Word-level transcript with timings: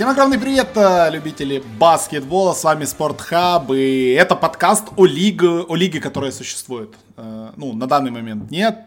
Всем 0.00 0.08
огромный 0.08 0.38
привет, 0.38 0.68
э, 0.76 1.10
любители 1.10 1.62
баскетбола, 1.78 2.54
с 2.54 2.64
вами 2.64 2.86
Спортхаб, 2.86 3.70
и 3.70 4.12
это 4.12 4.34
подкаст 4.34 4.84
о 4.96 5.04
лиге, 5.04 5.60
о 5.60 5.76
лиге, 5.76 6.00
которая 6.00 6.32
существует. 6.32 6.94
Э, 7.18 7.50
ну, 7.56 7.74
на 7.74 7.86
данный 7.86 8.10
момент 8.10 8.50
нет, 8.50 8.78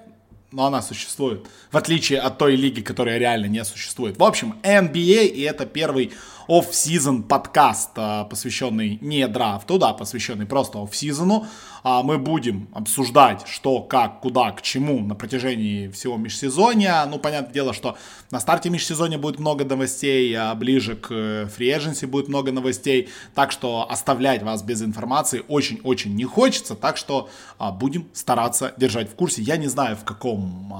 но 0.51 0.65
она 0.65 0.81
существует, 0.81 1.45
в 1.71 1.77
отличие 1.77 2.19
от 2.19 2.39
той 2.39 2.55
лиги, 2.55 2.81
которая 2.81 3.19
реально 3.19 3.45
не 3.45 3.63
существует. 3.63 4.17
В 4.17 4.23
общем, 4.23 4.55
NBA, 4.63 5.27
и 5.27 5.41
это 5.41 5.67
первый 5.67 6.13
оф-сезон 6.47 7.23
подкаст, 7.23 7.91
а, 7.95 8.25
посвященный 8.25 8.97
не 9.01 9.27
драфту, 9.27 9.77
да, 9.77 9.93
посвященный 9.93 10.45
просто 10.45 10.81
оф-сезону. 10.81 11.45
А, 11.83 12.01
мы 12.01 12.17
будем 12.17 12.69
обсуждать, 12.73 13.45
что, 13.47 13.81
как, 13.81 14.21
куда, 14.21 14.51
к 14.51 14.61
чему 14.61 14.99
на 15.01 15.15
протяжении 15.15 15.89
всего 15.89 16.17
межсезонья. 16.17 17.05
Ну, 17.05 17.19
понятное 17.19 17.53
дело, 17.53 17.73
что 17.73 17.97
на 18.31 18.39
старте 18.39 18.69
межсезонья 18.69 19.17
будет 19.17 19.39
много 19.39 19.65
новостей, 19.65 20.33
а 20.33 20.55
ближе 20.55 20.95
к 20.95 21.49
фри 21.53 21.73
будет 22.05 22.27
много 22.27 22.51
новостей. 22.51 23.09
Так 23.33 23.51
что 23.51 23.89
оставлять 23.89 24.43
вас 24.43 24.61
без 24.61 24.81
информации 24.81 25.43
очень-очень 25.47 26.15
не 26.15 26.25
хочется. 26.25 26.75
Так 26.75 26.97
что 26.97 27.29
а, 27.57 27.71
будем 27.71 28.07
стараться 28.13 28.73
держать 28.77 29.09
в 29.11 29.15
курсе. 29.15 29.41
Я 29.41 29.57
не 29.57 29.67
знаю, 29.67 29.97
в 29.97 30.03
каком 30.03 30.73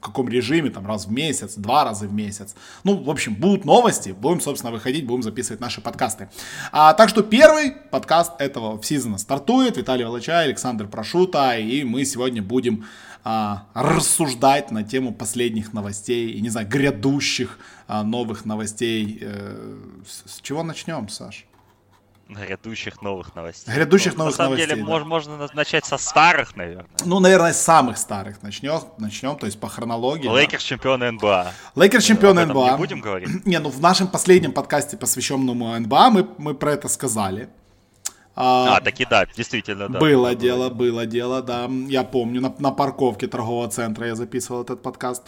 в 0.00 0.02
каком 0.02 0.30
режиме, 0.30 0.70
там, 0.70 0.86
раз 0.86 1.06
в 1.06 1.12
месяц, 1.12 1.54
два 1.56 1.84
раза 1.84 2.06
в 2.06 2.12
месяц. 2.12 2.54
Ну, 2.84 2.96
в 3.02 3.10
общем, 3.10 3.34
будут 3.34 3.66
новости, 3.66 4.10
будем, 4.10 4.40
собственно, 4.40 4.72
выходить, 4.72 5.06
будем 5.06 5.22
записывать 5.22 5.60
наши 5.60 5.82
подкасты. 5.82 6.30
А, 6.72 6.94
так 6.94 7.10
что 7.10 7.22
первый 7.22 7.72
подкаст 7.72 8.32
этого 8.38 8.82
сезона 8.82 9.18
стартует. 9.18 9.76
Виталий 9.76 10.04
Волочай, 10.04 10.44
Александр 10.44 10.88
Прошута, 10.88 11.58
и 11.58 11.84
мы 11.84 12.06
сегодня 12.06 12.42
будем 12.42 12.86
а, 13.24 13.66
рассуждать 13.74 14.70
на 14.70 14.84
тему 14.84 15.12
последних 15.12 15.74
новостей 15.74 16.30
и, 16.30 16.40
не 16.40 16.48
знаю, 16.48 16.66
грядущих 16.66 17.58
а, 17.86 18.02
новых 18.02 18.46
новостей. 18.46 19.18
Э, 19.20 19.76
с, 20.08 20.36
с 20.36 20.40
чего 20.40 20.62
начнем, 20.62 21.10
Саш? 21.10 21.44
Грядущих 22.34 23.02
новых 23.02 23.34
новостей. 23.34 23.74
Грядущих 23.74 24.12
ну, 24.12 24.24
новых 24.24 24.38
новостей. 24.38 24.66
На 24.66 24.68
самом 24.68 24.84
деле, 24.84 24.86
да. 24.86 24.88
можно, 25.08 25.36
можно 25.36 25.48
начать 25.54 25.84
со 25.84 25.98
старых, 25.98 26.56
наверное. 26.56 26.86
Ну, 27.04 27.20
наверное, 27.20 27.52
с 27.52 27.60
самых 27.60 27.98
старых 27.98 28.42
начнем, 28.42 28.80
начнем, 28.98 29.36
то 29.36 29.46
есть 29.46 29.58
по 29.58 29.68
хронологии. 29.68 30.28
Лейкерс 30.28 30.62
да. 30.62 30.68
чемпионы 30.68 31.10
НБА. 31.12 31.52
Лейкерс 31.76 32.04
чемпионы 32.04 32.46
НБА. 32.46 32.70
Не 32.70 32.76
будем 32.76 33.00
говорить? 33.00 33.28
Не, 33.46 33.58
ну 33.58 33.70
в 33.70 33.80
нашем 33.80 34.08
последнем 34.08 34.52
подкасте, 34.52 34.96
посвященному 34.96 35.78
НБА, 35.78 36.10
мы, 36.10 36.28
мы 36.38 36.54
про 36.54 36.72
это 36.72 36.88
сказали. 36.88 37.48
А, 38.42 38.76
а 38.76 38.80
таки 38.80 39.06
да, 39.10 39.26
действительно, 39.36 39.88
да. 39.90 39.98
Было 39.98 40.34
дело, 40.34 40.70
было 40.70 41.04
дело, 41.04 41.42
да. 41.42 41.68
Я 41.88 42.04
помню, 42.04 42.40
на, 42.40 42.54
на 42.58 42.70
парковке 42.70 43.26
торгового 43.26 43.68
центра 43.68 44.06
я 44.06 44.14
записывал 44.14 44.62
этот 44.62 44.82
подкаст. 44.82 45.24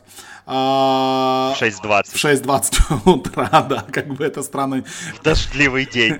А, 0.46 1.52
в 1.54 1.62
6.20. 1.62 2.04
В 2.04 2.24
6.20 2.24 3.12
утра, 3.12 3.66
да, 3.68 3.84
как 3.92 4.14
бы 4.14 4.24
это 4.24 4.42
странно. 4.42 4.82
В 5.14 5.22
дождливый 5.22 5.84
день. 5.84 6.14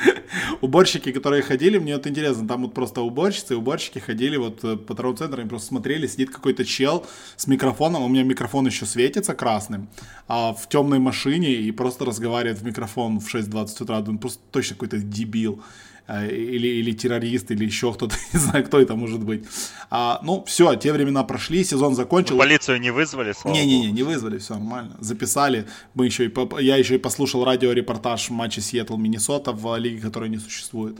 Уборщики, 0.62 1.12
которые 1.12 1.42
ходили, 1.42 1.76
мне 1.76 1.96
вот 1.96 2.06
интересно, 2.06 2.48
там 2.48 2.62
вот 2.62 2.72
просто 2.72 3.02
уборщицы, 3.02 3.54
уборщики 3.54 3.98
ходили 3.98 4.38
вот 4.38 4.64
э, 4.64 4.76
по 4.76 4.94
торговому 4.94 5.18
центру, 5.18 5.40
они 5.40 5.48
просто 5.50 5.68
смотрели, 5.68 6.06
сидит 6.06 6.30
какой-то 6.30 6.64
чел 6.64 7.06
с 7.36 7.46
микрофоном, 7.46 8.02
у 8.02 8.08
меня 8.08 8.22
микрофон 8.22 8.66
еще 8.66 8.86
светится 8.86 9.34
красным, 9.34 9.88
а 10.28 10.54
в 10.54 10.66
темной 10.68 10.98
машине 10.98 11.52
и 11.52 11.70
просто 11.72 12.06
разговаривает 12.06 12.58
в 12.58 12.64
микрофон 12.64 13.20
в 13.20 13.34
6.20 13.34 13.82
утра, 13.82 14.00
думаю, 14.00 14.20
просто 14.20 14.40
точно 14.50 14.76
какой-то 14.76 14.98
дебил. 14.98 15.62
А, 16.08 16.24
или, 16.26 16.66
или 16.66 16.92
террорист, 16.92 17.50
или 17.50 17.66
еще 17.66 17.92
кто-то, 17.92 18.16
не 18.32 18.38
знаю, 18.40 18.64
кто 18.64 18.80
это 18.80 18.96
может 18.96 19.22
быть. 19.22 19.44
А, 19.90 20.20
ну, 20.22 20.42
все, 20.46 20.74
те 20.74 20.90
времена 20.90 21.22
прошли, 21.22 21.62
сезон 21.62 21.94
закончился. 21.94 22.38
Полицию 22.38 22.80
не 22.80 22.90
вызвали, 22.90 23.34
Не-не-не, 23.44 23.92
не 23.92 24.02
вызвали, 24.02 24.38
все 24.38 24.54
нормально. 24.54 24.96
Записали. 25.00 25.66
Мы 25.92 26.06
еще 26.06 26.24
и, 26.24 26.32
я 26.60 26.76
еще 26.76 26.94
и 26.94 26.98
послушал 26.98 27.44
радиорепортаж 27.44 28.30
матча 28.30 28.62
Сиэтл-Миннесота 28.62 29.52
в 29.52 29.76
лиге, 29.76 30.00
которая 30.00 30.30
не 30.30 30.38
существует. 30.38 30.96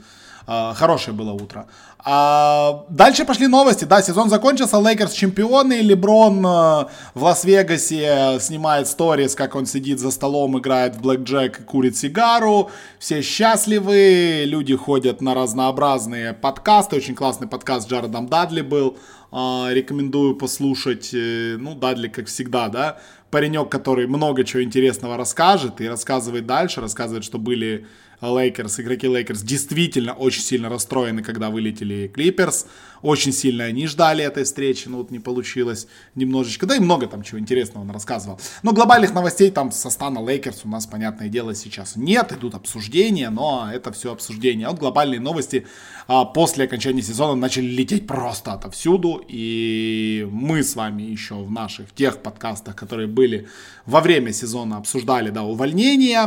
А, 0.51 0.73
хорошее 0.73 1.15
было 1.15 1.31
утро. 1.31 1.67
А 1.99 2.85
дальше 2.89 3.25
пошли 3.25 3.47
новости. 3.47 3.85
Да, 3.85 4.01
сезон 4.01 4.29
закончился, 4.29 4.79
Лейкерс 4.79 5.11
чемпионы, 5.11 5.81
Леброн 5.81 6.39
э, 6.45 6.85
в 7.13 7.23
Лас-Вегасе 7.23 8.39
снимает 8.39 8.87
сторис, 8.87 9.35
как 9.35 9.55
он 9.55 9.65
сидит 9.65 9.99
за 9.99 10.09
столом, 10.09 10.57
играет 10.57 10.95
в 10.95 11.01
Блэк 11.01 11.23
Джек 11.23 11.59
и 11.59 11.63
курит 11.63 11.97
сигару. 11.97 12.71
Все 12.99 13.21
счастливы, 13.21 14.43
люди 14.45 14.75
ходят 14.75 14.98
на 15.21 15.33
разнообразные 15.33 16.33
подкасты. 16.33 16.95
Очень 16.97 17.15
классный 17.15 17.47
подкаст 17.47 17.87
с 17.87 17.91
Джаредом 17.91 18.27
Дадли 18.27 18.61
был. 18.61 18.97
А, 19.31 19.69
рекомендую 19.71 20.35
послушать. 20.35 21.11
Э, 21.13 21.55
ну, 21.59 21.75
Дадли, 21.75 22.07
как 22.07 22.27
всегда, 22.27 22.67
да, 22.69 22.99
паренек, 23.29 23.69
который 23.69 24.07
много 24.07 24.43
чего 24.43 24.63
интересного 24.63 25.17
расскажет 25.17 25.81
и 25.81 25.87
рассказывает 25.87 26.45
дальше, 26.45 26.81
рассказывает, 26.81 27.23
что 27.23 27.37
были 27.37 27.85
Лейкерс, 28.21 28.79
игроки 28.79 29.07
Лейкерс 29.07 29.41
действительно 29.41 30.13
очень 30.13 30.41
сильно 30.41 30.69
расстроены, 30.69 31.23
когда 31.23 31.49
вылетели 31.49 32.07
Клиперс. 32.07 32.65
Очень 33.01 33.31
сильно 33.31 33.63
они 33.63 33.87
ждали 33.87 34.25
этой 34.25 34.43
встречи, 34.43 34.89
но 34.89 34.97
вот 34.97 35.09
не 35.09 35.19
получилось 35.19 35.87
немножечко. 36.15 36.65
Да 36.65 36.75
и 36.75 36.79
много 36.79 37.07
там 37.07 37.23
чего 37.23 37.39
интересного 37.39 37.83
он 37.83 37.91
рассказывал. 37.91 38.39
Но 38.61 38.73
глобальных 38.73 39.13
новостей 39.13 39.51
там 39.51 39.71
со 39.71 39.89
стана 39.89 40.19
Лейкерс 40.19 40.65
у 40.65 40.67
нас, 40.67 40.85
понятное 40.85 41.29
дело, 41.29 41.55
сейчас 41.55 41.95
нет. 41.95 42.33
Идут 42.33 42.55
обсуждения, 42.55 43.29
но 43.29 43.69
это 43.73 43.93
все 43.93 44.11
обсуждения. 44.11 44.67
А 44.67 44.71
вот 44.71 44.79
глобальные 44.79 45.21
новости 45.21 45.65
а, 46.07 46.25
после 46.25 46.65
окончания 46.65 47.01
сезона 47.01 47.35
начали 47.35 47.67
лететь 47.67 48.05
просто 48.05 48.51
отовсюду. 48.51 49.23
И 49.29 50.27
мы 50.29 50.63
с 50.63 50.75
вами 50.75 51.03
еще 51.03 51.35
в 51.35 51.51
наших 51.51 51.93
тех 51.93 52.21
подкастах, 52.21 52.75
которые 52.75 53.07
были 53.07 53.47
во 53.85 54.01
время 54.01 54.33
сезона, 54.33 54.75
обсуждали 54.77 55.29
да, 55.29 55.43
увольнения, 55.43 56.25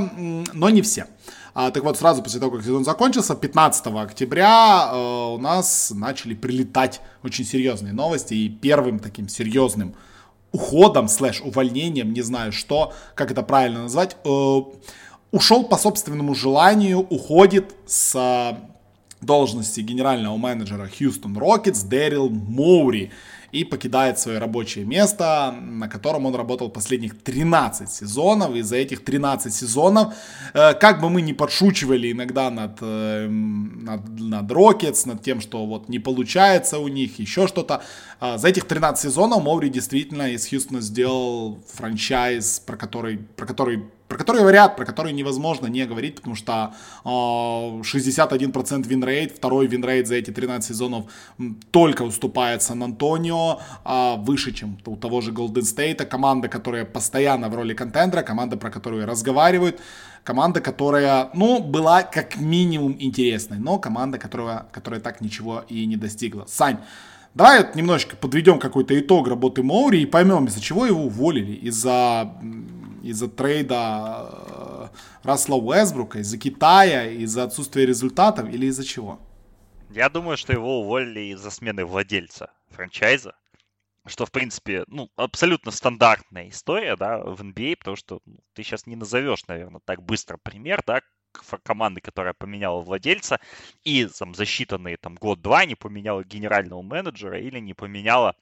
но 0.55 0.71
не 0.71 0.81
все. 0.81 1.07
А, 1.55 1.71
так 1.71 1.85
вот, 1.85 1.99
сразу 1.99 2.23
после 2.23 2.41
того, 2.41 2.53
как 2.53 2.65
сезон 2.65 2.85
закончился, 2.85 3.35
15 3.35 3.87
октября 3.89 4.91
э, 4.91 5.35
у 5.35 5.39
нас 5.39 5.93
начали 5.95 6.35
прилетать 6.35 7.03
очень 7.23 7.45
серьезные 7.45 7.93
новости. 7.93 8.33
И 8.33 8.49
первым 8.49 8.99
таким 8.99 9.29
серьезным 9.29 9.95
уходом, 10.51 11.09
слэш, 11.09 11.43
увольнением, 11.43 12.13
не 12.13 12.23
знаю 12.23 12.53
что, 12.53 12.95
как 13.15 13.31
это 13.31 13.43
правильно 13.43 13.83
назвать, 13.83 14.17
э, 14.25 14.61
ушел 15.31 15.65
по 15.65 15.77
собственному 15.77 16.35
желанию, 16.35 17.01
уходит 17.01 17.75
с 17.85 18.15
э, 18.15 18.57
должности 19.21 19.81
генерального 19.81 20.37
менеджера 20.39 20.89
Хьюстон 20.89 21.37
Рокетс 21.37 21.83
Дэрил 21.83 22.31
Моури 22.31 23.13
и 23.53 23.65
покидает 23.65 24.19
свое 24.19 24.39
рабочее 24.39 24.87
место, 24.87 25.55
на 25.61 25.87
котором 25.87 26.25
он 26.25 26.35
работал 26.35 26.71
последних 26.71 27.23
13 27.23 27.89
сезонов. 27.89 28.55
И 28.55 28.63
за 28.63 28.77
этих 28.77 29.05
13 29.05 29.55
сезонов, 29.55 30.15
э, 30.55 30.73
как 30.73 31.03
бы 31.03 31.11
мы 31.11 31.21
ни 31.21 31.35
подшучивали 31.35 32.13
иногда 32.13 32.51
над, 32.51 32.79
э, 32.81 33.29
над, 33.29 34.09
над 34.19 34.51
Rockets, 34.51 35.07
над 35.07 35.23
тем, 35.23 35.43
что 35.43 35.67
вот 35.67 35.91
не 35.91 35.99
получается 35.99 36.79
у 36.79 36.89
них, 36.89 37.19
еще 37.19 37.47
что-то, 37.47 37.83
э, 38.21 38.39
за 38.39 38.49
этих 38.49 38.65
13 38.65 39.11
сезонов 39.11 39.43
Моури 39.43 39.69
действительно 39.69 40.31
из 40.31 40.49
Хьюстона 40.49 40.81
сделал 40.81 41.59
франчайз, 41.75 42.61
про 42.61 42.77
который, 42.77 43.19
про 43.37 43.47
который 43.47 43.85
про 44.13 44.19
который 44.19 44.43
говорят, 44.43 44.77
про 44.77 44.85
который 44.85 45.13
невозможно 45.15 45.69
не 45.69 45.87
говорить, 45.87 46.17
потому 46.17 46.37
что 46.37 46.75
э, 47.03 47.09
61% 47.09 48.87
winrate, 48.87 49.33
второй 49.33 49.67
winrate 49.67 50.07
за 50.07 50.17
эти 50.17 50.31
13 50.31 50.69
сезонов 50.69 51.05
только 51.71 52.03
уступает 52.03 52.63
Сан-Антонио, 52.63 53.61
э, 53.85 54.17
выше, 54.19 54.53
чем 54.53 54.77
у 54.85 54.97
того 54.97 55.23
же 55.23 55.33
Голден 55.33 55.63
Стейта, 55.63 56.05
команда, 56.05 56.49
которая 56.49 56.85
постоянно 56.85 57.49
в 57.49 57.55
роли 57.55 57.73
contender 57.73 58.14
а, 58.14 58.23
команда, 58.23 58.59
про 58.59 58.71
которую 58.71 59.07
разговаривают, 59.07 59.81
команда, 60.25 60.61
которая, 60.61 61.31
ну, 61.33 61.63
была 61.63 62.03
как 62.03 62.37
минимум 62.37 62.97
интересной, 62.99 63.59
но 63.59 63.79
команда, 63.79 64.19
которая, 64.19 64.67
которая 64.73 65.01
так 65.01 65.23
ничего 65.23 65.65
и 65.71 65.87
не 65.87 65.97
достигла. 65.97 66.45
Сань, 66.47 66.77
Давай 67.35 67.63
вот 67.63 67.75
немножечко 67.75 68.15
подведем 68.15 68.59
какой-то 68.59 68.99
итог 68.99 69.27
работы 69.27 69.63
Моури 69.63 70.03
и 70.03 70.07
поймем, 70.07 70.45
из-за 70.47 70.61
чего 70.61 70.85
его 70.85 71.05
уволили. 71.05 71.53
Из-за 71.53 72.31
из-за 73.03 73.29
трейда 73.29 74.31
э, 74.31 74.89
Расла 75.23 75.57
Уэсбрука, 75.57 76.21
из-за 76.21 76.39
Китая, 76.39 77.11
из-за 77.11 77.45
отсутствия 77.45 77.87
результатов 77.87 78.49
или 78.49 78.67
из-за 78.67 78.85
чего? 78.85 79.21
Я 79.91 80.09
думаю, 80.09 80.37
что 80.37 80.53
его 80.53 80.81
уволили 80.81 81.33
из-за 81.33 81.51
смены 81.51 81.85
владельца 81.85 82.51
франчайза, 82.71 83.35
что, 84.07 84.25
в 84.25 84.33
принципе, 84.33 84.85
ну, 84.87 85.11
абсолютно 85.17 85.71
стандартная 85.71 86.49
история, 86.49 86.97
да, 86.97 87.19
в 87.19 87.43
NBA, 87.43 87.75
а, 87.75 87.77
потому 87.77 87.97
что 87.97 88.21
ну, 88.25 88.39
ты 88.55 88.63
сейчас 88.63 88.87
не 88.87 88.97
назовешь, 88.97 89.47
наверное, 89.47 89.81
так 89.85 90.03
быстро 90.03 90.39
пример, 90.43 90.83
да, 90.87 91.03
команды, 91.63 92.01
которая 92.01 92.35
поменяла 92.35 92.83
владельца 92.83 93.41
и 93.85 94.07
там 94.07 94.35
за 94.35 94.45
считанные 94.45 94.97
там 94.97 95.15
год-два 95.15 95.65
не 95.65 95.75
поменяла 95.75 96.25
генерального 96.25 96.83
менеджера 96.83 97.41
или 97.41 97.59
не 97.59 97.75
поменяла 97.75 98.37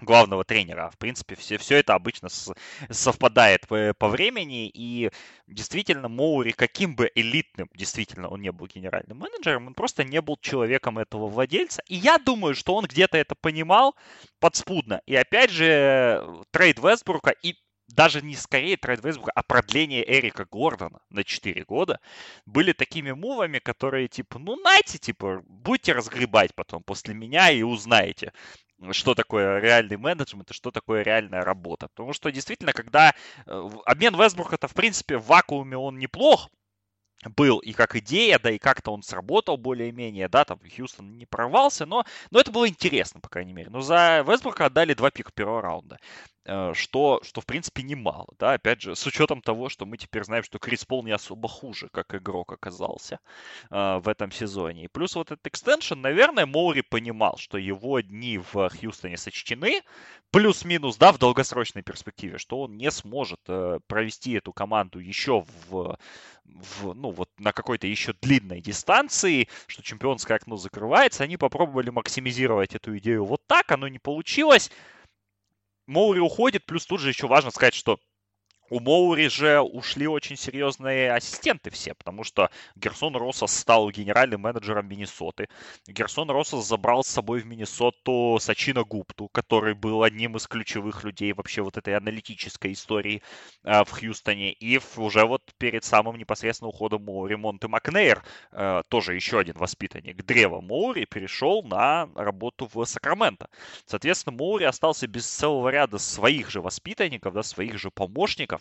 главного 0.00 0.44
тренера. 0.44 0.90
В 0.90 0.98
принципе, 0.98 1.34
все, 1.34 1.58
все 1.58 1.76
это 1.76 1.94
обычно 1.94 2.28
с, 2.28 2.52
совпадает 2.90 3.66
по, 3.66 3.94
по 3.98 4.08
времени, 4.08 4.68
и 4.68 5.10
действительно 5.46 6.08
Моури, 6.08 6.52
каким 6.52 6.94
бы 6.94 7.10
элитным 7.14 7.68
действительно 7.74 8.28
он 8.28 8.40
не 8.40 8.52
был 8.52 8.66
генеральным 8.66 9.18
менеджером, 9.18 9.68
он 9.68 9.74
просто 9.74 10.04
не 10.04 10.20
был 10.20 10.36
человеком 10.40 10.98
этого 10.98 11.26
владельца. 11.26 11.82
И 11.86 11.96
я 11.96 12.18
думаю, 12.18 12.54
что 12.54 12.74
он 12.74 12.86
где-то 12.86 13.18
это 13.18 13.34
понимал 13.34 13.96
подспудно. 14.40 15.02
И 15.06 15.14
опять 15.14 15.50
же, 15.50 16.24
трейд 16.50 16.78
Вестбрука 16.78 17.30
и 17.30 17.54
даже 17.88 18.20
не 18.20 18.36
скорее 18.36 18.76
трейд 18.76 19.02
Вестбрука, 19.02 19.32
а 19.34 19.42
продление 19.42 20.08
Эрика 20.08 20.44
Гордона 20.44 21.00
на 21.08 21.24
4 21.24 21.64
года 21.64 22.00
были 22.46 22.72
такими 22.72 23.12
move 23.12 23.35
ами, 23.35 23.58
которые 23.58 24.08
типа, 24.08 24.38
ну, 24.38 24.56
знаете, 24.60 24.98
типа, 24.98 25.42
будете 25.46 25.92
разгребать 25.92 26.54
потом 26.54 26.82
после 26.82 27.14
меня 27.14 27.50
и 27.50 27.62
узнаете, 27.62 28.32
что 28.92 29.14
такое 29.14 29.60
реальный 29.60 29.96
менеджмент 29.96 30.50
и 30.50 30.54
что 30.54 30.70
такое 30.70 31.02
реальная 31.02 31.42
работа. 31.42 31.88
Потому 31.88 32.12
что 32.12 32.30
действительно, 32.30 32.72
когда 32.72 33.14
э, 33.46 33.70
обмен 33.84 34.14
Вестбрука, 34.14 34.54
это 34.56 34.68
в 34.68 34.74
принципе 34.74 35.18
в 35.18 35.26
вакууме 35.26 35.76
он 35.76 35.98
неплох, 35.98 36.48
был 37.24 37.58
и 37.58 37.72
как 37.72 37.96
идея, 37.96 38.38
да 38.38 38.50
и 38.50 38.58
как-то 38.58 38.92
он 38.92 39.02
сработал 39.02 39.56
более-менее, 39.56 40.28
да, 40.28 40.44
там 40.44 40.60
Хьюстон 40.60 41.16
не 41.16 41.26
прорвался, 41.26 41.86
но, 41.86 42.04
но 42.30 42.40
это 42.40 42.52
было 42.52 42.68
интересно, 42.68 43.20
по 43.20 43.28
крайней 43.28 43.52
мере. 43.52 43.70
Но 43.70 43.80
за 43.80 44.24
Вестбрука 44.26 44.66
отдали 44.66 44.94
два 44.94 45.10
пика 45.10 45.32
первого 45.32 45.62
раунда. 45.62 45.98
Э, 46.48 46.72
что, 46.74 47.20
что 47.24 47.42
в 47.42 47.46
принципе 47.46 47.82
немало, 47.82 48.28
да, 48.38 48.54
опять 48.54 48.80
же, 48.80 48.96
с 48.96 49.06
учетом 49.06 49.42
того, 49.42 49.68
что 49.68 49.84
мы 49.84 49.98
теперь 49.98 50.24
знаем, 50.24 50.42
что 50.42 50.58
Крис 50.58 50.84
Пол 50.84 51.02
не 51.04 51.10
особо 51.10 51.46
хуже, 51.46 51.90
как 51.92 52.14
игрок 52.14 52.52
оказался 52.52 53.20
э, 53.70 53.98
в 53.98 54.08
этом 54.08 54.30
сезоне. 54.32 54.84
И 54.84 54.88
плюс 54.88 55.14
вот 55.14 55.30
этот 55.30 55.46
экстеншн, 55.46 56.00
наверное, 56.00 56.46
Моури 56.46 56.80
понимал, 56.80 57.36
что 57.36 57.58
его 57.58 58.00
дни 58.00 58.38
в 58.38 58.70
Хьюстоне 58.70 59.18
сочтены, 59.18 59.82
плюс-минус, 60.30 60.96
да, 60.96 61.12
в 61.12 61.18
долгосрочной 61.18 61.82
перспективе, 61.82 62.38
что 62.38 62.62
он 62.62 62.78
не 62.78 62.90
сможет 62.90 63.40
э, 63.48 63.80
провести 63.86 64.32
эту 64.32 64.54
команду 64.54 65.00
еще 65.00 65.44
в, 65.68 65.98
в, 66.54 66.94
ну, 66.94 67.10
вот 67.10 67.30
на 67.38 67.52
какой-то 67.52 67.86
еще 67.86 68.14
длинной 68.20 68.60
дистанции, 68.60 69.48
что 69.66 69.82
чемпионское 69.82 70.36
окно 70.36 70.56
закрывается, 70.56 71.24
они 71.24 71.36
попробовали 71.36 71.90
максимизировать 71.90 72.74
эту 72.74 72.96
идею 72.98 73.24
вот 73.24 73.42
так, 73.46 73.70
оно 73.72 73.88
не 73.88 73.98
получилось, 73.98 74.70
Моури 75.86 76.20
уходит, 76.20 76.66
плюс 76.66 76.86
тут 76.86 77.00
же 77.00 77.08
еще 77.08 77.26
важно 77.26 77.50
сказать, 77.50 77.74
что 77.74 77.98
у 78.70 78.80
Моури 78.80 79.28
же 79.28 79.60
ушли 79.60 80.06
очень 80.06 80.36
серьезные 80.36 81.12
ассистенты 81.12 81.70
все, 81.70 81.94
потому 81.94 82.24
что 82.24 82.50
Герсон 82.76 83.16
Россос 83.16 83.52
стал 83.52 83.90
генеральным 83.90 84.42
менеджером 84.42 84.88
Миннесоты. 84.88 85.48
Герсон 85.86 86.30
Россос 86.30 86.66
забрал 86.66 87.02
с 87.02 87.08
собой 87.08 87.40
в 87.40 87.46
Миннесоту 87.46 88.38
Сачина 88.40 88.84
Гупту, 88.84 89.28
который 89.28 89.74
был 89.74 90.02
одним 90.02 90.36
из 90.36 90.46
ключевых 90.46 91.04
людей 91.04 91.32
вообще 91.32 91.62
вот 91.62 91.76
этой 91.76 91.96
аналитической 91.96 92.72
истории 92.72 93.22
э, 93.64 93.84
в 93.84 93.90
Хьюстоне. 93.90 94.52
И 94.52 94.80
уже 94.96 95.24
вот 95.24 95.42
перед 95.58 95.84
самым 95.84 96.16
непосредственно 96.16 96.68
уходом 96.68 97.04
Моури 97.04 97.36
Монте 97.36 97.68
Макнейр, 97.68 98.22
э, 98.52 98.82
тоже 98.88 99.14
еще 99.14 99.38
один 99.38 99.56
воспитанник 99.56 100.24
древа 100.24 100.60
Моури, 100.60 101.06
перешел 101.06 101.62
на 101.62 102.08
работу 102.14 102.68
в 102.72 102.84
Сакраменто. 102.84 103.48
Соответственно, 103.86 104.36
Моури 104.36 104.64
остался 104.64 105.06
без 105.06 105.26
целого 105.26 105.68
ряда 105.68 105.98
своих 105.98 106.50
же 106.50 106.60
воспитанников, 106.60 107.34
да, 107.34 107.42
своих 107.42 107.78
же 107.78 107.90
помощников, 107.90 108.57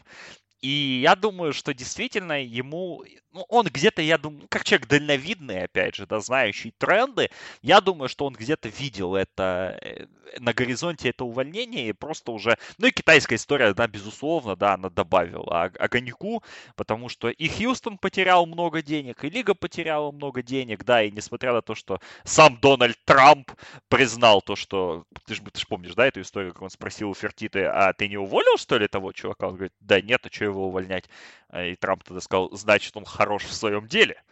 и 0.62 1.02
я 1.04 1.16
думаю, 1.16 1.54
что 1.54 1.74
действительно 1.74 2.44
ему, 2.44 3.04
ну, 3.38 3.46
он 3.50 3.68
где-то, 3.68 4.02
я 4.02 4.18
думаю, 4.18 4.48
как 4.50 4.64
человек 4.64 4.88
дальновидный, 4.88 5.64
опять 5.64 5.94
же, 5.94 6.08
да, 6.08 6.20
знающий 6.20 6.72
тренды, 6.72 7.30
я 7.62 7.82
думаю, 7.82 8.10
что 8.10 8.26
он 8.26 8.34
где-то 8.34 8.70
видел 8.70 9.16
это 9.16 9.78
э, 9.84 10.08
на 10.40 10.54
горизонте 10.54 11.10
это 11.10 11.24
увольнение 11.24 11.90
и 11.90 11.94
просто 11.94 12.32
уже, 12.32 12.58
ну 12.80 12.88
и 12.88 12.92
китайская 12.92 13.36
история, 13.36 13.76
да, 13.76 13.88
безусловно, 13.88 14.56
да, 14.56 14.74
она 14.74 14.90
добавила 14.90 15.66
огоньку, 15.80 16.44
потому 16.76 17.10
что 17.10 17.30
и 17.30 17.48
Хьюстон 17.48 18.00
потерял 18.00 18.48
много 18.48 18.82
денег, 18.82 19.24
и 19.24 19.30
Лига 19.30 19.54
потеряла 19.54 20.12
много 20.12 20.42
денег, 20.42 20.84
да, 20.84 21.04
и 21.04 21.12
несмотря 21.12 21.54
на 21.54 21.62
то, 21.62 21.76
что 21.76 22.00
сам 22.24 22.60
Дональд 22.60 22.98
Трамп 23.06 23.52
признал 23.88 24.42
то, 24.42 24.56
что, 24.56 25.06
ты 25.28 25.36
же 25.36 25.42
ты 25.44 25.60
ж 25.60 25.68
помнишь, 25.68 25.94
да, 25.94 26.08
эту 26.08 26.22
историю, 26.22 26.54
как 26.54 26.64
он 26.64 26.70
спросил 26.72 27.12
у 27.12 27.14
Фертиты, 27.14 27.66
а 27.66 27.94
ты 27.94 28.08
не 28.08 28.18
уволил, 28.18 28.58
что 28.58 28.80
ли, 28.80 28.88
того 28.88 29.12
чувака? 29.12 29.48
Он 29.48 29.56
говорит, 29.56 29.74
да 29.80 30.02
нет, 30.02 30.26
а 30.26 30.34
что 30.34 30.46
его 30.46 30.68
увольнять? 30.68 31.06
А, 31.50 31.64
и 31.64 31.76
Трамп 31.76 32.04
тогда 32.04 32.22
сказал, 32.22 32.50
значит, 32.52 32.96
он 32.98 33.06
хорош 33.28 33.44
в 33.44 33.54
своем 33.54 33.88
деле 33.88 34.24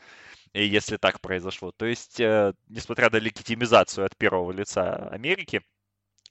если 0.54 0.96
так 0.96 1.20
произошло. 1.20 1.74
То 1.74 1.86
есть, 1.86 2.18
э, 2.22 2.54
несмотря 2.70 3.10
на 3.10 3.18
легитимизацию 3.18 4.06
от 4.06 4.16
первого 4.16 4.54
лица 4.54 5.10
Америки, 5.10 5.62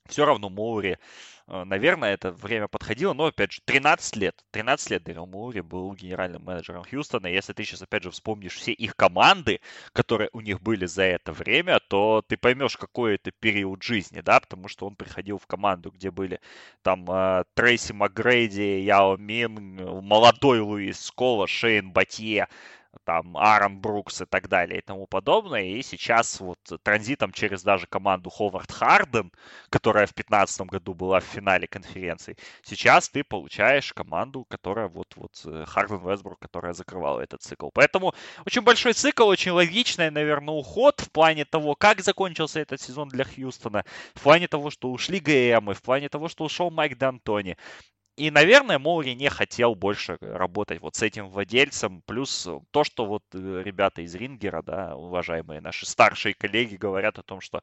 все 0.09 0.27
равно 0.27 0.51
Моури, 0.51 0.99
э, 1.47 1.65
наверное, 1.65 2.12
это 2.12 2.31
время 2.31 2.69
подходило, 2.69 3.15
но, 3.15 3.27
опять 3.27 3.53
же, 3.53 3.61
13 3.65 4.17
лет, 4.17 4.45
13 4.51 4.91
лет 4.91 5.05
Дэрил 5.05 5.27
Моури 5.27 5.61
был 5.61 5.95
генеральным 5.95 6.45
менеджером 6.45 6.85
Хьюстона, 6.85 7.27
если 7.27 7.55
ты 7.55 7.65
сейчас, 7.65 7.83
опять 7.83 8.03
же, 8.03 8.11
вспомнишь 8.11 8.55
все 8.55 8.73
их 8.73 8.97
команды, 8.97 9.61
которые 9.93 10.29
у 10.33 10.41
них 10.41 10.61
были 10.61 10.85
за 10.85 11.05
это 11.05 11.33
время, 11.33 11.81
то 11.89 12.23
ты 12.27 12.37
поймешь, 12.37 12.77
какой 12.77 13.15
это 13.15 13.31
период 13.31 13.83
жизни, 13.83 14.21
да, 14.21 14.41
потому 14.41 14.69
что 14.69 14.87
он 14.87 14.95
приходил 14.95 15.39
в 15.39 15.47
команду, 15.47 15.91
где 15.91 16.11
были 16.11 16.41
там 16.83 17.11
э, 17.11 17.45
Трейси 17.55 17.93
МакГрейди, 17.93 18.81
Яо 18.81 19.17
Мин, 19.17 20.05
молодой 20.05 20.61
Луис 20.61 21.00
Скола, 21.00 21.47
Шейн 21.47 21.93
Батье, 21.93 22.49
там 23.05 23.37
Аарон 23.37 23.79
Брукс 23.81 24.23
и 24.23 24.25
так 24.25 24.49
далее 24.49 24.79
и 24.79 24.82
тому 24.82 25.06
подобное. 25.06 25.62
И 25.62 25.82
сейчас 25.82 26.41
вот 26.41 26.58
транзитом 26.82 27.32
через 27.32 27.62
даже 27.62 27.87
команду 27.87 28.31
Ховард 28.31 28.70
Харден, 28.70 29.32
которая 29.70 30.06
в 30.06 30.14
2015 30.14 30.61
году 30.62 30.94
была 30.94 31.20
в 31.20 31.25
финале 31.25 31.67
конференции, 31.67 32.37
сейчас 32.62 33.08
ты 33.08 33.25
получаешь 33.25 33.93
команду, 33.93 34.44
которая 34.49 34.88
вот, 34.88 35.14
вот 35.17 35.43
э, 35.44 35.64
Харден 35.67 35.99
Вестбрук, 35.99 36.38
которая 36.38 36.73
закрывала 36.73 37.20
этот 37.20 37.43
цикл. 37.43 37.69
Поэтому 37.73 38.14
очень 38.46 38.62
большой 38.62 38.93
цикл, 38.93 39.26
очень 39.26 39.52
логичный, 39.52 40.11
наверное, 40.11 40.55
уход 40.55 41.00
в 41.00 41.11
плане 41.11 41.44
того, 41.44 41.75
как 41.75 42.00
закончился 42.00 42.61
этот 42.61 42.81
сезон 42.81 43.08
для 43.08 43.25
Хьюстона, 43.25 43.85
в 44.14 44.23
плане 44.23 44.49
того, 44.49 44.70
что 44.70 44.90
ушли 44.90 45.20
ГМ, 45.20 45.75
в 45.75 45.82
плане 45.82 46.08
того, 46.08 46.29
что 46.29 46.44
ушел 46.44 46.70
Майк 46.70 46.97
Д'Антони. 46.99 47.56
И, 48.16 48.31
наверное, 48.31 48.78
Моури 48.78 49.14
не 49.14 49.28
хотел 49.28 49.75
больше 49.75 50.19
работать 50.20 50.81
вот 50.81 50.94
с 50.94 51.02
этим 51.02 51.28
владельцем. 51.28 52.00
Плюс 52.02 52.49
то, 52.70 52.84
что 52.84 53.06
вот 53.06 53.25
э, 53.32 53.62
ребята 53.64 54.02
из 54.02 54.14
Рингера, 54.14 54.62
да, 54.62 54.94
уважаемые 54.96 55.61
наши 55.61 55.84
старшие 55.84 56.34
коллеги, 56.34 56.76
говорят 56.76 57.19
о 57.19 57.25
том, 57.25 57.40
что 57.40 57.62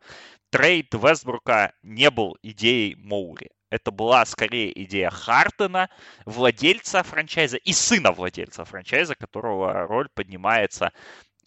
трейд 0.50 0.94
Вестбрука 0.94 1.74
не 1.84 2.10
был 2.12 2.38
идеей 2.42 2.96
Моури. 2.96 3.50
Это 3.70 3.92
была 3.92 4.26
скорее 4.26 4.78
идея 4.84 5.10
Хардена, 5.10 5.90
владельца 6.26 7.02
франчайза 7.04 7.56
и 7.56 7.72
сына 7.72 8.12
владельца 8.12 8.66
франчайза, 8.66 9.16
которого 9.16 9.88
роль 9.88 10.10
поднимается 10.14 10.92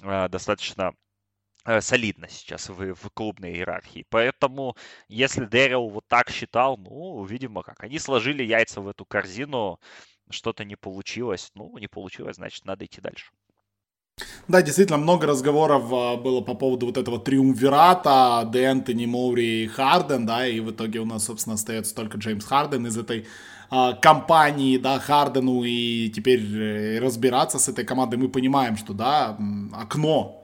э, 0.03 0.29
достаточно 0.31 0.95
солидно 1.81 2.29
сейчас 2.29 2.69
в, 2.69 2.95
в 2.95 3.11
клубной 3.11 3.53
иерархии. 3.53 4.07
Поэтому, 4.11 4.77
если 5.09 5.45
Дэрил 5.45 5.89
вот 5.89 6.05
так 6.09 6.31
считал, 6.31 6.77
ну, 6.77 7.25
видимо, 7.25 7.63
как. 7.63 7.83
Они 7.85 7.99
сложили 7.99 8.43
яйца 8.43 8.81
в 8.81 8.89
эту 8.89 9.05
корзину, 9.05 9.81
что-то 10.31 10.65
не 10.65 10.77
получилось. 10.77 11.51
Ну, 11.55 11.77
не 11.79 11.89
получилось, 11.89 12.37
значит, 12.37 12.65
надо 12.65 12.85
идти 12.85 13.01
дальше. 13.01 13.31
Да, 14.47 14.63
действительно, 14.63 14.99
много 14.99 15.27
разговоров 15.27 15.93
а, 15.93 16.17
было 16.17 16.41
по 16.41 16.55
поводу 16.55 16.87
вот 16.87 16.97
этого 16.97 17.19
триумвирата 17.19 18.49
Де 18.53 18.63
Энтони, 18.63 19.07
Моури 19.07 19.65
и 19.65 19.67
Харден, 19.67 20.25
да, 20.25 20.47
и 20.47 20.61
в 20.61 20.71
итоге 20.71 21.01
у 21.01 21.05
нас, 21.05 21.25
собственно, 21.25 21.55
остается 21.55 21.95
только 21.95 22.19
Джеймс 22.19 22.45
Харден 22.45 22.87
из 22.87 22.97
этой 22.97 23.27
а, 23.71 23.95
компании, 23.95 24.79
да, 24.79 25.01
Хардену, 25.01 25.65
и 25.65 26.11
теперь 26.11 26.45
э, 26.55 26.99
разбираться 27.01 27.59
с 27.59 27.69
этой 27.69 27.85
командой 27.85 28.17
мы 28.17 28.29
понимаем, 28.29 28.77
что, 28.77 28.93
да, 28.93 29.37
окно 29.73 30.44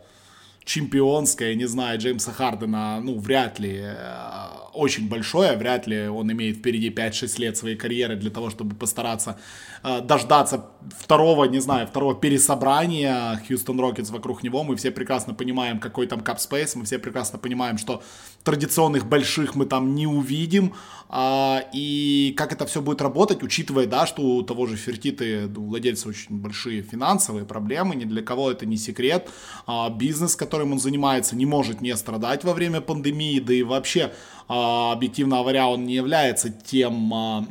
чемпионское, 0.64 1.54
не 1.54 1.66
знаю, 1.66 1.98
Джеймса 1.98 2.32
Хардена, 2.32 3.00
ну, 3.00 3.18
вряд 3.18 3.58
ли 3.58 3.80
э, 3.82 4.59
очень 4.72 5.08
большое, 5.08 5.56
вряд 5.56 5.86
ли 5.86 6.08
он 6.08 6.30
имеет 6.32 6.56
впереди 6.56 6.90
5-6 6.90 7.40
лет 7.40 7.56
своей 7.56 7.76
карьеры 7.76 8.16
для 8.16 8.30
того, 8.30 8.50
чтобы 8.50 8.74
постараться 8.76 9.38
э, 9.82 10.00
дождаться 10.00 10.66
второго, 10.98 11.44
не 11.44 11.60
знаю, 11.60 11.86
второго 11.86 12.14
пересобрания 12.14 13.42
Хьюстон 13.46 13.80
Рокетс 13.80 14.10
вокруг 14.10 14.42
него. 14.42 14.62
Мы 14.64 14.76
все 14.76 14.90
прекрасно 14.90 15.34
понимаем, 15.34 15.78
какой 15.80 16.06
там 16.06 16.20
капспейс, 16.20 16.74
мы 16.76 16.84
все 16.84 16.98
прекрасно 16.98 17.38
понимаем, 17.38 17.78
что 17.78 18.02
традиционных 18.44 19.06
больших 19.06 19.54
мы 19.54 19.66
там 19.66 19.94
не 19.94 20.06
увидим, 20.06 20.74
а, 21.08 21.64
и 21.72 22.32
как 22.36 22.52
это 22.52 22.66
все 22.66 22.80
будет 22.80 23.02
работать, 23.02 23.42
учитывая, 23.42 23.86
да, 23.86 24.06
что 24.06 24.22
у 24.22 24.42
того 24.42 24.66
же 24.66 24.76
Фертиты, 24.76 25.46
у 25.56 25.66
владельца 25.66 26.08
очень 26.08 26.36
большие 26.36 26.82
финансовые 26.82 27.44
проблемы, 27.44 27.96
ни 27.96 28.04
для 28.04 28.22
кого 28.22 28.50
это 28.50 28.64
не 28.64 28.76
секрет, 28.76 29.28
а, 29.66 29.90
бизнес, 29.90 30.36
которым 30.36 30.72
он 30.72 30.78
занимается, 30.78 31.36
не 31.36 31.46
может 31.46 31.80
не 31.80 31.96
страдать 31.96 32.44
во 32.44 32.54
время 32.54 32.80
пандемии, 32.80 33.40
да 33.40 33.52
и 33.52 33.62
вообще, 33.62 34.12
объективно 34.50 35.36
говоря, 35.38 35.68
он 35.68 35.84
не 35.84 35.94
является 35.94 36.50
тем 36.50 37.14
а, 37.14 37.44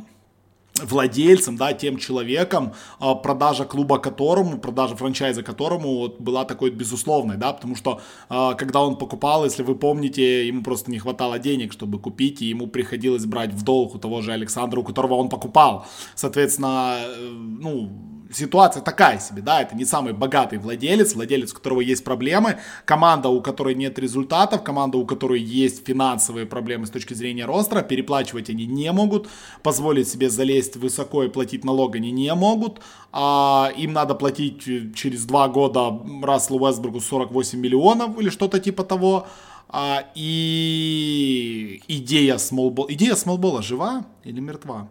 владельцем, 0.82 1.56
да, 1.56 1.72
тем 1.72 1.98
человеком, 1.98 2.72
а, 2.98 3.14
продажа 3.14 3.64
клуба 3.64 3.98
которому, 3.98 4.58
продажа 4.58 4.96
франчайза 4.96 5.42
которому 5.42 5.98
вот 5.98 6.20
была 6.20 6.44
такой 6.44 6.70
безусловной, 6.70 7.36
да, 7.36 7.52
потому 7.52 7.76
что 7.76 8.00
а, 8.28 8.54
когда 8.54 8.80
он 8.82 8.96
покупал, 8.96 9.44
если 9.44 9.62
вы 9.62 9.74
помните, 9.74 10.46
ему 10.46 10.62
просто 10.62 10.90
не 10.90 10.98
хватало 10.98 11.38
денег, 11.38 11.72
чтобы 11.72 11.98
купить, 11.98 12.42
и 12.42 12.46
ему 12.46 12.66
приходилось 12.66 13.26
брать 13.26 13.52
в 13.52 13.62
долг 13.62 13.94
у 13.94 13.98
того 13.98 14.22
же 14.22 14.32
Александра, 14.32 14.80
у 14.80 14.84
которого 14.84 15.14
он 15.14 15.28
покупал. 15.28 15.86
Соответственно, 16.14 16.98
э, 17.00 17.28
ну, 17.30 17.90
ситуация 18.32 18.82
такая 18.82 19.18
себе, 19.18 19.42
да, 19.42 19.62
это 19.62 19.74
не 19.74 19.84
самый 19.84 20.12
богатый 20.12 20.58
владелец, 20.58 21.14
владелец, 21.14 21.52
у 21.52 21.56
которого 21.56 21.80
есть 21.80 22.04
проблемы, 22.04 22.58
команда, 22.84 23.28
у 23.28 23.40
которой 23.40 23.74
нет 23.74 23.98
результатов, 23.98 24.62
команда, 24.62 24.98
у 24.98 25.06
которой 25.06 25.40
есть 25.40 25.86
финансовые 25.86 26.46
проблемы 26.46 26.86
с 26.86 26.90
точки 26.90 27.14
зрения 27.14 27.44
роста, 27.44 27.82
переплачивать 27.82 28.50
они 28.50 28.66
не 28.66 28.90
могут, 28.92 29.28
позволить 29.62 30.08
себе 30.08 30.30
залезть 30.30 30.76
высоко 30.76 31.24
и 31.24 31.28
платить 31.28 31.64
налог 31.64 31.96
они 31.96 32.10
не 32.10 32.32
могут, 32.34 32.80
а 33.12 33.72
им 33.76 33.92
надо 33.92 34.14
платить 34.14 34.62
через 34.94 35.24
два 35.24 35.48
года 35.48 36.00
Расселу 36.22 36.60
Уэсбургу 36.60 37.00
48 37.00 37.58
миллионов 37.58 38.18
или 38.18 38.30
что-то 38.30 38.60
типа 38.60 38.84
того, 38.84 39.26
а, 39.68 40.04
и 40.14 41.82
идея 41.86 42.38
смолбола, 42.38 42.92
идея 42.92 43.14
смолбола 43.14 43.62
жива 43.62 44.04
или 44.24 44.40
мертва? 44.40 44.90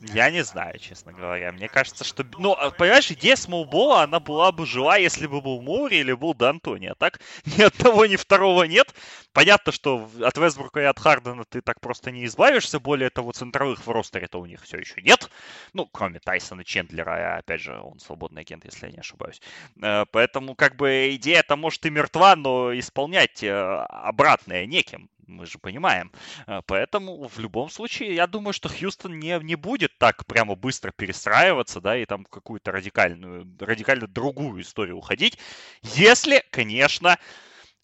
Я 0.00 0.30
не 0.30 0.44
знаю, 0.44 0.78
честно 0.78 1.12
говоря. 1.12 1.50
Мне 1.52 1.68
кажется, 1.68 2.04
что... 2.04 2.24
Ну, 2.38 2.52
а, 2.52 2.70
понимаешь, 2.70 3.10
идея 3.10 3.34
смолбола, 3.34 4.02
она 4.02 4.20
была 4.20 4.52
бы 4.52 4.64
жива, 4.64 4.96
если 4.96 5.26
бы 5.26 5.40
был 5.40 5.60
Мури 5.60 5.96
или 5.96 6.12
был 6.12 6.34
Д'Антони. 6.34 6.86
А 6.86 6.94
так 6.94 7.20
ни 7.44 7.62
одного, 7.62 8.06
ни 8.06 8.16
второго 8.16 8.64
нет. 8.64 8.94
Понятно, 9.32 9.72
что 9.72 10.08
от 10.22 10.36
Вестбрука 10.38 10.82
и 10.82 10.84
от 10.84 10.98
Хардена 10.98 11.44
ты 11.44 11.60
так 11.60 11.80
просто 11.80 12.10
не 12.12 12.24
избавишься. 12.26 12.78
Более 12.78 13.10
того, 13.10 13.32
центровых 13.32 13.84
в 13.84 13.90
ростере-то 13.90 14.40
у 14.40 14.46
них 14.46 14.62
все 14.62 14.78
еще 14.78 15.02
нет. 15.02 15.30
Ну, 15.72 15.86
кроме 15.86 16.20
Тайсона 16.20 16.64
Чендлера. 16.64 17.34
А 17.34 17.38
опять 17.38 17.60
же, 17.60 17.78
он 17.80 17.98
свободный 17.98 18.42
агент, 18.42 18.64
если 18.64 18.86
я 18.86 18.92
не 18.92 18.98
ошибаюсь. 18.98 19.40
Э, 19.82 20.04
поэтому, 20.12 20.54
как 20.54 20.76
бы, 20.76 21.14
идея-то 21.16 21.56
может 21.56 21.84
и 21.86 21.90
мертва, 21.90 22.36
но 22.36 22.78
исполнять 22.78 23.42
э, 23.42 23.52
обратное 23.52 24.66
неким 24.66 25.10
мы 25.28 25.46
же 25.46 25.58
понимаем. 25.58 26.10
Э, 26.46 26.60
поэтому 26.66 27.28
в 27.28 27.38
любом 27.38 27.70
случае, 27.70 28.14
я 28.14 28.26
думаю, 28.26 28.52
что 28.52 28.68
Хьюстон 28.68 29.18
не, 29.18 29.38
не 29.42 29.54
будет 29.54 29.96
так 29.98 30.26
прямо 30.26 30.54
быстро 30.54 30.92
перестраиваться, 30.92 31.80
да, 31.80 31.96
и 31.96 32.06
там 32.06 32.24
какую-то 32.24 32.72
радикальную, 32.72 33.46
радикально 33.60 34.06
другую 34.06 34.62
историю 34.62 34.96
уходить, 34.96 35.38
если, 35.82 36.42
конечно, 36.50 37.18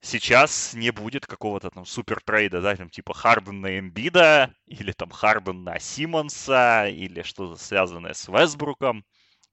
сейчас 0.00 0.74
не 0.74 0.90
будет 0.90 1.26
какого-то 1.26 1.70
там 1.70 1.86
супер 1.86 2.20
трейда, 2.24 2.60
да, 2.60 2.76
там 2.76 2.90
типа 2.90 3.14
Харден 3.14 3.60
на 3.60 3.78
Эмбида, 3.78 4.54
или 4.66 4.92
там 4.92 5.10
Харден 5.10 5.64
на 5.64 5.78
Симмонса, 5.78 6.88
или 6.88 7.22
что-то 7.22 7.56
связанное 7.56 8.14
с 8.14 8.28
Вестбруком. 8.28 9.04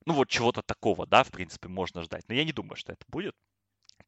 Ну 0.06 0.14
вот 0.14 0.30
чего-то 0.30 0.62
такого, 0.64 1.06
да, 1.08 1.24
в 1.24 1.32
принципе, 1.32 1.68
можно 1.68 2.04
ждать. 2.04 2.24
Но 2.28 2.36
я 2.36 2.44
не 2.44 2.54
думаю, 2.54 2.76
что 2.76 2.94
это 2.94 3.06
будет. 3.08 3.36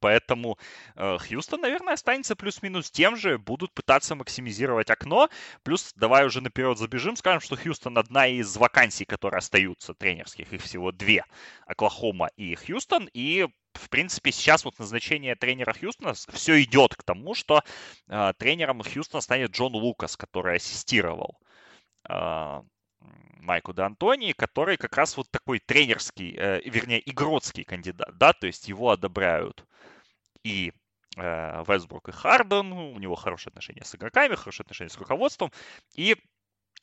Поэтому 0.04 0.58
э, 0.98 1.18
Хьюстон, 1.18 1.62
наверное, 1.62 1.94
останется 1.94 2.36
плюс-минус 2.36 2.92
тем 2.92 3.16
же, 3.16 3.38
будут 3.38 3.74
пытаться 3.74 4.16
максимизировать 4.16 4.90
окно. 4.90 5.30
Плюс, 5.64 5.94
давай 5.96 6.26
уже 6.26 6.42
наперед 6.42 6.78
забежим, 6.78 7.16
скажем, 7.16 7.40
что 7.40 7.56
Хьюстон 7.56 7.98
одна 7.98 8.28
из 8.28 8.58
вакансий, 8.58 9.06
которые 9.06 9.38
остаются 9.38 9.94
тренерских, 9.94 10.52
их 10.52 10.62
всего 10.62 10.92
две. 10.92 11.24
Оклахома 11.66 12.30
и 12.36 12.54
Хьюстон. 12.56 13.10
И 13.14 13.48
в 13.76 13.90
принципе, 13.90 14.34
сейчас 14.34 14.66
вот 14.66 14.78
назначение 14.78 15.36
тренера 15.36 15.72
Хьюстона 15.72 16.16
все 16.34 16.62
идет 16.62 16.96
к 16.96 17.04
тому, 17.04 17.34
что 17.34 17.64
э, 18.10 18.34
тренером 18.38 18.84
Хьюстона 18.84 19.22
станет 19.22 19.52
Джон 19.52 19.74
Лукас, 19.74 20.18
который 20.18 20.58
ассистировал 20.58 21.40
э, 22.10 22.62
Майку 23.44 23.72
Д'Антони, 23.72 24.34
который 24.34 24.76
как 24.78 24.98
раз 24.98 25.18
вот 25.18 25.30
такой 25.32 25.60
тренерский, 25.60 26.36
э, 26.38 26.62
вернее, 26.66 27.02
игротский 27.10 27.64
кандидат, 27.64 28.18
да, 28.18 28.34
то 28.34 28.48
есть 28.48 28.68
его 28.68 28.90
одобряют 28.90 29.66
и 30.44 30.74
э, 31.18 31.64
Вестбрук 31.68 32.10
и 32.10 32.12
Харден, 32.12 32.72
у 32.72 33.00
него 33.00 33.16
хорошие 33.16 33.52
отношения 33.52 33.84
с 33.84 33.96
игроками, 33.96 34.36
хорошие 34.36 34.64
отношения 34.64 34.90
с 34.90 34.98
руководством, 34.98 35.52
и 35.96 36.16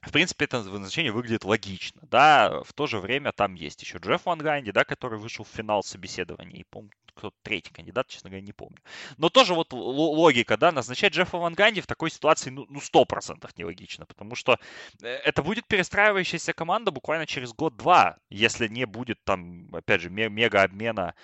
в 0.02 0.12
принципе, 0.12 0.46
это 0.46 0.62
назначение 0.62 1.12
выглядит 1.12 1.44
логично, 1.44 2.00
да, 2.10 2.62
в 2.64 2.72
то 2.72 2.86
же 2.86 2.98
время 3.00 3.32
там 3.32 3.54
есть 3.54 3.82
еще 3.82 3.98
Джефф 3.98 4.24
Ван 4.24 4.38
Ганди, 4.38 4.72
да, 4.72 4.84
который 4.84 5.18
вышел 5.18 5.44
в 5.44 5.48
финал 5.48 5.82
собеседования, 5.82 6.60
и, 6.60 6.64
помню, 6.64 6.90
кто 7.14 7.32
третий 7.42 7.70
кандидат, 7.70 8.08
честно 8.08 8.30
говоря, 8.30 8.44
не 8.44 8.52
помню. 8.52 8.78
Но 9.18 9.28
тоже 9.28 9.52
вот 9.52 9.74
логика, 9.74 10.56
да, 10.56 10.72
назначать 10.72 11.12
Джеффа 11.12 11.36
Ван 11.36 11.52
Ганди 11.52 11.82
в 11.82 11.86
такой 11.86 12.10
ситуации, 12.10 12.48
ну, 12.48 12.64
ну, 12.70 12.80
сто 12.80 13.04
процентов 13.04 13.56
нелогично, 13.58 14.06
потому 14.06 14.34
что 14.34 14.58
э, 15.02 15.06
это 15.06 15.42
будет 15.42 15.66
перестраивающаяся 15.66 16.54
команда 16.54 16.90
буквально 16.92 17.26
через 17.26 17.52
год-два, 17.52 18.16
если 18.30 18.68
не 18.68 18.86
будет 18.86 19.22
там, 19.24 19.68
опять 19.74 20.00
же, 20.00 20.08
мега-обмена, 20.08 21.14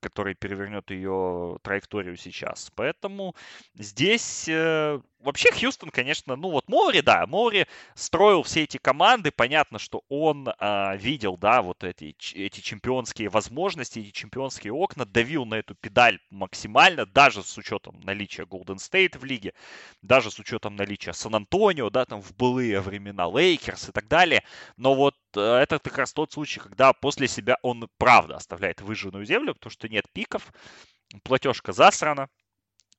который 0.00 0.34
перевернет 0.34 0.90
ее 0.90 1.58
траекторию 1.62 2.16
сейчас. 2.16 2.70
Поэтому 2.74 3.34
здесь 3.74 4.48
э, 4.48 5.00
Вообще 5.22 5.52
Хьюстон, 5.52 5.90
конечно, 5.90 6.34
ну 6.34 6.50
вот 6.50 6.66
Мори, 6.68 7.02
да, 7.02 7.26
Мори 7.26 7.66
строил 7.94 8.42
все 8.42 8.62
эти 8.62 8.78
команды, 8.78 9.30
понятно, 9.30 9.78
что 9.78 10.02
он 10.08 10.48
э, 10.48 10.96
видел, 10.96 11.36
да, 11.36 11.60
вот 11.60 11.84
эти, 11.84 12.16
эти 12.34 12.60
чемпионские 12.60 13.28
возможности, 13.28 13.98
эти 13.98 14.12
чемпионские 14.12 14.72
окна, 14.72 15.04
давил 15.04 15.44
на 15.44 15.56
эту 15.56 15.74
педаль 15.74 16.20
максимально, 16.30 17.04
даже 17.04 17.42
с 17.42 17.58
учетом 17.58 18.00
наличия 18.02 18.44
Golden 18.44 18.76
State 18.76 19.18
в 19.18 19.24
лиге, 19.24 19.52
даже 20.00 20.30
с 20.30 20.38
учетом 20.38 20.74
наличия 20.74 21.12
Сан-Антонио, 21.12 21.90
да, 21.90 22.06
там 22.06 22.22
в 22.22 22.34
былые 22.34 22.80
времена 22.80 23.26
Лейкерс 23.26 23.90
и 23.90 23.92
так 23.92 24.08
далее, 24.08 24.42
но 24.78 24.94
вот 24.94 25.16
это 25.36 25.78
как 25.78 25.98
раз 25.98 26.12
тот 26.12 26.32
случай, 26.32 26.60
когда 26.60 26.92
после 26.92 27.28
себя 27.28 27.56
он 27.62 27.88
правда 27.98 28.36
оставляет 28.36 28.80
выжженную 28.80 29.24
землю, 29.24 29.54
потому 29.54 29.70
что 29.70 29.88
нет 29.88 30.04
пиков, 30.12 30.52
платежка 31.22 31.72
засрана, 31.72 32.28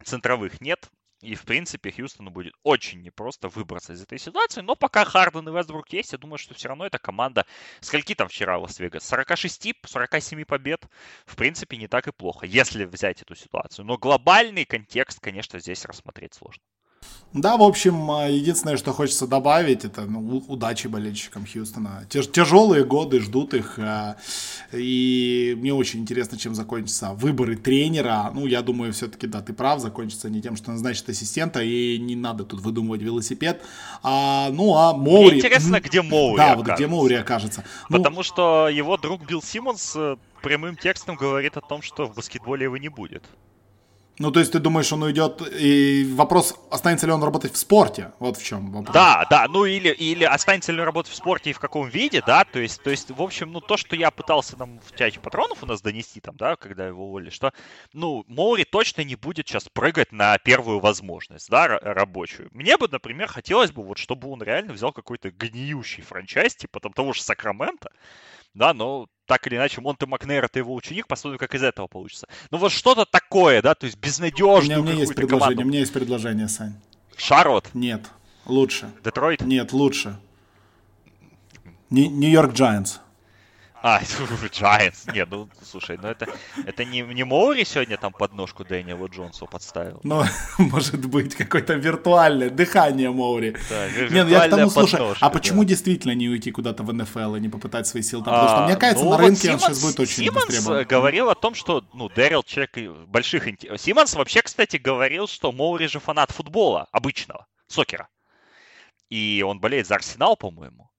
центровых 0.04 0.62
нет, 0.62 0.90
и, 1.22 1.36
в 1.36 1.44
принципе, 1.44 1.92
Хьюстону 1.92 2.32
будет 2.32 2.54
очень 2.64 3.02
непросто 3.02 3.48
выбраться 3.48 3.94
из 3.94 4.02
этой 4.02 4.18
ситуации. 4.18 4.62
Но 4.62 4.76
пока 4.76 5.06
Харден 5.06 5.48
и 5.48 5.52
Вестбрук 5.52 5.94
есть, 5.94 6.14
я 6.14 6.18
думаю, 6.18 6.40
что 6.40 6.56
все 6.56 6.70
равно 6.70 6.86
эта 6.86 6.98
команда... 6.98 7.46
Скольки 7.80 8.16
там 8.16 8.28
вчера 8.28 8.58
Лас-Вегас? 8.58 9.08
46, 9.08 9.74
47 9.86 10.46
побед? 10.46 10.88
В 11.26 11.36
принципе, 11.36 11.78
не 11.78 11.88
так 11.88 12.08
и 12.08 12.12
плохо, 12.12 12.48
если 12.48 12.86
взять 12.86 13.22
эту 13.22 13.36
ситуацию. 13.36 13.86
Но 13.86 13.98
глобальный 13.98 14.66
контекст, 14.66 15.20
конечно, 15.20 15.60
здесь 15.60 15.86
рассмотреть 15.86 16.34
сложно. 16.34 16.64
Да, 17.34 17.56
в 17.56 17.64
общем, 17.64 18.12
а, 18.12 18.28
единственное, 18.28 18.76
что 18.76 18.92
хочется 18.92 19.26
добавить, 19.26 19.86
это 19.86 20.02
ну, 20.02 20.44
удачи 20.50 20.88
болельщикам 20.88 21.46
Хьюстона. 21.46 22.06
Тяж, 22.10 22.28
тяжелые 22.30 22.84
годы 22.84 23.22
ждут 23.22 23.54
их, 23.54 23.80
а, 23.80 24.18
и 24.74 25.56
мне 25.58 25.74
очень 25.74 26.02
интересно, 26.02 26.38
чем 26.38 26.56
закончатся 26.56 27.14
выборы 27.14 27.56
тренера. 27.56 28.30
Ну, 28.34 28.48
я 28.48 28.62
думаю, 28.62 28.92
все-таки, 28.92 29.28
да, 29.28 29.42
ты 29.42 29.54
прав, 29.54 29.80
закончится 29.80 30.30
не 30.30 30.42
тем, 30.42 30.58
что 30.58 30.72
назначит 30.72 31.08
ассистента, 31.08 31.64
и 31.64 31.98
не 32.00 32.18
надо 32.18 32.44
тут 32.44 32.60
выдумывать 32.60 33.02
велосипед. 33.02 33.64
А, 34.04 34.50
ну, 34.52 34.76
а 34.76 34.94
Моури... 34.94 35.28
Мне 35.28 35.38
интересно, 35.38 35.80
где 35.80 36.02
Моури 36.02 36.36
Да, 36.36 36.52
окажется. 36.52 36.70
вот 36.70 36.76
где 36.76 36.88
Моури 36.88 37.16
окажется. 37.16 37.64
Ну, 37.88 37.98
Потому 37.98 38.18
ну... 38.18 38.24
что 38.24 38.68
его 38.68 38.98
друг 38.98 39.26
Билл 39.26 39.42
Симмонс 39.42 39.94
э, 39.96 40.18
прямым 40.44 40.76
текстом 40.76 41.16
говорит 41.16 41.56
о 41.56 41.62
том, 41.62 41.82
что 41.82 42.08
в 42.08 42.16
баскетболе 42.16 42.66
его 42.66 42.76
не 42.76 42.90
будет. 42.90 43.24
Ну, 44.22 44.32
то 44.32 44.40
есть 44.40 44.52
ты 44.52 44.60
думаешь, 44.60 44.94
он 44.94 45.02
уйдет, 45.02 45.42
и 45.60 46.08
вопрос, 46.14 46.56
останется 46.70 47.08
ли 47.08 47.12
он 47.12 47.24
работать 47.24 47.54
в 47.54 47.58
спорте? 47.58 48.12
Вот 48.20 48.38
в 48.38 48.46
чем 48.46 48.72
вопрос. 48.72 48.94
Да, 48.94 49.26
да, 49.32 49.48
ну 49.50 49.66
или, 49.66 49.90
или 49.90 50.24
останется 50.24 50.72
ли 50.72 50.80
он 50.80 50.86
работать 50.86 51.12
в 51.12 51.16
спорте 51.16 51.50
и 51.50 51.54
в 51.54 51.60
каком 51.60 51.90
виде, 51.90 52.22
да, 52.24 52.44
то 52.44 52.60
есть, 52.60 52.84
то 52.84 52.92
есть, 52.92 53.10
в 53.10 53.20
общем, 53.20 53.52
ну, 53.52 53.62
то, 53.62 53.78
что 53.78 53.96
я 53.96 54.12
пытался 54.12 54.56
там 54.58 54.80
в 54.86 54.96
чате 54.96 55.20
патронов 55.20 55.64
у 55.64 55.66
нас 55.66 55.82
донести 55.82 56.20
там, 56.20 56.36
да, 56.38 56.56
когда 56.56 56.86
его 56.86 57.08
уволили, 57.08 57.32
что, 57.32 57.52
ну, 57.94 58.24
Моури 58.28 58.64
точно 58.64 59.02
не 59.02 59.16
будет 59.16 59.48
сейчас 59.48 59.68
прыгать 59.70 60.12
на 60.12 60.38
первую 60.38 60.80
возможность, 60.80 61.50
да, 61.50 61.68
рабочую. 61.68 62.50
Мне 62.52 62.78
бы, 62.78 62.88
например, 62.92 63.28
хотелось 63.28 63.72
бы 63.72 63.82
вот, 63.82 63.98
чтобы 63.98 64.30
он 64.30 64.44
реально 64.44 64.74
взял 64.74 64.92
какой-то 64.92 65.32
гниющий 65.32 66.04
франчайз, 66.04 66.56
типа 66.56 66.80
там 66.80 66.94
того 66.94 67.14
же 67.14 67.24
Сакрамента, 67.24 67.90
да, 68.54 68.74
но 68.74 69.08
так 69.26 69.48
или 69.48 69.56
иначе, 69.56 69.82
Монте 69.82 70.06
Макнейр 70.06 70.44
это 70.44 70.60
его 70.60 70.76
ученик, 70.76 71.08
посмотрим, 71.08 71.40
как 71.40 71.56
из 71.56 71.64
этого 71.64 71.88
получится. 71.88 72.28
Ну 72.50 72.58
вот 72.58 72.72
что-то 72.72 73.06
такое, 73.06 73.62
да, 73.62 73.76
то 73.76 73.86
есть 73.86 73.98
безнадежную 73.98 74.60
у 74.60 74.62
меня, 74.64 74.80
у 74.80 74.84
меня 74.84 74.94
есть 74.94 75.16
предложение, 75.16 75.40
команду. 75.40 75.62
У 75.62 75.66
меня 75.68 75.80
есть 75.80 75.94
предложение, 75.94 76.48
Сань. 76.48 76.74
Шарлот? 77.16 77.70
Нет, 77.74 78.10
лучше. 78.46 78.92
Детройт? 79.04 79.42
Нет, 79.42 79.72
лучше. 79.74 80.20
Нью-Йорк 81.90 82.54
Giants. 82.54 83.00
А, 83.84 84.00
Giants. 84.52 85.12
Нет, 85.12 85.28
ну, 85.32 85.50
слушай, 85.64 85.98
ну 86.00 86.08
это, 86.08 86.28
это 86.66 86.86
не, 86.86 87.02
не 87.02 87.24
Моури 87.24 87.64
сегодня 87.64 87.98
там 87.98 88.14
подножку 88.14 88.64
Дэниелу 88.64 89.08
Джонсу 89.08 89.48
подставил? 89.48 90.00
Ну, 90.04 90.24
может 90.60 91.04
быть, 91.08 91.34
какое-то 91.36 91.74
виртуальное 91.74 92.52
дыхание 92.52 93.10
Моури. 93.10 93.58
Да, 93.70 93.88
Нет, 93.90 94.12
ну 94.12 94.28
я 94.28 94.48
к 94.48 94.50
тому, 94.52 94.70
слушай, 94.70 95.00
а 95.20 95.30
почему 95.32 95.64
да. 95.64 95.70
действительно 95.70 96.14
не 96.14 96.30
уйти 96.30 96.52
куда-то 96.52 96.84
в 96.84 96.94
НФЛ 96.94 97.36
и 97.36 97.40
не 97.40 97.50
попытать 97.50 97.88
свои 97.88 98.04
силы 98.04 98.24
там? 98.24 98.34
Потому 98.34 98.50
что, 98.50 98.66
мне 98.66 98.74
а, 98.76 98.78
кажется, 98.78 99.04
ну, 99.04 99.12
на 99.12 99.18
рынке 99.18 99.42
Симмонс, 99.42 99.64
он 99.64 99.70
сейчас 99.70 99.84
будет 99.84 100.00
очень 100.00 100.26
Симмонс 100.26 100.46
востребован. 100.46 100.86
говорил 100.86 101.30
о 101.30 101.36
том, 101.36 101.56
что, 101.56 101.84
ну, 101.94 102.10
Дэрил 102.10 102.44
человек 102.44 102.78
больших... 103.08 103.48
Симмонс 103.78 104.14
вообще, 104.14 104.44
кстати, 104.44 104.78
говорил, 104.78 105.28
что 105.28 105.52
Моури 105.52 105.88
же 105.88 106.00
фанат 106.00 106.30
футбола 106.30 106.88
обычного, 106.92 107.48
сокера. 107.68 108.10
И 109.10 109.44
он 109.46 109.60
болеет 109.60 109.88
за 109.88 109.96
Арсенал, 109.96 110.38
по-моему. 110.38 110.91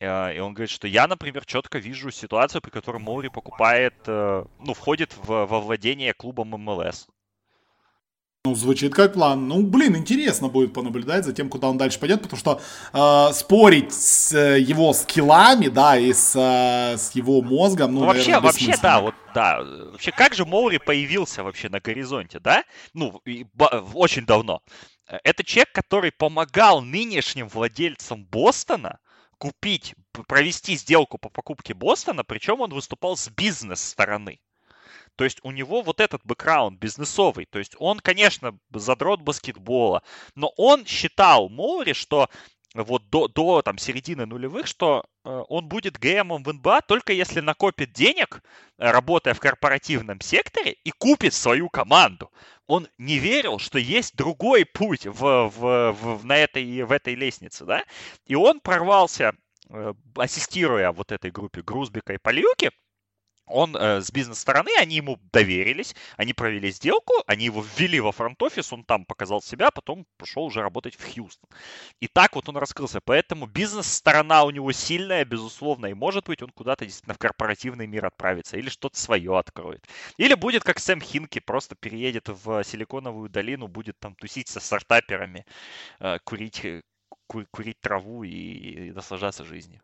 Э, 0.00 0.34
и 0.34 0.38
он 0.38 0.54
говорит, 0.54 0.70
что 0.70 0.86
я, 0.86 1.06
например, 1.06 1.44
четко 1.44 1.78
вижу 1.78 2.10
ситуацию, 2.10 2.62
при 2.62 2.70
которой 2.70 2.98
Моури 2.98 3.28
покупает, 3.28 3.94
э, 4.06 4.44
ну, 4.60 4.74
входит 4.74 5.16
в, 5.16 5.46
во 5.46 5.60
владение 5.60 6.14
клубом 6.14 6.48
МЛС. 6.48 7.08
Ну, 8.44 8.54
звучит 8.54 8.94
как 8.94 9.14
план. 9.14 9.48
Ну, 9.48 9.62
блин, 9.62 9.96
интересно 9.96 10.48
будет 10.48 10.72
понаблюдать 10.72 11.24
за 11.24 11.32
тем, 11.32 11.48
куда 11.50 11.68
он 11.68 11.76
дальше 11.76 11.98
пойдет, 11.98 12.22
потому 12.22 12.38
что 12.38 12.60
э, 12.92 13.32
спорить 13.34 13.92
с 13.92 14.32
э, 14.32 14.60
его 14.60 14.92
скиллами, 14.92 15.66
да, 15.66 15.98
и 15.98 16.12
с, 16.12 16.36
э, 16.36 16.96
с 16.96 17.10
его 17.16 17.42
мозгом, 17.42 17.94
ну, 17.94 18.00
ну 18.00 18.06
вообще, 18.06 18.30
наверное, 18.30 18.46
вообще, 18.46 18.74
да, 18.80 19.00
вот, 19.00 19.14
да. 19.34 19.60
Вообще, 19.92 20.12
как 20.12 20.34
же 20.34 20.44
Моури 20.44 20.78
появился 20.78 21.42
вообще 21.42 21.68
на 21.68 21.80
горизонте, 21.80 22.38
да? 22.38 22.62
Ну, 22.94 23.20
и, 23.26 23.44
ба, 23.54 23.84
очень 23.92 24.24
давно. 24.24 24.62
Это 25.24 25.42
человек, 25.42 25.72
который 25.72 26.12
помогал 26.12 26.80
нынешним 26.80 27.48
владельцам 27.48 28.24
Бостона 28.24 29.00
купить, 29.38 29.94
провести 30.26 30.76
сделку 30.76 31.18
по 31.18 31.30
покупке 31.30 31.74
Бостона, 31.74 32.24
причем 32.24 32.60
он 32.60 32.70
выступал 32.70 33.16
с 33.16 33.28
бизнес-стороны. 33.30 34.40
То 35.16 35.24
есть 35.24 35.38
у 35.42 35.50
него 35.50 35.82
вот 35.82 36.00
этот 36.00 36.20
бэкграунд 36.24 36.78
бизнесовый. 36.78 37.46
То 37.46 37.58
есть 37.58 37.74
он, 37.78 37.98
конечно, 37.98 38.56
задрот 38.72 39.20
баскетбола, 39.20 40.02
но 40.36 40.52
он 40.56 40.86
считал 40.86 41.48
Моури, 41.48 41.92
что 41.92 42.28
вот 42.74 43.08
до, 43.08 43.28
до 43.28 43.62
там, 43.62 43.78
середины 43.78 44.26
нулевых, 44.26 44.66
что 44.66 45.04
э, 45.24 45.42
он 45.48 45.68
будет 45.68 45.98
ГМом 45.98 46.42
в 46.42 46.52
НБА 46.52 46.82
только 46.82 47.12
если 47.12 47.40
накопит 47.40 47.92
денег, 47.92 48.42
работая 48.76 49.34
в 49.34 49.40
корпоративном 49.40 50.20
секторе, 50.20 50.72
и 50.84 50.90
купит 50.90 51.34
свою 51.34 51.68
команду. 51.70 52.30
Он 52.66 52.86
не 52.98 53.18
верил, 53.18 53.58
что 53.58 53.78
есть 53.78 54.16
другой 54.16 54.66
путь 54.66 55.06
в, 55.06 55.48
в, 55.48 55.92
в, 55.92 56.24
на 56.24 56.36
этой, 56.36 56.82
в 56.82 56.92
этой 56.92 57.14
лестнице, 57.14 57.64
да? 57.64 57.84
И 58.26 58.34
он 58.34 58.60
прорвался, 58.60 59.32
э, 59.70 59.94
ассистируя 60.16 60.92
вот 60.92 61.10
этой 61.10 61.30
группе 61.30 61.62
Грузбика 61.62 62.12
и 62.12 62.18
Пальюки, 62.18 62.70
он 63.50 63.76
э, 63.76 64.00
с 64.00 64.10
бизнес-стороны, 64.10 64.70
они 64.78 64.96
ему 64.96 65.18
доверились, 65.32 65.94
они 66.16 66.32
провели 66.32 66.70
сделку, 66.70 67.12
они 67.26 67.46
его 67.46 67.64
ввели 67.76 68.00
во 68.00 68.12
фронт-офис, 68.12 68.72
он 68.72 68.84
там 68.84 69.04
показал 69.04 69.42
себя, 69.42 69.70
потом 69.70 70.06
пошел 70.16 70.44
уже 70.44 70.62
работать 70.62 70.94
в 70.96 71.04
Хьюстон. 71.04 71.48
И 72.00 72.08
так 72.08 72.34
вот 72.36 72.48
он 72.48 72.56
раскрылся. 72.56 73.00
Поэтому 73.00 73.46
бизнес-сторона 73.46 74.44
у 74.44 74.50
него 74.50 74.72
сильная, 74.72 75.24
безусловно, 75.24 75.86
и 75.86 75.94
может 75.94 76.26
быть 76.26 76.42
он 76.42 76.50
куда-то 76.50 76.84
действительно 76.84 77.14
в 77.14 77.18
корпоративный 77.18 77.86
мир 77.86 78.06
отправится, 78.06 78.56
или 78.56 78.68
что-то 78.68 78.98
свое 78.98 79.38
откроет. 79.38 79.86
Или 80.16 80.34
будет 80.34 80.64
как 80.64 80.78
Сэм 80.78 81.00
Хинки, 81.00 81.40
просто 81.40 81.74
переедет 81.74 82.28
в 82.28 82.62
Силиконовую 82.64 83.28
долину, 83.28 83.68
будет 83.68 83.98
там 83.98 84.14
тусить 84.14 84.48
со 84.48 84.60
стартаперами, 84.60 85.44
э, 86.00 86.18
курить, 86.24 86.64
э, 86.64 86.82
курить 87.26 87.80
траву 87.80 88.24
и, 88.24 88.30
и 88.30 88.92
наслаждаться 88.92 89.44
жизнью. 89.44 89.80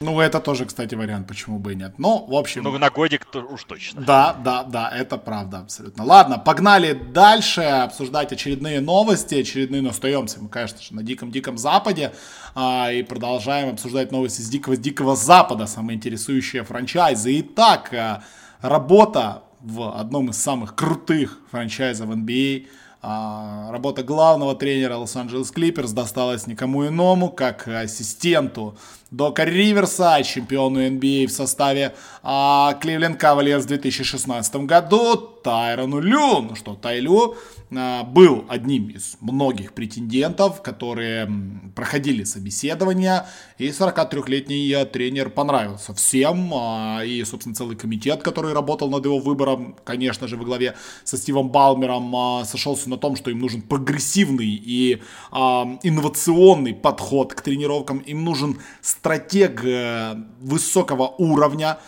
Ну, 0.00 0.20
это 0.20 0.40
тоже, 0.40 0.66
кстати, 0.66 0.94
вариант, 0.94 1.26
почему 1.26 1.58
бы 1.58 1.72
и 1.72 1.74
нет. 1.74 1.98
Но, 1.98 2.26
в 2.26 2.34
общем... 2.34 2.62
Ну, 2.64 2.78
на 2.78 2.90
годик 2.90 3.24
то 3.24 3.40
уж 3.40 3.64
точно. 3.64 4.02
Да, 4.02 4.36
да, 4.44 4.62
да, 4.62 4.90
это 4.90 5.16
правда 5.16 5.60
абсолютно. 5.60 6.04
Ладно, 6.04 6.38
погнали 6.38 6.92
дальше 6.92 7.62
обсуждать 7.62 8.30
очередные 8.32 8.80
новости. 8.80 9.36
Очередные, 9.36 9.80
но 9.80 9.90
остаемся 9.90 10.40
мы, 10.40 10.48
конечно 10.50 10.82
же, 10.82 10.94
на 10.94 11.02
диком-диком 11.02 11.56
Западе. 11.56 12.12
А, 12.54 12.92
и 12.92 13.02
продолжаем 13.02 13.70
обсуждать 13.70 14.12
новости 14.12 14.42
с 14.42 14.48
дикого-дикого 14.48 15.16
Запада, 15.16 15.66
самые 15.66 15.96
интересующие 15.96 16.62
франчайзы. 16.62 17.40
Итак, 17.40 17.94
э, 17.94 18.20
работа 18.60 19.44
в 19.60 19.98
одном 19.98 20.28
из 20.28 20.36
самых 20.36 20.74
крутых 20.74 21.40
франчайзов 21.50 22.10
NBA– 22.10 22.66
а, 23.08 23.70
работа 23.70 24.02
главного 24.02 24.56
тренера 24.56 24.96
Лос-Анджелес 24.96 25.52
Клиперс 25.52 25.92
досталась 25.92 26.48
никому 26.48 26.88
иному, 26.88 27.30
как 27.30 27.68
ассистенту 27.68 28.76
Дока 29.12 29.44
Риверса, 29.44 30.20
чемпиону 30.24 30.84
NBA 30.84 31.28
в 31.28 31.30
составе 31.30 31.94
Кливленд 32.22 33.20
Кавальерс 33.20 33.64
в 33.64 33.68
2016 33.68 34.56
году, 34.66 35.16
Тайрону 35.44 36.00
Лю. 36.00 36.40
Ну 36.40 36.56
что, 36.56 36.74
Тайлю 36.74 37.36
а, 37.74 38.02
был 38.02 38.44
одним 38.48 38.88
из 38.88 39.16
многих 39.20 39.74
претендентов, 39.74 40.60
которые 40.60 41.30
проходили 41.76 42.24
собеседование, 42.24 43.26
и 43.58 43.68
43-летний 43.68 44.84
тренер 44.86 45.30
понравился 45.30 45.94
всем, 45.94 46.52
а, 46.52 47.02
и, 47.04 47.22
собственно, 47.22 47.54
целый 47.54 47.76
комитет, 47.76 48.24
который 48.24 48.52
работал 48.52 48.90
над 48.90 49.04
его 49.04 49.20
выбором, 49.20 49.76
конечно 49.84 50.26
же, 50.26 50.36
во 50.36 50.44
главе 50.44 50.74
со 51.04 51.16
Стивом 51.16 51.50
Балмером, 51.50 52.14
а, 52.16 52.44
сошелся 52.44 52.90
на 52.90 52.96
том, 52.96 53.14
что 53.14 53.30
им 53.30 53.38
нужен 53.38 53.62
прогрессивный 53.62 54.48
и 54.48 55.00
инновационный 55.32 56.74
подход 56.74 57.34
к 57.34 57.40
тренировкам, 57.42 57.98
им 57.98 58.24
нужен 58.24 58.58
стратег 58.98 59.64
э, 59.64 60.16
высокого 60.40 61.14
уровня, 61.18 61.78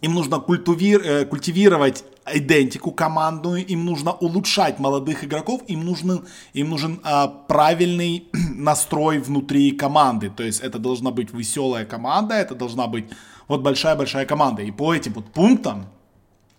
им 0.00 0.14
нужно 0.14 0.36
э, 0.36 1.24
культивировать 1.24 2.04
идентику 2.32 2.92
командную, 2.92 3.66
им 3.66 3.84
нужно 3.84 4.12
улучшать 4.12 4.78
молодых 4.78 5.24
игроков, 5.24 5.62
им 5.66 5.84
нужен, 5.84 6.24
им 6.52 6.70
нужен 6.70 7.00
а, 7.02 7.26
правильный 7.26 8.28
настрой 8.54 9.18
внутри 9.18 9.72
команды. 9.72 10.30
То 10.30 10.44
есть 10.44 10.60
это 10.60 10.78
должна 10.78 11.10
быть 11.10 11.32
веселая 11.32 11.84
команда, 11.84 12.34
это 12.34 12.54
должна 12.54 12.86
быть 12.86 13.06
вот 13.48 13.62
большая-большая 13.62 14.26
команда. 14.26 14.62
И 14.62 14.70
по 14.70 14.94
этим 14.94 15.12
вот 15.14 15.32
пунктам 15.32 15.86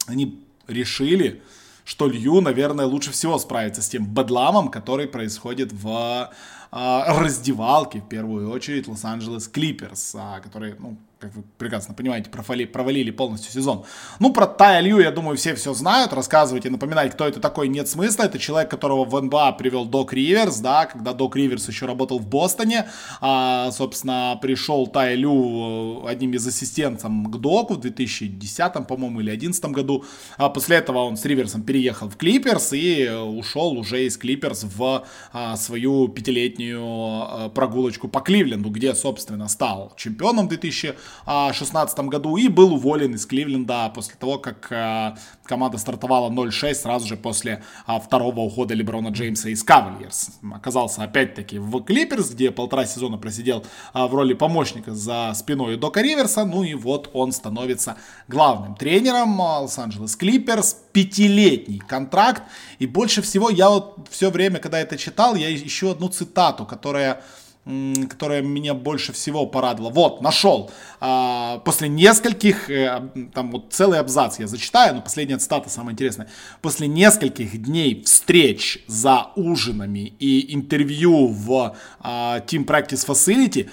они 0.08 0.44
решили, 0.68 1.42
что 1.86 2.08
Лью, 2.08 2.42
наверное, 2.42 2.86
лучше 2.86 3.12
всего 3.12 3.38
справится 3.40 3.82
с 3.82 3.90
тем 3.90 4.06
бедламом, 4.06 4.70
который 4.70 5.08
происходит 5.08 5.72
в 5.72 6.30
а, 6.72 7.20
раздевалке, 7.20 8.00
в 8.00 8.08
первую 8.08 8.50
очередь, 8.50 8.88
Лос-Анджелес 8.88 9.48
Клиперс, 9.48 10.16
а, 10.18 10.40
которые, 10.40 10.76
ну, 10.80 10.98
как 11.22 11.36
вы 11.36 11.44
прекрасно 11.60 11.94
понимаете, 11.94 12.32
провалили, 12.32 12.66
провалили 12.66 13.12
полностью 13.12 13.52
сезон. 13.52 13.86
Ну, 14.20 14.34
про 14.34 14.48
Тая 14.48 14.82
Лью, 14.82 15.00
я 15.00 15.12
думаю, 15.12 15.38
все 15.38 15.54
все 15.54 15.74
знают. 15.74 16.14
Рассказывать 16.14 16.66
и 16.66 16.70
напоминать, 16.70 17.14
кто 17.14 17.28
это 17.28 17.40
такой, 17.40 17.68
нет 17.68 17.88
смысла. 17.88 18.24
Это 18.24 18.40
человек, 18.40 18.72
которого 18.72 19.06
в 19.06 19.22
НБА 19.22 19.52
привел 19.54 19.86
Док 19.86 20.14
Риверс, 20.14 20.58
да, 20.60 20.88
когда 20.88 21.14
Док 21.14 21.36
Риверс 21.36 21.68
еще 21.68 21.86
работал 21.86 22.18
в 22.18 22.28
Бостоне. 22.28 22.88
А, 23.22 23.70
собственно, 23.72 24.38
пришел 24.42 24.88
Тай 24.88 25.16
Лю 25.16 26.06
э, 26.06 26.10
одним 26.10 26.34
из 26.34 26.48
ассистентов 26.48 27.12
к 27.12 27.38
Доку 27.38 27.76
в 27.76 27.82
2010, 27.82 28.88
по-моему, 28.88 29.20
или 29.20 29.30
2011 29.30 29.66
году. 29.66 30.04
А 30.38 30.50
после 30.50 30.78
этого 30.78 31.00
он 31.00 31.18
с 31.18 31.26
Риверсом 31.26 31.62
переехал 31.62 32.10
в 32.10 32.18
Клиперс 32.18 32.74
и 32.74 33.08
ушел 33.10 33.78
уже 33.78 34.06
из 34.06 34.18
Клиперс 34.18 34.64
в 34.64 35.06
а, 35.34 35.56
свою 35.56 36.08
пятилетнюю 36.08 36.82
а, 36.84 37.50
прогулочку 37.50 38.08
по 38.08 38.22
Кливленду, 38.22 38.72
где, 38.72 38.96
собственно, 38.96 39.48
стал 39.48 39.94
чемпионом 39.96 40.48
2000 40.48 40.96
2016 41.26 42.00
году 42.00 42.38
и 42.38 42.47
был 42.47 42.74
уволен 42.74 43.15
из 43.15 43.26
Кливленда 43.26 43.91
после 43.93 44.15
того, 44.15 44.38
как 44.38 44.71
э, 44.71 45.15
команда 45.43 45.78
стартовала 45.78 46.30
0-6 46.30 46.74
сразу 46.74 47.08
же 47.08 47.17
после 47.17 47.63
а, 47.86 48.00
второго 48.00 48.39
ухода 48.39 48.74
Леброна 48.74 49.10
Джеймса 49.10 49.50
из 49.50 49.63
Кавальерс. 49.63 50.32
Оказался 50.54 51.04
опять-таки 51.04 51.60
в 51.60 51.84
Клиперс, 51.84 52.30
где 52.32 52.52
полтора 52.52 52.86
сезона 52.86 53.17
просидел 53.17 53.65
а, 53.93 54.08
в 54.08 54.15
роли 54.15 54.34
помощника 54.34 54.93
за 54.93 55.34
спиной 55.36 55.78
Дока 55.78 56.02
Риверса. 56.02 56.45
Ну 56.45 56.63
и 56.63 56.74
вот 56.74 57.10
он 57.13 57.32
становится 57.32 57.97
главным 58.28 58.76
тренером 58.76 59.39
Лос-Анджелес 59.39 60.15
Клиперс. 60.15 60.78
Пятилетний 60.93 61.80
контракт. 61.80 62.43
И 62.80 62.86
больше 62.86 63.21
всего 63.21 63.50
я 63.50 63.69
вот 63.69 64.08
все 64.10 64.30
время, 64.30 64.60
когда 64.60 64.80
это 64.80 64.97
читал, 64.97 65.36
я 65.36 65.54
ищу 65.54 65.89
одну 65.89 66.10
цитату, 66.10 66.65
которая 66.65 67.24
которая 67.63 68.41
меня 68.41 68.74
больше 68.74 69.13
всего 69.13 69.45
порадовала. 69.45 69.91
Вот, 69.91 70.21
нашел. 70.21 70.71
А, 71.00 71.60
после 71.60 71.89
нескольких, 71.89 72.69
э, 72.71 73.10
там 73.34 73.52
вот 73.52 73.71
целый 73.71 74.00
абзац 74.00 74.39
я 74.39 74.47
зачитаю, 74.47 74.95
но 74.95 75.02
последняя 75.02 75.38
цитата 75.38 75.69
самая 75.69 75.93
интересная. 75.93 76.28
После 76.62 76.88
нескольких 76.88 77.62
дней 77.62 78.02
встреч 78.04 78.84
за 78.88 79.28
ужинами 79.36 80.13
и 80.19 80.56
интервью 80.56 81.28
в 81.28 81.76
а, 82.00 82.39
Team 82.39 82.65
Practice 82.65 83.08
Facility, 83.08 83.69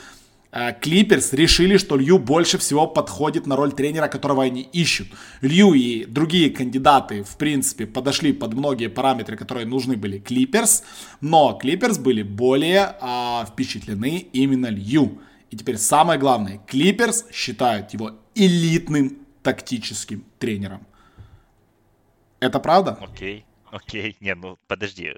Клиперс 0.51 1.35
решили, 1.35 1.77
что 1.77 1.97
Лью 1.97 2.19
больше 2.19 2.57
всего 2.57 2.87
подходит 2.87 3.47
на 3.47 3.55
роль 3.55 3.73
тренера, 3.73 4.09
которого 4.09 4.43
они 4.45 4.63
ищут. 4.63 5.09
Лью 5.43 5.75
и 5.75 6.07
другие 6.07 6.51
кандидаты, 6.51 7.23
в 7.23 7.37
принципе, 7.37 7.87
подошли 7.87 8.33
под 8.33 8.55
многие 8.55 8.89
параметры, 8.89 9.37
которые 9.37 9.67
нужны 9.67 9.97
были 9.97 10.19
Клиперс, 10.19 10.85
но 11.21 11.53
Клиперс 11.53 11.99
были 11.99 12.23
более 12.23 12.97
а, 13.01 13.45
впечатлены 13.45 14.27
именно 14.33 14.69
Лью. 14.69 15.21
И 15.51 15.57
теперь 15.57 15.77
самое 15.77 16.19
главное, 16.19 16.61
Клиперс 16.67 17.27
считают 17.31 17.93
его 17.93 18.13
элитным 18.35 19.19
тактическим 19.43 20.25
тренером. 20.39 20.87
Это 22.41 22.59
правда? 22.59 22.99
Окей, 23.01 23.45
окей. 23.71 24.17
Не, 24.21 24.35
ну 24.35 24.59
подожди, 24.67 25.13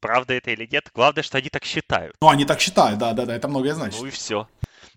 правда 0.00 0.34
это 0.34 0.50
или 0.50 0.68
нет, 0.70 0.90
главное, 0.94 1.22
что 1.22 1.38
они 1.38 1.48
так 1.50 1.64
считают. 1.64 2.16
Ну, 2.20 2.28
они 2.28 2.44
так 2.44 2.60
считают, 2.60 2.98
да, 2.98 3.12
да, 3.12 3.26
да, 3.26 3.34
это 3.34 3.48
многое 3.48 3.74
значит. 3.74 4.00
Ну 4.00 4.06
и 4.06 4.10
все. 4.10 4.48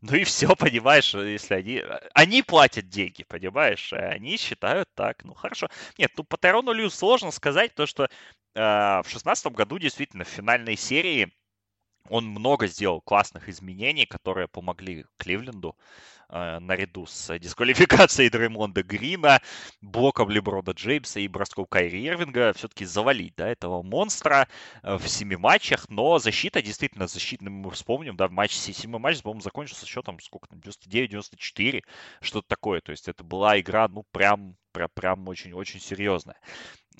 Ну 0.03 0.17
и 0.17 0.25
все, 0.25 0.53
понимаешь, 0.55 1.13
если 1.13 1.53
они... 1.55 1.81
Они 2.13 2.41
платят 2.43 2.89
деньги, 2.89 3.23
понимаешь, 3.23 3.93
они 3.93 4.37
считают 4.37 4.89
так. 4.95 5.23
Ну 5.23 5.33
хорошо. 5.33 5.69
Нет, 5.97 6.11
ну 6.17 6.25
по 6.25 6.35
Тайрону 6.37 6.73
Лью 6.73 6.89
сложно 6.89 7.31
сказать 7.31 7.73
то, 7.73 7.85
что 7.85 8.03
э, 8.03 8.09
в 8.55 9.05
шестнадцатом 9.07 9.53
году 9.53 9.79
действительно 9.79 10.25
в 10.25 10.27
финальной 10.27 10.75
серии 10.75 11.31
он 12.09 12.27
много 12.27 12.67
сделал 12.67 13.01
классных 13.01 13.47
изменений, 13.47 14.05
которые 14.05 14.49
помогли 14.49 15.05
Кливленду 15.17 15.77
э, 16.22 16.22
наряду 16.33 17.05
с 17.05 17.37
дисквалификацией 17.37 18.29
Дреймонда 18.29 18.83
Грина, 18.83 19.41
блоком 19.81 20.29
Леброда 20.29 20.71
Джеймса 20.71 21.19
и 21.19 21.27
броском 21.27 21.65
Кайри 21.65 22.07
Ирвинга 22.07 22.53
все-таки 22.53 22.85
завалить 22.85 23.35
да, 23.37 23.47
этого 23.47 23.83
монстра 23.83 24.47
э, 24.81 24.95
в 24.97 25.07
семи 25.07 25.35
матчах. 25.35 25.89
Но 25.89 26.17
защита, 26.19 26.61
действительно, 26.61 27.07
защитным 27.07 27.53
мы 27.53 27.71
вспомним, 27.71 28.15
да, 28.15 28.29
матч, 28.29 28.53
седьмой 28.53 28.99
матч, 28.99 29.21
по-моему, 29.21 29.41
закончился 29.41 29.85
счетом 29.85 30.19
сколько 30.19 30.47
там, 30.47 30.59
99-94, 30.59 31.83
что-то 32.21 32.47
такое. 32.47 32.81
То 32.81 32.91
есть 32.91 33.07
это 33.07 33.23
была 33.23 33.59
игра, 33.59 33.87
ну, 33.87 34.03
прям, 34.11 34.55
прям, 34.71 34.89
прям 34.93 35.27
очень-очень 35.27 35.79
серьезная. 35.79 36.37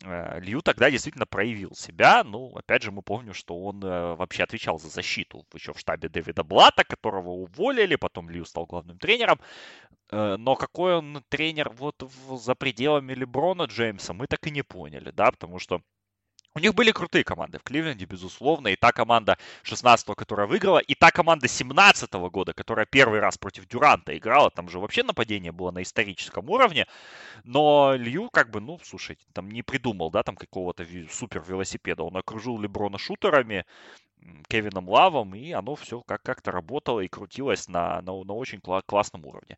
Э, 0.01 0.39
Лью 0.39 0.62
тогда 0.62 0.89
действительно 0.89 1.25
проявил 1.25 1.73
себя. 1.75 2.23
Ну, 2.23 2.56
опять 2.56 2.84
же, 2.84 2.91
мы 2.91 3.01
помним, 3.01 3.34
что 3.34 3.56
он 3.56 3.84
э, 3.84 4.15
вообще 4.15 4.43
отвечал 4.43 4.79
за 4.79 4.89
защиту 4.89 5.45
еще 5.53 5.73
в 5.73 5.79
штабе 5.79 6.10
Дэвида 6.10 6.43
Блата, 6.43 6.84
которого 6.84 7.29
уволили, 7.29 7.95
потом 7.95 8.29
Лью 8.29 8.45
стал 8.45 8.65
главным 8.65 8.97
тренером. 8.97 9.39
Э, 10.12 10.36
но 10.38 10.56
какой 10.56 10.95
он 10.95 11.23
тренер 11.29 11.69
вот 11.69 11.95
за 12.29 12.56
пределами 12.56 13.13
Леброна 13.13 13.63
Джеймса, 13.63 14.13
мы 14.13 14.27
так 14.27 14.45
и 14.47 14.51
не 14.51 14.63
поняли, 14.63 15.12
да, 15.12 15.32
потому 15.32 15.60
что 15.60 15.82
у 16.56 16.60
них 16.60 16.76
были 16.76 16.92
крутые 16.92 17.24
команды 17.24 17.58
в 17.58 17.63
Кливленде, 17.63 18.06
безусловно, 18.06 18.68
и 18.68 18.76
та 18.76 18.92
команда 18.92 19.38
16-го, 19.63 20.13
которая 20.13 20.46
выиграла, 20.46 20.78
и 20.78 20.94
та 20.94 21.10
команда 21.10 21.48
17-го 21.48 22.30
года, 22.30 22.54
которая 22.54 22.86
первый 22.86 23.20
раз 23.20 23.38
против 23.38 23.68
Дюранта 23.68 24.16
играла, 24.16 24.52
там 24.52 24.70
же 24.70 24.80
вообще 24.80 25.04
нападение 25.04 25.52
было 25.52 25.72
на 25.72 25.82
историческом 25.82 26.50
уровне, 26.50 26.86
но 27.44 27.96
Лью 27.96 28.30
как 28.32 28.52
бы, 28.52 28.62
ну, 28.62 28.80
слушайте, 28.84 29.26
там 29.34 29.50
не 29.50 29.63
придумал, 29.63 30.12
да, 30.12 30.22
там 30.22 30.36
какого-то 30.36 30.86
супер 31.10 31.44
велосипеда, 31.48 32.04
он 32.04 32.18
окружил 32.18 32.60
Леброна 32.60 33.00
шутерами, 33.00 33.66
Кевином 34.47 34.89
Лавом, 34.89 35.36
и 35.36 35.51
оно 35.51 35.75
все 35.75 36.01
как- 36.03 36.23
как-то 36.23 36.51
работало 36.51 36.99
и 37.01 37.07
крутилось 37.07 37.67
на, 37.67 38.01
на, 38.01 38.23
на 38.23 38.33
очень 38.33 38.59
кла- 38.59 38.83
классном 38.86 39.25
уровне. 39.25 39.57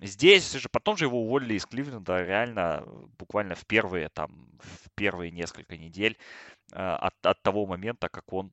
Здесь 0.00 0.52
же, 0.52 0.68
потом 0.70 0.96
же 0.96 1.06
его 1.06 1.22
уволили 1.22 1.54
из 1.54 1.66
Кливленда 1.66 2.22
реально 2.22 2.84
буквально 3.18 3.54
в 3.54 3.66
первые, 3.66 4.08
там, 4.10 4.30
в 4.60 4.90
первые 4.94 5.30
несколько 5.30 5.76
недель 5.76 6.16
э, 6.72 6.76
от, 6.76 7.14
от 7.26 7.42
того 7.42 7.66
момента, 7.66 8.08
как 8.08 8.32
он 8.32 8.52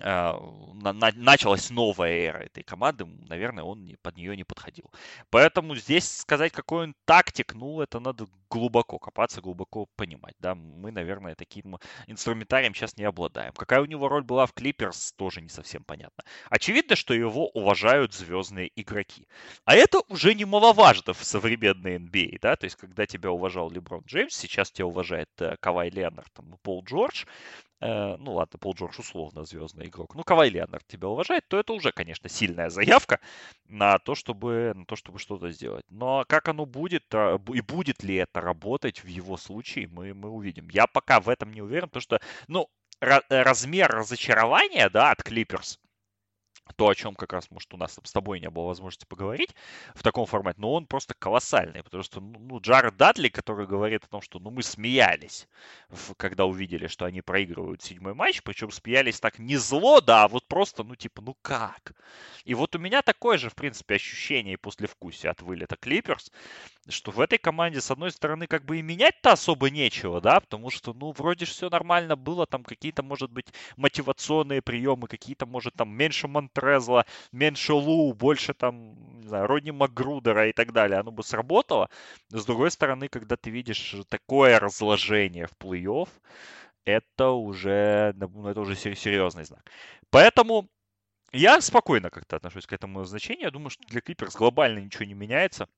началась 0.00 1.70
новая 1.70 2.12
эра 2.12 2.38
этой 2.38 2.62
команды, 2.62 3.04
наверное, 3.28 3.64
он 3.64 3.88
под 4.02 4.16
нее 4.16 4.36
не 4.36 4.44
подходил. 4.44 4.90
Поэтому 5.30 5.76
здесь 5.76 6.10
сказать, 6.18 6.52
какой 6.52 6.84
он 6.84 6.94
тактик, 7.04 7.54
ну, 7.54 7.80
это 7.80 8.00
надо 8.00 8.26
глубоко 8.50 8.98
копаться, 8.98 9.40
глубоко 9.40 9.86
понимать, 9.96 10.34
да. 10.40 10.54
Мы, 10.54 10.90
наверное, 10.90 11.34
таким 11.34 11.78
инструментарием 12.06 12.74
сейчас 12.74 12.96
не 12.96 13.04
обладаем. 13.04 13.52
Какая 13.52 13.80
у 13.80 13.86
него 13.86 14.08
роль 14.08 14.24
была 14.24 14.46
в 14.46 14.52
Клиперс, 14.52 15.12
тоже 15.12 15.40
не 15.40 15.48
совсем 15.48 15.84
понятно. 15.84 16.24
Очевидно, 16.48 16.96
что 16.96 17.14
его 17.14 17.48
уважают 17.50 18.12
звездные 18.12 18.70
игроки. 18.74 19.28
А 19.64 19.74
это 19.74 20.00
уже 20.08 20.34
немаловажно 20.34 21.14
в 21.14 21.24
современной 21.24 21.96
NBA, 21.98 22.38
да, 22.42 22.56
то 22.56 22.64
есть, 22.64 22.76
когда 22.76 23.06
тебя 23.06 23.30
уважал 23.30 23.70
Леброн 23.70 24.02
Джеймс, 24.06 24.34
сейчас 24.34 24.70
тебя 24.72 24.86
уважает 24.86 25.28
э, 25.38 25.56
Кавай 25.60 25.90
Леонард, 25.90 26.32
там, 26.32 26.58
Пол 26.62 26.82
Джордж, 26.84 27.24
ну 27.80 28.34
ладно, 28.34 28.58
Пол 28.58 28.74
Джордж 28.74 28.98
условно 28.98 29.44
звездный 29.44 29.86
игрок, 29.86 30.14
ну 30.14 30.22
Кавай 30.22 30.50
Леонард 30.50 30.86
тебя 30.86 31.08
уважает, 31.08 31.48
то 31.48 31.58
это 31.58 31.72
уже, 31.72 31.92
конечно, 31.92 32.28
сильная 32.28 32.68
заявка 32.68 33.20
на 33.66 33.98
то, 33.98 34.14
чтобы, 34.14 34.72
на 34.74 34.84
то, 34.84 34.96
чтобы 34.96 35.18
что-то 35.18 35.50
сделать. 35.50 35.84
Но 35.88 36.24
как 36.28 36.48
оно 36.48 36.66
будет 36.66 37.04
а, 37.14 37.40
и 37.54 37.60
будет 37.60 38.02
ли 38.02 38.16
это 38.16 38.40
работать 38.40 39.02
в 39.02 39.06
его 39.06 39.36
случае, 39.36 39.88
мы, 39.88 40.12
мы 40.14 40.28
увидим. 40.30 40.68
Я 40.70 40.86
пока 40.86 41.20
в 41.20 41.28
этом 41.28 41.52
не 41.52 41.62
уверен, 41.62 41.88
потому 41.88 42.02
что, 42.02 42.20
ну, 42.48 42.68
размер 43.00 43.90
разочарования, 43.90 44.90
да, 44.90 45.12
от 45.12 45.22
Клиперс, 45.22 45.78
то, 46.72 46.88
о 46.88 46.94
чем 46.94 47.14
как 47.14 47.32
раз, 47.32 47.50
может, 47.50 47.72
у 47.74 47.76
нас 47.76 47.98
с 48.02 48.12
тобой 48.12 48.40
не 48.40 48.50
было 48.50 48.66
возможности 48.66 49.06
поговорить 49.06 49.54
в 49.94 50.02
таком 50.02 50.26
формате, 50.26 50.60
но 50.60 50.72
он 50.72 50.86
просто 50.86 51.14
колоссальный, 51.14 51.82
потому 51.82 52.02
что, 52.02 52.20
ну, 52.20 52.38
ну 52.38 52.60
Джаред 52.60 52.96
Дадли, 52.96 53.28
который 53.28 53.66
говорит 53.66 54.04
о 54.04 54.08
том, 54.08 54.22
что, 54.22 54.38
ну, 54.38 54.50
мы 54.50 54.62
смеялись, 54.62 55.48
когда 56.16 56.44
увидели, 56.44 56.86
что 56.86 57.04
они 57.04 57.22
проигрывают 57.22 57.82
седьмой 57.82 58.14
матч, 58.14 58.42
причем 58.42 58.70
смеялись 58.70 59.20
так 59.20 59.38
не 59.38 59.56
зло, 59.56 60.00
да, 60.00 60.24
а 60.24 60.28
вот 60.28 60.46
просто, 60.46 60.84
ну, 60.84 60.94
типа, 60.94 61.22
ну 61.22 61.36
как? 61.42 61.92
И 62.44 62.54
вот 62.54 62.74
у 62.74 62.78
меня 62.78 63.02
такое 63.02 63.38
же, 63.38 63.50
в 63.50 63.54
принципе, 63.54 63.94
ощущение 63.94 64.54
и 64.54 64.56
послевкусие 64.56 65.30
от 65.30 65.42
вылета 65.42 65.76
Клиперс, 65.76 66.32
что 66.90 67.10
в 67.10 67.20
этой 67.20 67.38
команде, 67.38 67.80
с 67.80 67.90
одной 67.90 68.10
стороны, 68.10 68.46
как 68.46 68.64
бы 68.64 68.78
и 68.78 68.82
менять-то 68.82 69.32
особо 69.32 69.70
нечего, 69.70 70.20
да, 70.20 70.40
потому 70.40 70.70
что, 70.70 70.92
ну, 70.94 71.12
вроде 71.12 71.46
же 71.46 71.52
все 71.52 71.70
нормально 71.70 72.16
было, 72.16 72.46
там 72.46 72.64
какие-то, 72.64 73.02
может 73.02 73.30
быть, 73.30 73.46
мотивационные 73.76 74.62
приемы, 74.62 75.08
какие-то, 75.08 75.46
может, 75.46 75.74
там 75.74 75.90
меньше 75.90 76.28
Монтрезла, 76.28 77.06
меньше 77.32 77.72
Лу, 77.74 78.12
больше 78.14 78.54
там, 78.54 79.20
не 79.20 79.28
знаю, 79.28 79.46
Родни 79.46 79.70
Макгрудера 79.72 80.48
и 80.48 80.52
так 80.52 80.72
далее, 80.72 81.00
оно 81.00 81.10
бы 81.10 81.22
сработало. 81.22 81.88
С 82.30 82.44
другой 82.44 82.70
стороны, 82.70 83.08
когда 83.08 83.36
ты 83.36 83.50
видишь 83.50 83.94
такое 84.08 84.58
разложение 84.58 85.46
в 85.46 85.52
плей-офф, 85.58 86.08
это 86.84 87.30
уже, 87.30 88.14
ну, 88.16 88.48
это 88.48 88.60
уже 88.60 88.74
серьезный 88.76 89.44
знак. 89.44 89.70
Поэтому 90.10 90.68
я 91.32 91.60
спокойно 91.60 92.10
как-то 92.10 92.36
отношусь 92.36 92.66
к 92.66 92.72
этому 92.72 93.04
значению. 93.04 93.44
Я 93.44 93.50
думаю, 93.50 93.70
что 93.70 93.86
для 93.86 94.00
Клиперс 94.00 94.34
глобально 94.34 94.80
ничего 94.80 95.04
не 95.04 95.14
меняется. 95.14 95.68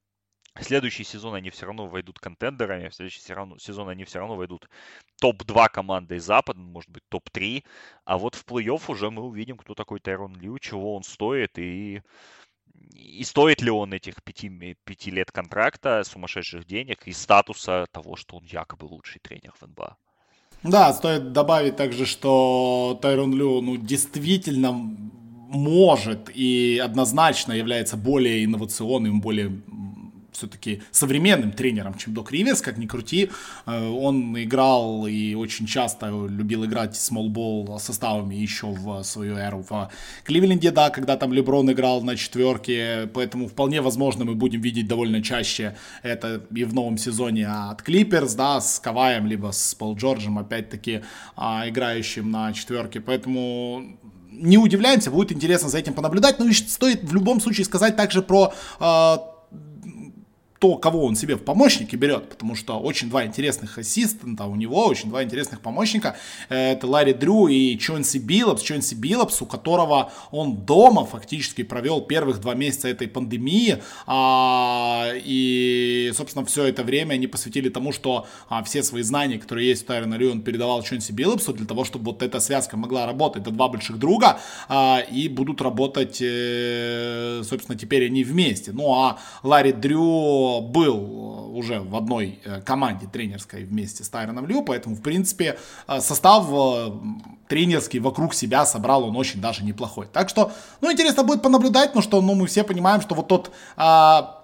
Следующий 0.61 1.05
сезон 1.05 1.35
они 1.35 1.49
все 1.49 1.65
равно 1.67 1.87
войдут 1.87 2.19
контендерами, 2.19 2.89
в 2.89 2.95
следующий 2.95 3.21
сезон 3.21 3.89
они 3.89 4.05
все 4.05 4.19
равно 4.19 4.37
войдут 4.37 4.69
топ-2 5.21 5.69
команды 5.73 6.17
из 6.17 6.25
Запада, 6.25 6.61
может 6.61 6.91
быть, 6.91 7.03
топ-3. 7.09 7.65
А 8.05 8.19
вот 8.19 8.35
в 8.35 8.45
плей-офф 8.45 8.83
уже 8.89 9.11
мы 9.11 9.23
увидим, 9.23 9.57
кто 9.57 9.75
такой 9.75 10.01
Тайрон 10.01 10.37
Лью, 10.37 10.59
чего 10.59 10.95
он 10.95 11.05
стоит 11.05 11.59
и, 11.59 12.03
и 12.95 13.25
стоит 13.25 13.63
ли 13.63 13.71
он 13.71 13.95
этих 13.95 14.23
пяти, 14.23 14.77
пяти 14.85 15.11
лет 15.11 15.33
контракта, 15.33 16.03
сумасшедших 16.05 16.67
денег 16.67 17.07
и 17.07 17.13
статуса 17.13 17.87
того, 17.91 18.17
что 18.17 18.37
он 18.37 18.45
якобы 18.45 18.85
лучший 18.85 19.21
тренер 19.23 19.55
в 19.59 19.67
НБА. 19.67 19.97
Да, 20.63 20.93
стоит 20.93 21.33
добавить 21.33 21.77
также, 21.77 22.05
что 22.05 22.99
Тайрон 23.01 23.35
Лю 23.35 23.63
ну, 23.63 23.77
действительно 23.79 24.73
может 24.73 26.31
и 26.35 26.79
однозначно 26.79 27.53
является 27.53 27.97
более 27.97 28.45
инновационным, 28.45 29.21
более 29.21 29.63
все-таки 30.33 30.83
современным 30.91 31.53
тренером, 31.53 31.95
чем 31.95 32.15
Док 32.15 32.33
Риверс, 32.33 32.61
как 32.61 32.79
ни 32.79 32.87
крути. 32.87 33.31
Э, 33.67 33.89
он 33.89 34.37
играл 34.43 35.07
и 35.07 35.35
очень 35.35 35.67
часто 35.67 36.09
любил 36.29 36.65
играть 36.65 36.97
смолбол 36.97 37.79
составами 37.79 38.35
еще 38.35 38.67
в 38.67 39.03
свою 39.03 39.37
эру 39.37 39.65
в 39.69 39.91
Кливленде, 40.25 40.71
да, 40.71 40.91
когда 40.91 41.17
там 41.17 41.33
Леброн 41.33 41.71
играл 41.71 42.03
на 42.03 42.17
четверке, 42.17 43.09
поэтому 43.13 43.49
вполне 43.49 43.81
возможно 43.81 44.25
мы 44.25 44.35
будем 44.35 44.61
видеть 44.61 44.89
довольно 44.89 45.23
чаще 45.23 45.77
это 46.03 46.43
и 46.55 46.65
в 46.65 46.75
новом 46.75 46.99
сезоне 46.99 47.49
от 47.49 47.83
Клиперс, 47.83 48.35
да, 48.35 48.61
с 48.61 48.81
Каваем, 48.81 49.27
либо 49.27 49.53
с 49.53 49.75
Пол 49.75 49.97
Джорджем, 49.97 50.39
опять-таки, 50.39 51.03
а, 51.37 51.69
играющим 51.69 52.31
на 52.31 52.53
четверке, 52.53 53.01
поэтому 53.01 53.99
не 54.33 54.59
удивляемся, 54.59 55.11
будет 55.11 55.33
интересно 55.33 55.69
за 55.69 55.79
этим 55.79 55.95
понаблюдать. 55.95 56.39
Ну 56.39 56.51
стоит 56.53 57.05
в 57.05 57.15
любом 57.15 57.41
случае 57.41 57.65
сказать 57.65 57.97
также 57.97 58.23
про 58.23 58.53
э, 58.81 59.17
то, 60.63 60.77
кого 60.77 61.05
он 61.05 61.17
себе 61.17 61.35
в 61.35 61.43
помощники 61.43 61.97
берет, 61.97 62.29
потому 62.29 62.55
что 62.55 62.79
очень 62.79 63.11
два 63.11 63.27
интересных 63.27 63.79
ассистента 63.79 64.45
у 64.45 64.55
него, 64.55 64.87
очень 64.87 65.09
два 65.09 65.25
интересных 65.25 65.61
помощника, 65.61 66.17
это 66.49 66.87
Ларри 66.87 67.15
Дрю 67.15 67.49
и 67.49 67.77
Чонси 67.77 68.19
Биллопс, 68.19 68.63
Чонси 68.63 68.95
Биллопс, 68.95 69.43
у 69.43 69.47
которого 69.47 70.13
он 70.31 70.65
дома 70.65 71.05
фактически 71.05 71.65
провел 71.65 72.01
первых 72.01 72.41
два 72.41 72.55
месяца 72.55 72.87
этой 72.87 73.09
пандемии, 73.09 73.83
а, 74.07 75.11
и, 75.15 76.13
собственно, 76.15 76.45
все 76.47 76.67
это 76.67 76.85
время 76.85 77.15
они 77.15 77.27
посвятили 77.27 77.69
тому, 77.69 77.91
что 77.91 78.29
а, 78.49 78.63
все 78.63 78.85
свои 78.85 79.03
знания, 79.03 79.39
которые 79.39 79.69
есть 79.69 79.83
у 79.83 79.87
Тайрона 79.87 80.15
Лью, 80.15 80.31
он 80.31 80.43
передавал 80.43 80.85
Чонси 80.85 81.13
Биллопсу 81.13 81.53
для 81.55 81.67
того, 81.67 81.83
чтобы 81.85 82.13
вот 82.13 82.23
эта 82.23 82.39
связка 82.39 82.77
могла 82.77 83.07
работать, 83.07 83.43
это 83.43 83.51
два 83.51 83.67
больших 83.67 83.99
друга, 83.99 84.39
а, 84.69 85.01
и 85.01 85.27
будут 85.27 85.61
работать, 85.61 86.19
э, 86.21 87.43
собственно, 87.43 87.77
теперь 87.77 88.07
они 88.07 88.23
вместе. 88.23 88.71
Ну, 88.71 88.95
а 88.95 89.19
Ларри 89.43 89.73
Дрю 89.73 90.52
был 90.61 90.97
э, 90.97 91.57
уже 91.57 91.81
в 91.81 91.97
одной 91.97 92.41
э, 92.45 92.61
команде 92.61 93.07
тренерской 93.07 93.65
вместе 93.65 94.05
с 94.05 94.09
Тайроном 94.09 94.47
Лью, 94.47 94.63
поэтому, 94.63 94.97
в 94.97 95.03
принципе, 95.03 95.59
э, 95.89 96.01
состав 96.01 96.47
тренерский 97.49 98.01
вокруг 98.01 98.35
себя 98.35 98.65
собрал 98.67 99.05
он 99.05 99.17
очень 99.17 99.41
даже 99.41 99.65
неплохой. 99.65 100.07
Так 100.13 100.29
что, 100.29 100.53
ну, 100.81 100.93
интересно 100.93 101.23
будет 101.23 101.43
понаблюдать, 101.43 101.95
но 101.95 102.01
что, 102.01 102.21
ну, 102.21 102.35
мы 102.35 102.47
все 102.47 102.65
понимаем, 102.65 103.01
что 103.01 103.15
вот 103.15 103.29
тот 103.29 103.53
а, 103.77 104.43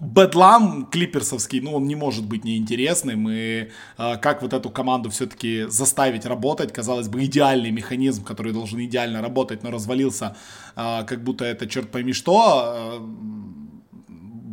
бедлам 0.00 0.86
клиперсовский, 0.86 1.60
ну, 1.60 1.74
он 1.74 1.86
не 1.86 1.94
может 1.94 2.24
быть 2.24 2.44
неинтересным, 2.44 3.28
и 3.28 3.68
э, 3.98 4.16
как 4.18 4.42
вот 4.42 4.52
эту 4.52 4.70
команду 4.70 5.10
все-таки 5.10 5.66
заставить 5.68 6.26
работать, 6.26 6.72
казалось 6.72 7.08
бы, 7.08 7.24
идеальный 7.24 7.70
механизм, 7.70 8.24
который 8.24 8.52
должен 8.52 8.84
идеально 8.84 9.22
работать, 9.22 9.62
но 9.62 9.70
развалился, 9.70 10.36
э, 10.76 11.04
как 11.06 11.22
будто 11.22 11.44
это 11.44 11.66
черт 11.66 11.90
пойми 11.90 12.12
что, 12.12 12.74
э, 12.76 13.63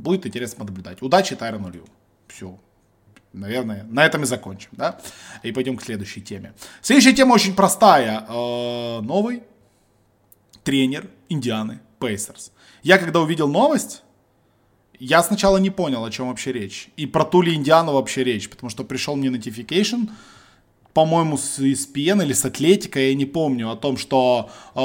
будет 0.02 0.26
интересно 0.26 0.66
наблюдать. 0.66 1.02
Удачи 1.02 1.36
Тайрону 1.36 1.70
Лью. 1.70 1.86
Все. 2.28 2.60
Наверное, 3.34 3.84
на 3.84 4.06
этом 4.06 4.24
и 4.24 4.26
закончим, 4.26 4.70
да? 4.74 5.00
И 5.44 5.52
пойдем 5.52 5.78
к 5.78 5.84
следующей 5.84 6.22
теме. 6.22 6.54
Следующая 6.82 7.14
тема 7.14 7.34
очень 7.34 7.56
простая. 7.56 8.26
Э, 8.28 9.00
новый 9.02 9.44
тренер 10.64 11.10
Индианы 11.30 11.80
Пейсерс. 12.00 12.52
Я 12.84 12.98
когда 12.98 13.22
увидел 13.22 13.48
новость, 13.48 14.04
я 15.00 15.24
сначала 15.24 15.58
не 15.58 15.70
понял, 15.70 16.04
о 16.04 16.12
чем 16.12 16.28
вообще 16.28 16.52
речь. 16.52 16.90
И 16.98 17.06
про 17.06 17.24
ту 17.24 17.42
ли 17.42 17.56
Индиану 17.56 17.94
вообще 17.94 18.24
речь, 18.24 18.50
потому 18.50 18.70
что 18.70 18.84
пришел 18.84 19.16
мне 19.16 19.30
notification, 19.30 20.10
по-моему, 20.93 21.38
с 21.38 21.60
ESPN 21.60 22.23
или 22.23 22.34
с 22.34 22.45
Атлетика, 22.45 22.99
я 22.99 23.13
не 23.13 23.25
помню, 23.25 23.69
о 23.69 23.75
том, 23.75 23.97
что 23.97 24.49
э, 24.75 24.80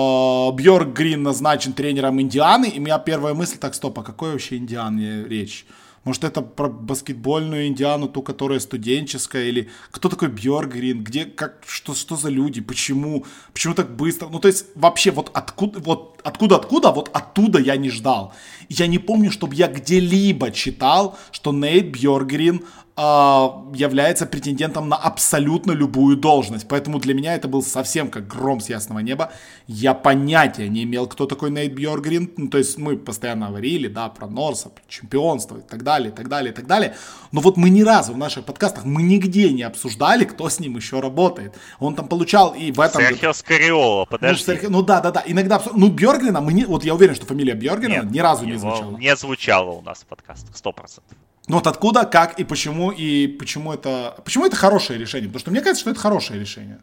Бьорк 0.56 0.88
Грин 0.88 1.22
назначен 1.22 1.72
тренером 1.72 2.20
Индианы, 2.20 2.66
и 2.66 2.78
меня 2.78 2.98
первая 2.98 3.34
мысль, 3.34 3.58
так, 3.58 3.74
стоп, 3.74 3.98
о 3.98 4.02
какой 4.02 4.32
вообще 4.32 4.56
Индиане 4.56 5.24
речь? 5.24 5.66
Может, 6.06 6.22
это 6.22 6.40
про 6.40 6.68
баскетбольную 6.68 7.66
Индиану, 7.66 8.06
ту, 8.06 8.22
которая 8.22 8.60
студенческая, 8.60 9.46
или 9.46 9.68
кто 9.90 10.08
такой 10.08 10.28
Бьоргрин, 10.28 11.02
где, 11.02 11.24
как, 11.24 11.64
что, 11.66 11.96
что 11.96 12.14
за 12.14 12.28
люди, 12.28 12.60
почему, 12.60 13.24
почему 13.52 13.74
так 13.74 13.96
быстро? 13.96 14.28
Ну, 14.28 14.38
то 14.38 14.46
есть, 14.46 14.66
вообще, 14.76 15.10
вот 15.10 15.32
откуда, 15.34 15.80
вот 15.80 16.20
откуда, 16.22 16.56
откуда, 16.56 16.92
вот 16.92 17.10
оттуда 17.12 17.58
я 17.58 17.76
не 17.76 17.90
ждал. 17.90 18.32
Я 18.68 18.86
не 18.86 18.98
помню, 18.98 19.32
чтобы 19.32 19.56
я 19.56 19.66
где-либо 19.66 20.52
читал, 20.52 21.18
что 21.32 21.52
Нейт 21.52 21.90
Бьоргрин 21.90 22.60
а, 22.60 22.85
а, 22.98 23.62
является 23.74 24.24
претендентом 24.24 24.88
на 24.88 24.96
абсолютно 24.96 25.72
любую 25.72 26.16
должность. 26.16 26.66
Поэтому 26.66 26.98
для 26.98 27.12
меня 27.12 27.34
это 27.34 27.46
был 27.46 27.62
совсем 27.62 28.08
как 28.08 28.26
гром 28.26 28.60
с 28.60 28.70
ясного 28.70 29.00
неба. 29.00 29.32
Я 29.66 29.92
понятия 29.92 30.66
не 30.70 30.84
имел, 30.84 31.06
кто 31.06 31.26
такой 31.26 31.50
Нейт 31.50 31.74
Бьоргрин. 31.74 32.32
Ну, 32.38 32.48
то 32.48 32.56
есть 32.56 32.78
мы 32.78 32.96
постоянно 32.96 33.48
говорили, 33.48 33.88
да, 33.88 34.08
про 34.08 34.28
Норса, 34.28 34.70
про 34.70 34.82
чемпионство 34.88 35.58
и 35.58 35.60
так 35.60 35.82
далее, 35.82 36.08
и 36.10 36.14
так 36.14 36.28
далее, 36.28 36.52
и 36.52 36.54
так 36.54 36.66
далее. 36.66 36.96
Но 37.32 37.42
вот 37.42 37.58
мы 37.58 37.68
ни 37.68 37.82
разу 37.82 38.14
в 38.14 38.16
наших 38.16 38.46
подкастах, 38.46 38.86
мы 38.86 39.02
нигде 39.02 39.52
не 39.52 39.64
обсуждали, 39.64 40.24
кто 40.24 40.48
с 40.48 40.58
ним 40.58 40.76
еще 40.76 41.00
работает. 41.00 41.54
Он 41.78 41.94
там 41.94 42.08
получал 42.08 42.54
и 42.54 42.72
в 42.72 42.80
этом... 42.80 43.02
Серхио 43.02 43.34
Скариола, 43.34 44.06
ну, 44.10 44.16
подожди. 44.18 44.42
Ну, 44.46 44.54
Серхи... 44.54 44.66
ну 44.70 44.80
да, 44.80 45.02
да, 45.02 45.10
да. 45.10 45.22
Иногда... 45.26 45.60
Ну, 45.74 45.90
Бьоргрина, 45.90 46.40
мы 46.40 46.54
не... 46.54 46.64
вот 46.64 46.82
я 46.82 46.94
уверен, 46.94 47.14
что 47.14 47.26
фамилия 47.26 47.52
Бьоргрина 47.52 48.04
Нет, 48.04 48.10
ни 48.10 48.20
разу 48.20 48.46
не 48.46 48.56
звучала. 48.56 48.96
не 48.96 49.14
звучала 49.16 49.70
у 49.72 49.82
нас 49.82 49.98
в 49.98 50.06
подкастах, 50.06 50.56
100%. 50.56 51.00
Но 51.48 51.56
вот 51.56 51.66
откуда, 51.66 52.04
как 52.04 52.38
и 52.40 52.44
почему, 52.44 52.90
и 52.90 53.28
почему 53.28 53.72
это, 53.72 54.16
почему 54.24 54.46
это 54.46 54.56
хорошее 54.56 54.98
решение? 54.98 55.28
Потому 55.28 55.40
что 55.40 55.50
мне 55.50 55.60
кажется, 55.60 55.82
что 55.82 55.90
это 55.90 56.00
хорошее 56.00 56.40
решение. 56.40 56.80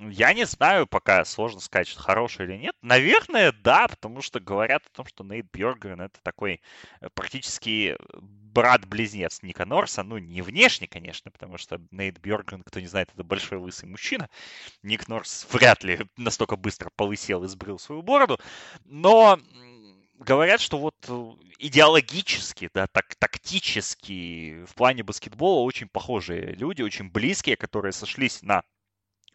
Я 0.00 0.32
не 0.32 0.46
знаю 0.46 0.86
пока, 0.86 1.26
сложно 1.26 1.60
сказать, 1.60 1.86
что 1.86 2.00
хорошее 2.00 2.48
или 2.48 2.56
нет. 2.56 2.74
Наверное, 2.80 3.52
да, 3.52 3.86
потому 3.86 4.22
что 4.22 4.40
говорят 4.40 4.82
о 4.86 4.96
том, 4.96 5.06
что 5.06 5.24
Нейт 5.24 5.46
Бьоргрен 5.52 6.00
это 6.00 6.18
такой 6.22 6.62
э, 7.02 7.08
практически 7.12 7.98
брат-близнец 8.16 9.42
Ника 9.42 9.66
Норса. 9.66 10.02
Ну, 10.02 10.16
не 10.16 10.40
внешне, 10.40 10.88
конечно, 10.88 11.30
потому 11.30 11.58
что 11.58 11.80
Нейт 11.90 12.18
Бьоргрен, 12.18 12.62
кто 12.62 12.80
не 12.80 12.86
знает, 12.86 13.10
это 13.12 13.24
большой 13.24 13.58
лысый 13.58 13.90
мужчина. 13.90 14.30
Ник 14.82 15.06
Норс 15.06 15.46
вряд 15.52 15.84
ли 15.84 16.00
настолько 16.16 16.56
быстро 16.56 16.90
полысел 16.96 17.44
и 17.44 17.48
сбрил 17.48 17.78
свою 17.78 18.00
бороду. 18.00 18.40
Но 18.86 19.38
говорят, 20.20 20.60
что 20.60 20.78
вот 20.78 20.94
э, 21.08 21.32
идеологически, 21.58 22.70
да, 22.72 22.86
так, 22.86 23.14
тактически 23.16 24.64
в 24.66 24.74
плане 24.74 25.02
баскетбола 25.02 25.62
очень 25.64 25.88
похожие 25.88 26.52
люди, 26.52 26.82
очень 26.82 27.10
близкие, 27.10 27.56
которые 27.56 27.92
сошлись 27.92 28.42
на 28.42 28.62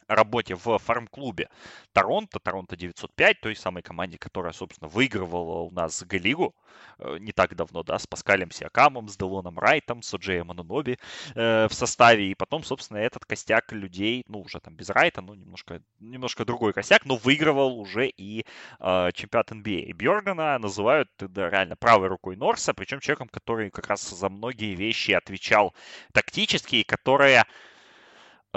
работе 0.08 0.56
в 0.56 0.78
фарм-клубе 0.78 1.50
Торонто, 1.94 2.40
Торонто 2.40 2.76
905, 2.76 3.42
той 3.42 3.56
самой 3.56 3.84
команде, 3.84 4.18
которая, 4.18 4.54
собственно, 4.54 4.90
выигрывала 4.90 5.62
у 5.62 5.72
нас 5.72 6.04
Г-лигу 6.04 6.56
э, 7.00 7.18
не 7.20 7.32
так 7.32 7.56
давно, 7.56 7.84
да, 7.84 7.98
с 7.98 8.08
Паскалем 8.08 8.52
Сиакамом, 8.52 9.08
с 9.08 9.18
Делоном 9.18 9.58
Райтом, 9.58 10.02
с 10.02 10.14
Оджеем 10.14 10.52
Ананоби 10.52 10.98
э, 11.34 11.68
в 11.68 11.74
составе, 11.74 12.32
и 12.32 12.36
потом, 12.36 12.64
собственно, 12.64 12.98
этот 12.98 13.26
костяк 13.26 13.72
людей, 13.72 14.24
ну, 14.28 14.42
уже 14.42 14.60
там 14.60 14.76
без 14.76 14.90
Райта, 14.90 15.22
ну, 15.22 15.34
немножко, 15.34 15.82
немножко 16.00 16.46
другой 16.46 16.74
костяк, 16.74 17.06
но 17.06 17.16
выигрывал 17.16 17.80
уже 17.80 18.08
и 18.08 18.46
э, 18.80 19.12
чемпионат 19.14 19.52
NBA. 19.52 19.94
Бьоргана 19.94 20.58
называют 20.60 21.10
да, 21.20 21.50
реально 21.50 21.76
правой 21.76 22.08
рукой 22.08 22.36
Норса, 22.36 22.74
причем 22.74 23.00
человеком, 23.00 23.30
который 23.30 23.70
как 23.70 23.88
раз 23.88 24.02
за 24.10 24.30
многие 24.30 24.76
вещи 24.76 25.12
отвечал 25.12 25.74
тактически, 26.12 26.78
и 26.78 26.84
которая 26.84 27.46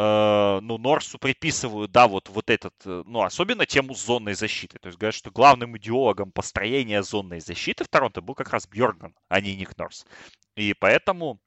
ну, 0.01 0.79
Норсу 0.79 1.19
приписывают, 1.19 1.91
да, 1.91 2.07
вот, 2.07 2.29
вот 2.29 2.51
этот, 2.51 2.75
э, 2.85 3.03
ну, 3.07 3.23
особенно 3.23 3.67
тему 3.67 3.95
зонной 3.95 4.35
защиты. 4.35 4.79
То 4.79 4.89
есть 4.89 4.99
говорят, 4.99 5.15
что 5.15 5.31
главным 5.31 5.77
идеологом 5.77 6.31
построения 6.31 7.03
зонной 7.03 7.41
защиты 7.41 7.85
в 7.85 7.89
Торонто 7.89 8.21
был 8.21 8.35
как 8.35 8.51
раз 8.51 8.69
Бьорган, 8.69 9.15
а 9.29 9.41
не 9.41 9.57
Ник 9.57 9.77
Норс. 9.77 10.07
И 10.57 10.75
поэтому 10.75 11.41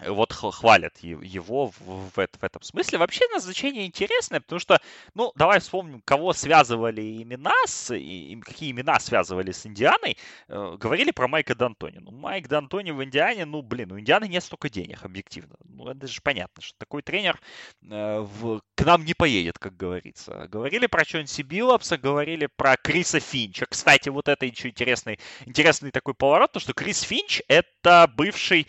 вот 0.00 0.32
хвалят 0.32 0.98
его 0.98 1.72
в, 1.78 2.18
этом 2.18 2.62
смысле. 2.62 2.98
Вообще 2.98 3.24
назначение 3.32 3.86
интересное, 3.86 4.40
потому 4.40 4.58
что, 4.58 4.80
ну, 5.14 5.32
давай 5.36 5.60
вспомним, 5.60 6.02
кого 6.04 6.32
связывали 6.32 7.22
имена 7.22 7.54
с, 7.66 7.94
и, 7.94 8.36
какие 8.44 8.72
имена 8.72 8.98
связывали 8.98 9.52
с 9.52 9.64
Индианой. 9.66 10.18
Э, 10.48 10.76
говорили 10.78 11.12
про 11.12 11.28
Майка 11.28 11.52
Д'Антони. 11.52 12.00
Ну, 12.00 12.10
Майк 12.10 12.48
Д'Антони 12.48 12.92
в 12.92 13.04
Индиане, 13.04 13.44
ну, 13.44 13.62
блин, 13.62 13.92
у 13.92 14.00
Индианы 14.00 14.26
нет 14.26 14.42
столько 14.42 14.68
денег, 14.68 15.04
объективно. 15.04 15.54
Ну, 15.64 15.88
это 15.88 16.08
же 16.08 16.20
понятно, 16.22 16.60
что 16.60 16.76
такой 16.78 17.02
тренер 17.02 17.40
э, 17.82 18.18
в, 18.20 18.62
к 18.74 18.84
нам 18.84 19.04
не 19.04 19.14
поедет, 19.14 19.58
как 19.58 19.76
говорится. 19.76 20.48
Говорили 20.48 20.86
про 20.86 21.04
Чонси 21.04 21.42
Биллапса, 21.42 21.98
говорили 21.98 22.48
про 22.56 22.76
Криса 22.76 23.20
Финча. 23.20 23.66
Кстати, 23.66 24.08
вот 24.08 24.28
это 24.28 24.44
еще 24.44 24.68
интересный, 24.68 25.20
интересный 25.46 25.92
такой 25.92 26.14
поворот, 26.14 26.52
то, 26.52 26.60
что 26.60 26.72
Крис 26.72 27.02
Финч 27.02 27.42
это 27.48 28.10
бывший 28.16 28.66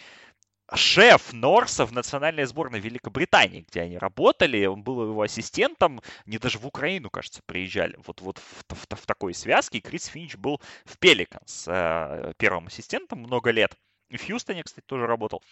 шеф 0.73 1.33
Норса 1.33 1.85
в 1.85 1.91
национальной 1.91 2.45
сборной 2.45 2.79
Великобритании, 2.79 3.65
где 3.67 3.81
они 3.81 3.97
работали, 3.97 4.65
он 4.65 4.83
был 4.83 5.03
его 5.03 5.21
ассистентом, 5.21 6.01
они 6.25 6.37
даже 6.37 6.57
в 6.57 6.65
Украину, 6.65 7.09
кажется, 7.09 7.41
приезжали, 7.45 7.95
вот, 8.05 8.21
вот 8.21 8.39
в, 8.39 8.73
в, 8.73 8.95
в 8.95 9.05
такой 9.05 9.33
связке, 9.33 9.77
и 9.77 9.81
Крис 9.81 10.05
Финч 10.05 10.35
был 10.35 10.61
в 10.85 10.97
Пеликанс 10.97 11.65
э, 11.67 12.33
первым 12.37 12.67
ассистентом 12.67 13.19
много 13.19 13.51
лет, 13.51 13.75
и 14.09 14.17
в 14.17 14.25
Хьюстоне, 14.25 14.63
кстати, 14.63 14.85
тоже 14.85 15.07
работал. 15.07 15.43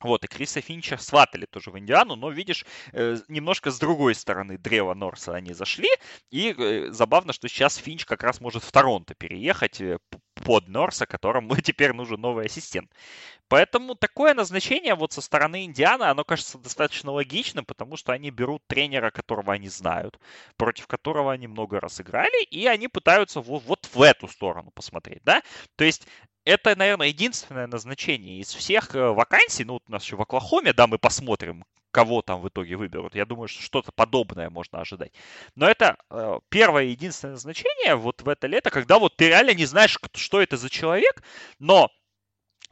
Вот, 0.00 0.24
и 0.24 0.28
Криса 0.28 0.60
Финча 0.60 0.98
сватали 0.98 1.46
тоже 1.46 1.70
в 1.70 1.78
Индиану, 1.78 2.16
но, 2.16 2.30
видишь, 2.30 2.66
э, 2.92 3.16
немножко 3.28 3.70
с 3.70 3.78
другой 3.78 4.14
стороны 4.14 4.58
древа 4.58 4.94
Норса 4.94 5.34
они 5.34 5.54
зашли, 5.54 5.88
и 6.30 6.54
э, 6.56 6.90
забавно, 6.90 7.32
что 7.32 7.48
сейчас 7.48 7.76
Финч 7.76 8.04
как 8.04 8.22
раз 8.22 8.40
может 8.40 8.62
в 8.62 8.70
Торонто 8.72 9.14
переехать 9.14 9.80
э, 9.80 9.98
под 10.34 10.68
Норса, 10.68 11.06
которому 11.06 11.56
теперь 11.62 11.94
нужен 11.94 12.20
новый 12.20 12.46
ассистент. 12.46 12.92
Поэтому 13.48 13.94
такое 13.94 14.34
назначение 14.34 14.94
вот 14.94 15.12
со 15.12 15.22
стороны 15.22 15.64
Индианы, 15.64 16.04
оно 16.04 16.24
кажется 16.24 16.58
достаточно 16.58 17.12
логичным, 17.12 17.64
потому 17.64 17.96
что 17.96 18.12
они 18.12 18.30
берут 18.30 18.62
тренера, 18.66 19.10
которого 19.10 19.54
они 19.54 19.68
знают, 19.68 20.18
против 20.56 20.86
которого 20.88 21.32
они 21.32 21.46
много 21.46 21.80
раз 21.80 22.00
играли, 22.00 22.44
и 22.44 22.66
они 22.66 22.88
пытаются 22.88 23.40
вот, 23.40 23.62
вот 23.64 23.88
в 23.92 24.02
эту 24.02 24.28
сторону 24.28 24.72
посмотреть, 24.72 25.22
да? 25.24 25.42
То 25.76 25.84
есть 25.84 26.06
это, 26.46 26.76
наверное, 26.76 27.08
единственное 27.08 27.66
назначение 27.66 28.38
из 28.38 28.54
всех 28.54 28.94
э, 28.94 29.10
вакансий. 29.10 29.64
Ну, 29.64 29.74
вот 29.74 29.82
у 29.88 29.92
нас 29.92 30.04
еще 30.04 30.16
в 30.16 30.22
Оклахоме, 30.22 30.72
да, 30.72 30.86
мы 30.86 30.96
посмотрим, 30.96 31.64
кого 31.90 32.22
там 32.22 32.40
в 32.40 32.48
итоге 32.48 32.76
выберут. 32.76 33.16
Я 33.16 33.26
думаю, 33.26 33.48
что 33.48 33.62
что-то 33.62 33.90
подобное 33.92 34.48
можно 34.48 34.80
ожидать. 34.80 35.12
Но 35.56 35.68
это 35.68 35.96
э, 36.08 36.38
первое 36.48 36.84
единственное 36.84 37.32
назначение 37.32 37.96
вот 37.96 38.22
в 38.22 38.28
это 38.28 38.46
лето, 38.46 38.70
когда 38.70 38.98
вот 38.98 39.16
ты 39.16 39.28
реально 39.28 39.54
не 39.54 39.66
знаешь, 39.66 39.98
что 40.14 40.40
это 40.40 40.56
за 40.56 40.70
человек, 40.70 41.22
но 41.58 41.90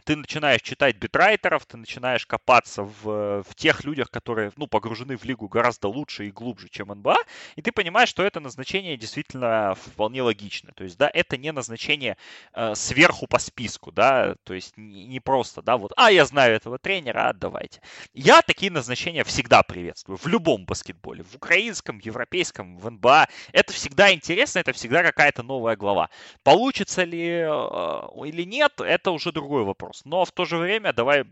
ты 0.04 0.16
начинаешь 0.16 0.60
читать 0.60 0.96
битрайтеров, 0.96 1.64
ты 1.66 1.76
начинаешь 1.76 2.26
копаться 2.26 2.82
в, 2.82 3.42
в 3.42 3.54
тех 3.54 3.84
людях, 3.84 4.10
которые, 4.10 4.52
ну, 4.56 4.66
погружены 4.66 5.16
в 5.16 5.24
лигу 5.24 5.48
гораздо 5.48 5.88
лучше 5.88 6.26
и 6.26 6.30
глубже, 6.30 6.68
чем 6.68 6.88
НБА, 6.88 7.16
и 7.56 7.62
ты 7.62 7.72
понимаешь, 7.72 8.10
что 8.10 8.22
это 8.22 8.40
назначение 8.40 8.96
действительно 8.96 9.74
вполне 9.74 10.22
логично. 10.22 10.72
То 10.74 10.84
есть, 10.84 10.98
да, 10.98 11.10
это 11.12 11.36
не 11.38 11.52
назначение 11.52 12.16
э, 12.52 12.74
сверху 12.74 13.26
по 13.26 13.38
списку, 13.38 13.92
да, 13.92 14.34
то 14.44 14.52
есть 14.52 14.76
не, 14.76 15.06
не 15.06 15.20
просто, 15.20 15.62
да, 15.62 15.78
вот, 15.78 15.92
а, 15.96 16.10
я 16.10 16.26
знаю 16.26 16.54
этого 16.54 16.78
тренера, 16.78 17.30
а, 17.30 17.32
давайте. 17.32 17.80
Я 18.12 18.42
такие 18.42 18.70
назначения 18.70 19.24
всегда 19.24 19.62
приветствую, 19.62 20.18
в 20.18 20.26
любом 20.26 20.66
баскетболе, 20.66 21.22
в 21.22 21.34
украинском, 21.34 21.98
европейском, 21.98 22.76
в 22.78 22.90
НБА. 22.90 23.28
Это 23.52 23.72
всегда 23.72 24.12
интересно, 24.12 24.58
это 24.58 24.72
всегда 24.72 25.02
какая-то 25.02 25.42
новая 25.42 25.76
глава. 25.76 26.10
Получится 26.42 27.04
ли 27.04 27.26
э, 27.26 28.26
или 28.26 28.42
нет, 28.44 28.80
это 28.80 29.10
уже 29.10 29.32
другой 29.32 29.64
вопрос 29.64 29.93
вопрос. 29.94 30.02
Но 30.04 30.24
в 30.24 30.32
то 30.32 30.44
же 30.44 30.56
время 30.56 30.92
давай 30.92 31.24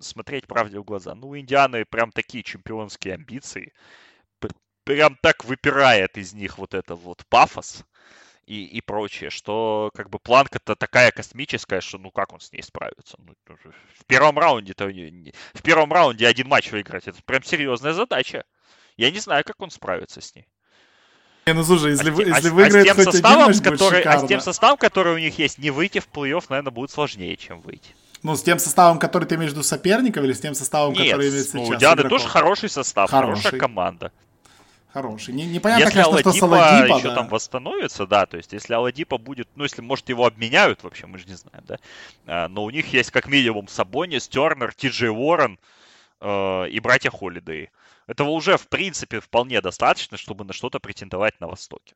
смотреть 0.00 0.46
правде 0.46 0.78
в 0.78 0.84
глаза. 0.84 1.14
Ну, 1.14 1.28
у 1.28 1.36
Индианы 1.36 1.84
прям 1.84 2.12
такие 2.12 2.42
чемпионские 2.42 3.14
амбиции. 3.14 3.72
Прям 4.84 5.16
так 5.22 5.44
выпирает 5.44 6.18
из 6.18 6.34
них 6.34 6.58
вот 6.58 6.74
это 6.74 6.94
вот 6.94 7.24
пафос 7.30 7.84
и, 8.44 8.66
и 8.66 8.82
прочее, 8.82 9.30
что 9.30 9.90
как 9.94 10.10
бы 10.10 10.18
планка-то 10.18 10.76
такая 10.76 11.10
космическая, 11.10 11.80
что 11.80 11.96
ну 11.96 12.10
как 12.10 12.34
он 12.34 12.40
с 12.40 12.52
ней 12.52 12.62
справится? 12.62 13.16
Ну, 13.18 13.34
в 13.46 14.04
первом 14.04 14.38
раунде-то 14.38 14.84
в 15.54 15.62
первом 15.62 15.90
раунде 15.90 16.26
один 16.26 16.48
матч 16.48 16.70
выиграть, 16.70 17.08
это 17.08 17.22
прям 17.24 17.42
серьезная 17.42 17.94
задача. 17.94 18.44
Я 18.98 19.10
не 19.10 19.20
знаю, 19.20 19.42
как 19.44 19.62
он 19.62 19.70
справится 19.70 20.20
с 20.20 20.34
ней. 20.34 20.46
Не, 21.46 21.52
ну 21.52 21.62
слушай, 21.62 21.90
если, 21.90 22.10
а, 22.10 22.36
если 22.36 22.48
а, 22.48 22.52
выиграет 22.52 22.88
а 22.88 22.94
хоть 22.94 23.04
составом, 23.04 23.48
один 23.48 23.62
матч, 23.62 23.62
который, 23.62 24.02
А 24.02 24.18
с 24.18 24.26
тем 24.26 24.40
составом, 24.40 24.78
который 24.78 25.14
у 25.14 25.18
них 25.18 25.38
есть, 25.38 25.58
не 25.58 25.70
выйти 25.70 25.98
в 25.98 26.08
плей-офф, 26.08 26.44
наверное, 26.48 26.72
будет 26.72 26.90
сложнее, 26.90 27.36
чем 27.36 27.60
выйти. 27.60 27.94
Ну, 28.24 28.34
с 28.36 28.42
тем 28.42 28.58
составом, 28.58 28.98
который 28.98 29.26
ты 29.26 29.36
между 29.36 29.62
соперников, 29.62 30.24
или 30.24 30.32
с 30.32 30.40
тем 30.40 30.54
составом, 30.54 30.94
Нет, 30.94 31.04
который 31.04 31.28
имеет 31.28 31.44
сейчас? 31.44 31.54
Нет, 31.54 31.68
у 31.68 31.74
Дианы 31.76 32.08
тоже 32.08 32.26
хороший 32.26 32.70
состав, 32.70 33.10
хороший. 33.10 33.42
хорошая 33.42 33.60
команда. 33.60 34.12
хороший. 34.90 35.34
Не, 35.34 35.44
непонятно, 35.44 35.82
если 35.82 35.92
конечно, 35.92 36.12
Аладипа 36.12 36.30
что 36.30 36.38
с 36.38 36.42
Аладипа, 36.42 36.96
еще 36.96 37.08
да. 37.08 37.14
там 37.14 37.28
восстановится, 37.28 38.06
да, 38.06 38.24
то 38.24 38.38
есть 38.38 38.54
если 38.54 38.72
Аладипа 38.72 39.18
будет, 39.18 39.46
ну 39.56 39.64
если, 39.64 39.82
может, 39.82 40.08
его 40.08 40.24
обменяют 40.24 40.82
вообще, 40.82 41.06
мы 41.06 41.18
же 41.18 41.26
не 41.26 41.34
знаем, 41.34 41.64
да, 41.66 41.76
а, 42.26 42.48
но 42.48 42.64
у 42.64 42.70
них 42.70 42.90
есть 42.94 43.10
как 43.10 43.26
минимум 43.28 43.68
Сабонис, 43.68 44.26
Тернер, 44.26 44.72
Ти 44.72 44.88
Джей 44.88 45.10
Уоррен 45.10 45.58
э, 46.22 46.68
и 46.70 46.80
братья 46.80 47.10
Холидей. 47.10 47.68
Этого 48.06 48.30
уже, 48.30 48.56
в 48.56 48.68
принципе, 48.68 49.20
вполне 49.20 49.60
достаточно, 49.60 50.16
чтобы 50.16 50.46
на 50.46 50.54
что-то 50.54 50.78
претендовать 50.78 51.40
на 51.40 51.46
Востоке. 51.46 51.94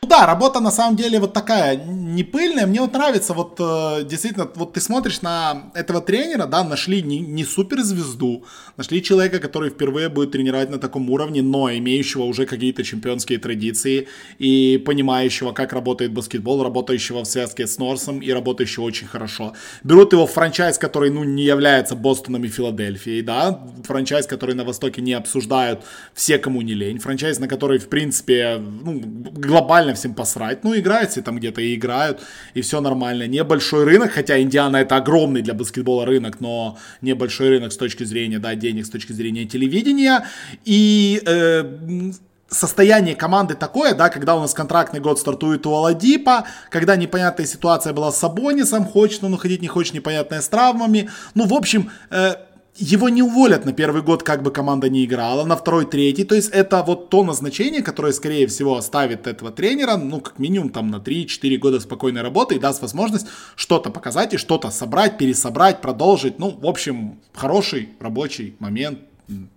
Ну 0.00 0.08
да, 0.08 0.26
работа 0.26 0.60
на 0.60 0.70
самом 0.70 0.96
деле 0.96 1.18
вот 1.18 1.32
такая 1.32 1.76
не 1.76 2.22
пыльная. 2.22 2.66
Мне 2.66 2.80
вот 2.80 2.92
нравится, 2.92 3.34
вот 3.34 3.56
э, 3.58 4.04
действительно, 4.04 4.48
вот 4.54 4.74
ты 4.74 4.80
смотришь 4.80 5.22
на 5.22 5.72
этого 5.74 6.00
тренера, 6.00 6.46
да, 6.46 6.62
нашли 6.62 7.02
не, 7.02 7.18
не 7.18 7.44
суперзвезду, 7.44 8.44
нашли 8.76 9.02
человека, 9.02 9.40
который 9.40 9.70
впервые 9.70 10.08
будет 10.08 10.30
тренировать 10.30 10.70
на 10.70 10.78
таком 10.78 11.10
уровне, 11.10 11.42
но 11.42 11.68
имеющего 11.72 12.22
уже 12.22 12.46
какие-то 12.46 12.84
чемпионские 12.84 13.40
традиции 13.40 14.06
и 14.38 14.80
понимающего, 14.86 15.50
как 15.50 15.72
работает 15.72 16.12
баскетбол, 16.12 16.62
работающего 16.62 17.22
в 17.22 17.26
связке 17.26 17.66
с 17.66 17.76
Норсом 17.78 18.20
и 18.20 18.30
работающего 18.30 18.84
очень 18.84 19.08
хорошо. 19.08 19.54
Берут 19.82 20.12
его 20.12 20.28
в 20.28 20.32
франчайз, 20.32 20.78
который, 20.78 21.10
ну, 21.10 21.24
не 21.24 21.42
является 21.42 21.96
Бостоном 21.96 22.44
и 22.44 22.48
Филадельфией, 22.48 23.22
да, 23.22 23.60
франчайз, 23.82 24.28
который 24.28 24.54
на 24.54 24.62
Востоке 24.62 25.02
не 25.02 25.14
обсуждают 25.14 25.80
все, 26.14 26.38
кому 26.38 26.62
не 26.62 26.74
лень, 26.74 27.00
франчайз, 27.00 27.40
на 27.40 27.48
который, 27.48 27.78
в 27.78 27.88
принципе, 27.88 28.58
ну, 28.58 29.00
глобально 29.00 29.87
всем 29.94 30.14
посрать. 30.14 30.64
Ну, 30.64 30.76
играют 30.76 31.10
все 31.10 31.22
там 31.22 31.38
где-то 31.38 31.60
и 31.60 31.74
играют, 31.74 32.20
и 32.54 32.60
все 32.60 32.80
нормально. 32.80 33.26
Небольшой 33.26 33.84
рынок, 33.84 34.12
хотя 34.12 34.40
Индиана 34.40 34.78
это 34.78 34.96
огромный 34.96 35.42
для 35.42 35.54
баскетбола 35.54 36.06
рынок, 36.06 36.40
но 36.40 36.78
небольшой 37.02 37.48
рынок 37.48 37.72
с 37.72 37.76
точки 37.76 38.04
зрения, 38.04 38.38
да, 38.38 38.54
денег, 38.54 38.86
с 38.86 38.90
точки 38.90 39.12
зрения 39.12 39.44
телевидения. 39.44 40.26
И 40.64 41.22
э, 41.26 42.12
состояние 42.48 43.14
команды 43.14 43.54
такое, 43.54 43.94
да, 43.94 44.08
когда 44.08 44.34
у 44.34 44.40
нас 44.40 44.54
контрактный 44.54 45.00
год 45.00 45.18
стартует 45.18 45.66
у 45.66 45.74
Аладипа, 45.74 46.46
когда 46.70 46.96
непонятная 46.96 47.46
ситуация 47.46 47.92
была 47.92 48.10
с 48.10 48.18
Сабонисом, 48.18 48.86
хочет 48.86 49.22
он 49.24 49.34
уходить, 49.34 49.62
не 49.62 49.68
хочет, 49.68 49.94
непонятная 49.94 50.40
с 50.40 50.48
травмами. 50.48 51.10
Ну, 51.34 51.46
в 51.46 51.54
общем, 51.54 51.90
э, 52.10 52.36
его 52.78 53.08
не 53.08 53.22
уволят 53.22 53.64
на 53.64 53.72
первый 53.72 54.02
год, 54.02 54.22
как 54.22 54.42
бы 54.42 54.50
команда 54.50 54.88
не 54.88 55.04
играла, 55.04 55.44
на 55.44 55.56
второй, 55.56 55.84
третий. 55.84 56.24
То 56.24 56.34
есть 56.34 56.50
это 56.50 56.82
вот 56.82 57.10
то 57.10 57.24
назначение, 57.24 57.82
которое, 57.82 58.12
скорее 58.12 58.46
всего, 58.46 58.76
оставит 58.76 59.26
этого 59.26 59.50
тренера, 59.50 59.96
ну, 59.96 60.20
как 60.20 60.38
минимум, 60.38 60.70
там, 60.70 60.88
на 60.88 60.96
3-4 60.96 61.56
года 61.58 61.80
спокойной 61.80 62.22
работы 62.22 62.54
и 62.54 62.58
даст 62.58 62.80
возможность 62.80 63.26
что-то 63.56 63.90
показать 63.90 64.34
и 64.34 64.36
что-то 64.36 64.70
собрать, 64.70 65.18
пересобрать, 65.18 65.80
продолжить. 65.80 66.38
Ну, 66.38 66.50
в 66.50 66.66
общем, 66.66 67.18
хороший 67.34 67.90
рабочий 68.00 68.54
момент, 68.58 69.00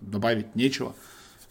добавить 0.01 0.55
нечего 0.55 0.93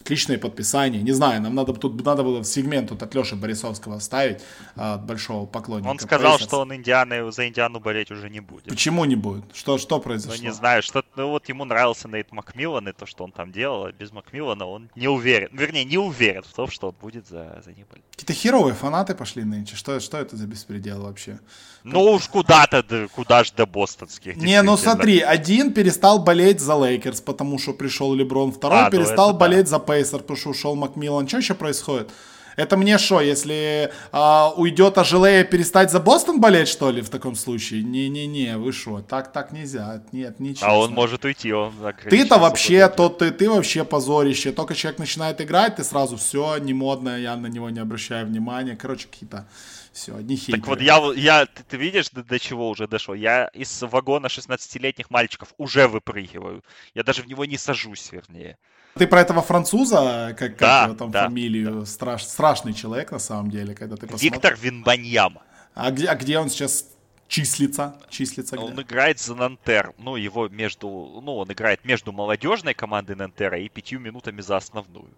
отличное 0.01 0.37
подписание. 0.37 1.01
Не 1.01 1.11
знаю, 1.13 1.41
нам 1.41 1.55
надо 1.55 1.73
тут 1.73 2.03
надо 2.05 2.23
было 2.23 2.43
сегмент 2.43 2.89
тут 2.89 3.01
от 3.03 3.15
Леши 3.15 3.35
Борисовского 3.35 3.99
ставить, 3.99 4.39
а, 4.75 4.95
от 4.95 5.05
большого 5.05 5.45
поклонника. 5.45 5.89
Он 5.89 5.99
сказал, 5.99 6.39
что 6.39 6.59
он 6.61 6.73
Индианы, 6.75 7.31
за 7.31 7.47
Индиану 7.47 7.79
болеть 7.79 8.11
уже 8.11 8.29
не 8.29 8.39
будет. 8.39 8.65
Почему 8.65 9.05
не 9.05 9.15
будет? 9.15 9.43
Что, 9.53 9.77
что 9.77 9.95
Ну, 9.97 10.01
произошло? 10.01 10.43
не 10.43 10.51
знаю, 10.51 10.81
что 10.83 11.03
ну, 11.15 11.29
вот 11.29 11.47
ему 11.49 11.65
нравился 11.65 12.07
Нейт 12.07 12.31
Макмиллан 12.31 12.87
и 12.89 12.91
то, 12.93 13.05
что 13.05 13.23
он 13.23 13.31
там 13.31 13.51
делал, 13.51 13.85
а 13.85 13.91
без 13.91 14.11
Макмиллана 14.11 14.65
он 14.65 14.89
не 14.95 15.07
уверен, 15.07 15.49
вернее, 15.53 15.85
не 15.85 15.97
уверен 15.97 16.43
в 16.43 16.53
том, 16.53 16.69
что 16.69 16.89
он 16.89 16.95
будет 17.01 17.27
за, 17.27 17.61
за 17.63 17.71
ним 17.71 17.85
болеть. 17.89 18.05
Какие-то 18.11 18.33
херовые 18.33 18.73
фанаты 18.75 19.15
пошли 19.15 19.43
нынче. 19.43 19.75
Что, 19.75 19.99
что 19.99 20.17
это 20.17 20.35
за 20.35 20.47
беспредел 20.47 21.01
вообще? 21.03 21.39
Ну 21.83 22.11
уж 22.11 22.27
куда-то, 22.27 22.83
да, 22.83 23.07
куда 23.07 23.43
ж 23.43 23.51
до 23.51 23.65
бостонских. 23.65 24.35
Не, 24.35 24.61
ну 24.61 24.77
смотри, 24.77 25.19
один 25.19 25.73
перестал 25.73 26.19
болеть 26.19 26.59
за 26.59 26.75
Лейкерс, 26.75 27.21
потому 27.21 27.57
что 27.59 27.73
пришел 27.73 28.13
Леброн, 28.13 28.51
второй 28.51 28.79
А, 28.81 28.85
ну 28.85 28.91
перестал 28.91 29.31
да. 29.33 29.39
болеть 29.39 29.67
за 29.67 29.79
Пейсерс, 29.91 30.19
потому 30.19 30.37
что 30.37 30.49
ушел 30.49 30.75
Макмиллан. 30.75 31.27
Что 31.27 31.37
еще 31.37 31.53
происходит? 31.53 32.09
Это 32.55 32.77
мне 32.77 32.97
что, 32.97 33.21
если 33.21 33.91
а, 34.11 34.53
уйдет 34.55 34.97
Ажилея, 34.97 35.43
перестать 35.43 35.91
за 35.91 35.99
Бостон 35.99 36.39
болеть, 36.39 36.67
что 36.67 36.91
ли, 36.91 37.01
в 37.01 37.09
таком 37.09 37.35
случае? 37.35 37.83
Не-не-не, 37.83 38.57
вы 38.57 38.71
что, 38.71 39.01
так, 39.01 39.31
так 39.31 39.51
нельзя, 39.51 40.03
нет, 40.11 40.39
ничего. 40.39 40.69
А 40.69 40.77
он 40.77 40.91
может 40.91 41.25
уйти, 41.25 41.51
он 41.53 41.73
Ты-то 42.09 42.37
вообще, 42.37 42.87
то 42.89 43.09
ты, 43.09 43.31
ты 43.31 43.49
вообще 43.49 43.83
позорище. 43.83 44.51
Только 44.51 44.75
человек 44.75 44.99
начинает 44.99 45.41
играть, 45.41 45.77
ты 45.77 45.83
сразу 45.83 46.17
все, 46.17 46.57
не 46.57 46.73
модно, 46.73 47.17
я 47.17 47.35
на 47.35 47.47
него 47.47 47.69
не 47.69 47.79
обращаю 47.79 48.27
внимания. 48.27 48.75
Короче, 48.75 49.07
какие-то 49.07 49.47
все, 49.93 50.15
одни 50.15 50.35
хейтеры. 50.35 50.59
Так 50.59 50.67
вот, 50.67 50.81
я, 50.81 50.99
я 51.15 51.45
ты, 51.45 51.63
ты 51.67 51.77
видишь, 51.77 52.09
до, 52.09 52.23
до 52.23 52.39
чего 52.39 52.69
уже 52.69 52.87
дошел? 52.87 53.13
Я 53.13 53.47
из 53.47 53.81
вагона 53.81 54.27
16-летних 54.27 55.09
мальчиков 55.09 55.53
уже 55.57 55.87
выпрыгиваю. 55.87 56.63
Я 56.93 57.03
даже 57.03 57.21
в 57.23 57.27
него 57.27 57.45
не 57.45 57.57
сажусь, 57.57 58.11
вернее. 58.11 58.57
Ты 58.95 59.07
про 59.07 59.21
этого 59.21 59.41
француза, 59.41 60.35
как, 60.37 60.51
как 60.51 60.57
Да, 60.57 60.83
его 60.85 60.95
там 60.95 61.11
да, 61.11 61.23
фамилию, 61.23 61.85
Страш, 61.85 62.23
страшный 62.25 62.73
человек 62.73 63.11
на 63.11 63.19
самом 63.19 63.49
деле, 63.49 63.73
когда 63.73 63.95
ты 63.95 64.01
посмотришь. 64.07 64.31
Виктор 64.31 64.55
Винбаньяма. 64.55 65.41
А 65.73 65.91
где, 65.91 66.07
а 66.07 66.15
где 66.15 66.37
он 66.39 66.49
сейчас 66.49 66.85
числится? 67.27 67.95
Числится 68.09 68.57
где? 68.57 68.65
Он 68.65 68.81
играет 68.81 69.19
за 69.19 69.35
Нантер. 69.35 69.93
Ну, 69.97 70.17
его 70.17 70.49
между... 70.49 70.87
Ну, 71.23 71.37
он 71.37 71.51
играет 71.51 71.85
между 71.85 72.11
молодежной 72.11 72.73
командой 72.73 73.15
Нантера 73.15 73.57
и 73.57 73.69
пятью 73.69 73.99
минутами 73.99 74.41
за 74.41 74.57
основную. 74.57 75.09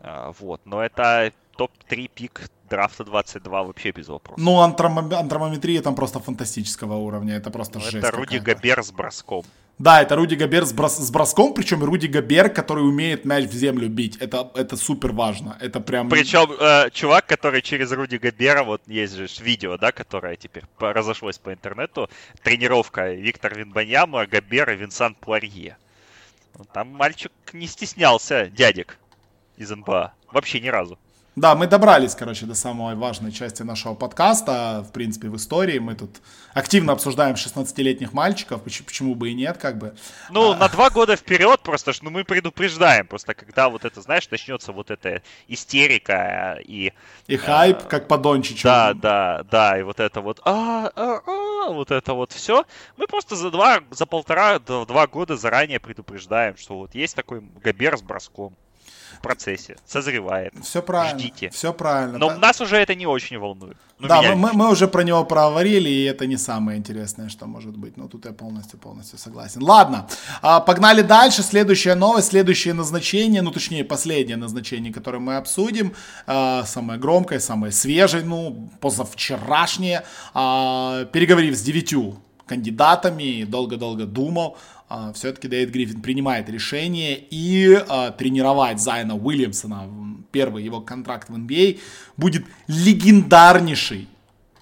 А, 0.00 0.32
вот. 0.38 0.60
Но 0.66 0.82
это 0.82 1.32
топ-3 1.56 2.10
пик 2.14 2.50
драфта 2.68 3.04
22 3.04 3.62
вообще 3.64 3.90
без 3.90 4.08
вопросов. 4.08 4.42
Ну, 4.42 4.62
антромо- 4.62 5.14
антромометрия 5.14 5.82
там 5.82 5.94
просто 5.94 6.20
фантастического 6.20 6.94
уровня, 6.94 7.36
это 7.36 7.50
просто 7.50 7.78
Ну, 7.78 7.84
жесть 7.84 7.96
это 7.96 8.10
Руди. 8.12 8.38
Гобер 8.38 8.82
с 8.82 8.92
броском. 8.92 9.44
Да, 9.80 10.02
это 10.02 10.14
Руди 10.14 10.34
Гобер 10.34 10.66
с, 10.66 10.74
брос- 10.74 11.00
с 11.00 11.10
броском, 11.10 11.54
причем 11.54 11.82
Руди 11.82 12.06
Гобер, 12.06 12.50
который 12.50 12.86
умеет 12.86 13.24
мяч 13.24 13.46
в 13.46 13.54
землю 13.54 13.88
бить. 13.88 14.18
Это, 14.18 14.50
это 14.54 14.76
супер 14.76 15.12
важно. 15.12 15.56
Это 15.58 15.80
прям... 15.80 16.10
Причем 16.10 16.52
э, 16.52 16.90
чувак, 16.90 17.24
который 17.24 17.62
через 17.62 17.90
Руди 17.90 18.16
Гобера, 18.16 18.62
вот 18.62 18.82
есть 18.86 19.14
же 19.14 19.26
видео, 19.42 19.78
да, 19.78 19.90
которое 19.90 20.36
теперь 20.36 20.64
разошлось 20.78 21.38
по 21.38 21.50
интернету, 21.54 22.10
тренировка 22.42 23.14
Виктор 23.14 23.56
Винбаньяма, 23.56 24.26
Гобер 24.26 24.68
и 24.68 24.76
Винсант 24.76 25.16
Пуарье. 25.16 25.78
Там 26.74 26.88
мальчик 26.88 27.32
не 27.54 27.66
стеснялся, 27.66 28.50
дядек 28.50 28.98
из 29.56 29.70
НБА. 29.70 30.12
Вообще 30.30 30.60
ни 30.60 30.68
разу. 30.68 30.98
Да, 31.36 31.54
мы 31.54 31.68
добрались, 31.68 32.16
короче, 32.16 32.44
до 32.44 32.56
самой 32.56 32.96
важной 32.96 33.30
части 33.30 33.62
нашего 33.62 33.94
подкаста, 33.94 34.84
в 34.88 34.92
принципе, 34.92 35.28
в 35.28 35.36
истории. 35.36 35.78
Мы 35.78 35.94
тут 35.94 36.10
активно 36.54 36.92
обсуждаем 36.92 37.36
16-летних 37.36 38.12
мальчиков, 38.12 38.60
почему, 38.64 38.86
почему 38.86 39.14
бы 39.14 39.30
и 39.30 39.34
нет, 39.34 39.56
как 39.56 39.78
бы. 39.78 39.94
Ну, 40.30 40.52
А. 40.52 40.56
на 40.56 40.68
два 40.68 40.90
года 40.90 41.14
вперед 41.14 41.60
просто, 41.60 41.92
ну, 42.02 42.10
мы 42.10 42.24
предупреждаем. 42.24 43.06
Просто 43.06 43.34
когда 43.34 43.68
вот 43.68 43.84
это, 43.84 44.02
знаешь, 44.02 44.28
начнется 44.28 44.72
вот 44.72 44.90
эта 44.90 45.22
истерика 45.46 46.58
и... 46.64 46.92
И 47.28 47.36
хайп, 47.36 47.86
как 47.86 48.08
по 48.08 48.18
Дончичу. 48.18 48.64
Да, 48.64 48.92
да, 48.94 49.44
да, 49.48 49.78
и 49.78 49.82
вот 49.84 50.00
это 50.00 50.20
вот, 50.20 50.40
а, 50.44 50.90
а, 50.96 51.20
а, 51.24 51.70
вот 51.70 51.92
это 51.92 52.12
вот 52.12 52.32
все. 52.32 52.64
Мы 52.96 53.06
просто 53.06 53.36
за 53.36 53.52
два, 53.52 53.82
за 53.92 54.04
полтора, 54.04 54.58
два 54.58 55.06
года 55.06 55.36
заранее 55.36 55.78
предупреждаем, 55.78 56.56
что 56.56 56.76
вот 56.76 56.96
есть 56.96 57.14
такой 57.14 57.40
Габер 57.62 57.96
с 57.96 58.02
броском 58.02 58.56
в 59.20 59.22
процессе, 59.22 59.76
созревает. 59.86 60.54
Все 60.62 60.80
правильно. 60.80 61.18
Ждите. 61.18 61.50
Все 61.50 61.74
правильно. 61.74 62.18
Но 62.18 62.28
Да- 62.28 62.36
нас 62.38 62.60
уже 62.62 62.76
это 62.76 62.94
не 62.94 63.06
очень 63.06 63.38
волнует. 63.38 63.76
Ну, 63.98 64.08
да, 64.08 64.22
мы, 64.22 64.34
мы, 64.34 64.52
мы 64.54 64.70
уже 64.70 64.88
про 64.88 65.02
него 65.02 65.24
проговорили, 65.24 65.90
и 65.90 66.04
это 66.04 66.26
не 66.26 66.38
самое 66.38 66.78
интересное, 66.78 67.28
что 67.28 67.46
может 67.46 67.76
быть. 67.76 67.98
Но 67.98 68.08
тут 68.08 68.24
я 68.24 68.32
полностью-полностью 68.32 69.18
согласен. 69.18 69.62
Ладно, 69.62 70.08
а, 70.40 70.60
погнали 70.60 71.02
дальше. 71.02 71.42
Следующая 71.42 71.94
новость, 71.94 72.28
следующее 72.28 72.72
назначение, 72.72 73.42
ну 73.42 73.50
точнее 73.50 73.84
последнее 73.84 74.38
назначение, 74.38 74.90
которое 74.90 75.18
мы 75.18 75.36
обсудим. 75.36 75.92
А, 76.26 76.64
самое 76.64 76.98
громкое, 76.98 77.40
самое 77.40 77.72
свежее, 77.72 78.24
ну 78.24 78.70
позавчерашнее. 78.80 80.02
А, 80.32 81.04
переговорив 81.12 81.54
с 81.54 81.60
девятью 81.60 82.16
кандидатами, 82.46 83.44
долго-долго 83.44 84.06
думал, 84.06 84.56
все-таки 85.14 85.46
Дэвид 85.46 85.70
Гриффин 85.70 86.02
принимает 86.02 86.48
решение 86.48 87.16
и 87.16 87.74
а, 87.88 88.10
тренировать 88.10 88.80
Зайна 88.80 89.14
Уильямсона, 89.16 89.88
первый 90.32 90.64
его 90.64 90.80
контракт 90.80 91.28
в 91.28 91.34
NBA, 91.34 91.78
будет 92.16 92.44
легендарнейший 92.66 94.08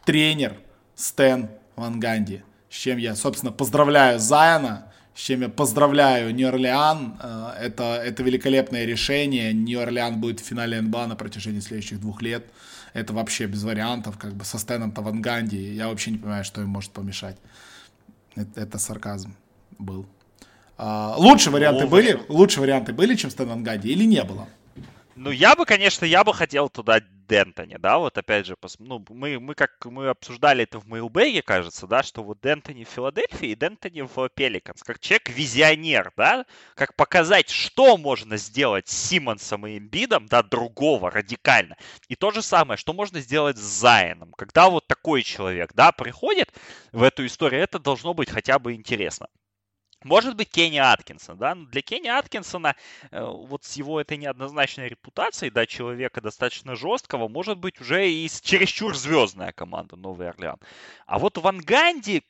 тренер 0.04 0.56
Стэн 0.94 1.48
Ван 1.76 1.98
Ганди. 1.98 2.42
С 2.68 2.74
чем 2.74 2.98
я, 2.98 3.16
собственно, 3.16 3.52
поздравляю 3.52 4.18
Зайна, 4.18 4.92
с 5.14 5.20
чем 5.20 5.40
я 5.40 5.48
поздравляю 5.48 6.34
Нью-Орлеан. 6.34 7.18
Это, 7.58 8.00
это 8.04 8.22
великолепное 8.22 8.84
решение. 8.84 9.52
Нью-Орлеан 9.52 10.20
будет 10.20 10.40
в 10.40 10.44
финале 10.44 10.80
НБА 10.80 11.06
на 11.06 11.16
протяжении 11.16 11.60
следующих 11.60 12.00
двух 12.00 12.20
лет. 12.22 12.46
Это 12.92 13.12
вообще 13.12 13.46
без 13.46 13.64
вариантов, 13.64 14.18
как 14.18 14.34
бы 14.34 14.44
со 14.44 14.58
Стэном-то 14.58 15.00
Ван 15.00 15.22
Ганди. 15.22 15.74
Я 15.74 15.88
вообще 15.88 16.10
не 16.10 16.18
понимаю, 16.18 16.44
что 16.44 16.60
им 16.60 16.68
может 16.68 16.90
помешать. 16.92 17.36
Это, 18.34 18.60
это 18.60 18.78
сарказм 18.78 19.34
был. 19.78 20.06
А, 20.78 21.16
лучше 21.18 21.50
варианты 21.50 21.84
Ну, 21.84 21.90
были? 21.90 22.20
Лучше 22.28 22.60
варианты 22.60 22.92
были, 22.92 23.16
чем 23.16 23.30
Ганди 23.64 23.90
или 23.90 24.04
не 24.04 24.22
было? 24.22 24.48
Ну, 25.16 25.32
я 25.32 25.56
бы, 25.56 25.66
конечно, 25.66 26.04
я 26.04 26.22
бы 26.22 26.32
хотел 26.32 26.68
туда 26.68 27.00
Дентони, 27.28 27.76
да, 27.76 27.98
вот 27.98 28.16
опять 28.16 28.46
же, 28.46 28.56
ну, 28.78 29.04
мы, 29.10 29.40
мы 29.40 29.54
как 29.54 29.72
мы 29.84 30.08
обсуждали 30.08 30.62
это 30.62 30.78
в 30.78 30.86
Мейлбэге, 30.86 31.42
кажется, 31.42 31.88
да, 31.88 32.04
что 32.04 32.22
вот 32.22 32.38
Дентони 32.40 32.84
в 32.84 32.88
Филадельфии 32.88 33.48
и 33.48 33.56
Дентони 33.56 34.02
в 34.02 34.28
Пеликанс, 34.28 34.84
как 34.84 35.00
человек-визионер, 35.00 36.12
да, 36.16 36.46
как 36.76 36.94
показать, 36.94 37.50
что 37.50 37.98
можно 37.98 38.36
сделать 38.36 38.88
с 38.88 38.96
Симмонсом 38.96 39.66
и 39.66 39.76
Эмбидом, 39.78 40.26
да, 40.26 40.44
другого, 40.44 41.10
радикально. 41.10 41.76
И 42.06 42.14
то 42.14 42.30
же 42.30 42.40
самое, 42.40 42.78
что 42.78 42.92
можно 42.92 43.20
сделать 43.20 43.58
с 43.58 43.80
Зайном. 43.80 44.32
Когда 44.32 44.70
вот 44.70 44.86
такой 44.86 45.24
человек, 45.24 45.72
да, 45.74 45.90
приходит 45.90 46.54
в 46.92 47.02
эту 47.02 47.26
историю, 47.26 47.62
это 47.62 47.80
должно 47.80 48.14
быть 48.14 48.30
хотя 48.30 48.60
бы 48.60 48.74
интересно. 48.74 49.26
Может 50.04 50.36
быть, 50.36 50.50
Кенни 50.50 50.78
Аткинсон, 50.78 51.38
да, 51.38 51.54
но 51.56 51.66
для 51.66 51.82
Кенни 51.82 52.06
Аткинсона 52.06 52.76
э, 53.10 53.20
вот 53.20 53.64
с 53.64 53.76
его 53.76 54.00
этой 54.00 54.16
неоднозначной 54.16 54.88
репутацией, 54.88 55.50
да, 55.50 55.66
человека 55.66 56.20
достаточно 56.20 56.76
жесткого, 56.76 57.26
может 57.26 57.58
быть 57.58 57.80
уже 57.80 58.08
и 58.08 58.28
чересчур 58.28 58.96
звездная 58.96 59.52
команда 59.52 59.96
Новый 59.96 60.28
Орлеан. 60.28 60.58
А 61.06 61.18
вот 61.18 61.36
Ван 61.38 61.58
Ганди, 61.58 62.22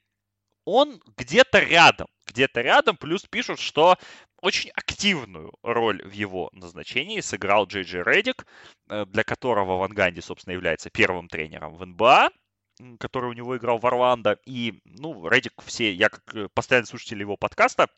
он 0.65 1.03
где-то 1.19 1.59
рядом, 1.59 2.09
где-то 2.27 2.63
рядом, 2.63 2.97
плюс 2.97 3.25
пишут, 3.25 3.61
что 3.61 3.99
очень 4.41 4.71
активную 4.71 5.53
роль 5.63 6.03
в 6.03 6.13
его 6.13 6.49
назначении 6.53 7.21
сыграл 7.21 7.67
Джей 7.67 7.83
Джей 7.83 8.03
Реддик, 8.03 8.47
э, 8.89 9.05
для 9.07 9.25
которого 9.25 9.77
Ван 9.77 9.93
Ганди, 9.93 10.23
собственно, 10.23 10.55
является 10.55 10.89
первым 10.89 11.29
тренером 11.29 11.75
в 11.75 11.85
НБА 11.85 12.31
который 12.99 13.31
у 13.31 13.35
него 13.35 13.57
играл 13.57 13.79
в 13.79 13.87
Орландо. 13.87 14.39
И, 14.45 14.81
ну, 14.85 15.29
Редик 15.29 15.53
все, 15.65 15.93
я 15.93 16.09
как 16.09 16.35
э, 16.35 16.49
постоянный 16.55 16.87
слушатель 16.87 17.21
его 17.21 17.37
подкаста, 17.37 17.89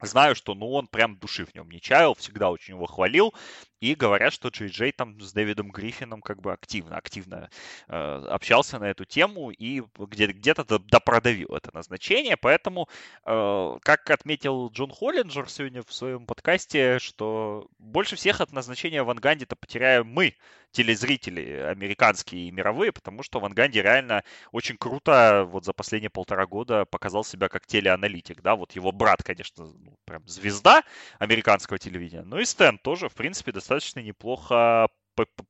знаю, 0.00 0.34
что 0.34 0.54
ну, 0.54 0.70
он 0.72 0.86
прям 0.88 1.16
души 1.18 1.44
в 1.44 1.54
нем 1.54 1.70
не 1.70 1.80
чаял, 1.80 2.14
всегда 2.14 2.50
очень 2.50 2.74
его 2.74 2.86
хвалил. 2.86 3.34
И 3.80 3.94
говорят, 3.94 4.32
что 4.32 4.48
Джей 4.48 4.68
Джей 4.68 4.92
там 4.92 5.20
с 5.20 5.32
Дэвидом 5.32 5.70
Гриффином 5.70 6.20
как 6.20 6.40
бы 6.40 6.52
активно, 6.52 6.96
активно 6.96 7.48
э, 7.88 7.94
общался 8.28 8.78
на 8.78 8.90
эту 8.90 9.04
тему 9.06 9.50
и 9.50 9.82
где- 9.98 10.26
где-то 10.26 10.78
допродавил 10.78 11.54
это 11.56 11.70
назначение. 11.74 12.36
Поэтому, 12.36 12.88
э, 13.24 13.78
как 13.82 14.10
отметил 14.10 14.68
Джон 14.70 14.90
Холлинджер 14.90 15.48
сегодня 15.48 15.82
в 15.82 15.92
своем 15.92 16.26
подкасте, 16.26 16.98
что 16.98 17.68
больше 17.78 18.16
всех 18.16 18.40
от 18.40 18.52
назначения 18.52 19.02
Ван 19.02 19.16
Ганди-то 19.16 19.56
потеряем 19.56 20.08
мы, 20.08 20.34
телезрители 20.72 21.40
американские 21.68 22.48
и 22.48 22.50
мировые, 22.50 22.92
потому 22.92 23.22
что 23.22 23.40
Ван 23.40 23.52
Ганди 23.52 23.80
реально 23.82 24.22
очень 24.52 24.76
круто 24.76 25.44
вот 25.50 25.64
за 25.64 25.72
последние 25.72 26.10
полтора 26.10 26.46
года 26.46 26.84
показал 26.84 27.24
себя 27.24 27.48
как 27.48 27.66
телеаналитик, 27.66 28.40
да, 28.42 28.54
вот 28.54 28.72
его 28.72 28.92
брат, 28.92 29.22
конечно, 29.22 29.64
ну, 29.64 29.96
прям 30.04 30.26
звезда 30.28 30.82
американского 31.18 31.78
телевидения, 31.78 32.22
но 32.22 32.38
и 32.38 32.44
Стэн 32.44 32.78
тоже, 32.78 33.08
в 33.08 33.14
принципе, 33.14 33.52
достаточно 33.52 33.69
достаточно 33.70 34.00
неплохо 34.00 34.88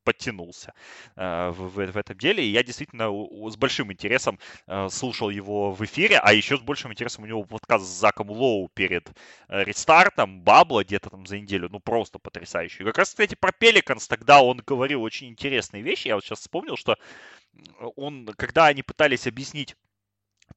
подтянулся 0.05 0.73
э, 1.15 1.51
в, 1.51 1.79
этом 1.79 2.19
деле. 2.19 2.45
И 2.45 2.51
я 2.51 2.65
действительно 2.65 3.09
с 3.51 3.57
большим 3.57 3.93
интересом 3.93 4.39
э, 4.67 4.89
слушал 4.91 5.31
его 5.31 5.71
в 5.71 5.85
эфире, 5.85 6.19
а 6.19 6.33
еще 6.33 6.57
с 6.57 6.61
большим 6.61 6.93
интересом 6.93 7.23
у 7.23 7.27
него 7.29 7.45
подкаст 7.45 7.85
с 7.85 8.01
Заком 8.01 8.31
Лоу 8.31 8.69
перед 8.75 9.09
э, 9.49 9.63
рестартом, 9.63 10.41
Бабла 10.43 10.83
где-то 10.83 11.11
там 11.11 11.25
за 11.25 11.39
неделю, 11.39 11.69
ну 11.71 11.79
просто 11.79 12.19
потрясающий. 12.19 12.83
Как 12.85 12.99
раз, 12.99 13.11
кстати, 13.11 13.37
про 13.37 13.53
Пеликанс 13.53 14.09
тогда 14.09 14.43
он 14.43 14.61
говорил 14.67 15.03
очень 15.03 15.29
интересные 15.29 15.83
вещи. 15.83 16.09
Я 16.09 16.17
вот 16.17 16.25
сейчас 16.25 16.41
вспомнил, 16.41 16.77
что 16.77 16.97
он, 17.95 18.27
когда 18.37 18.67
они 18.67 18.83
пытались 18.83 19.29
объяснить 19.29 19.77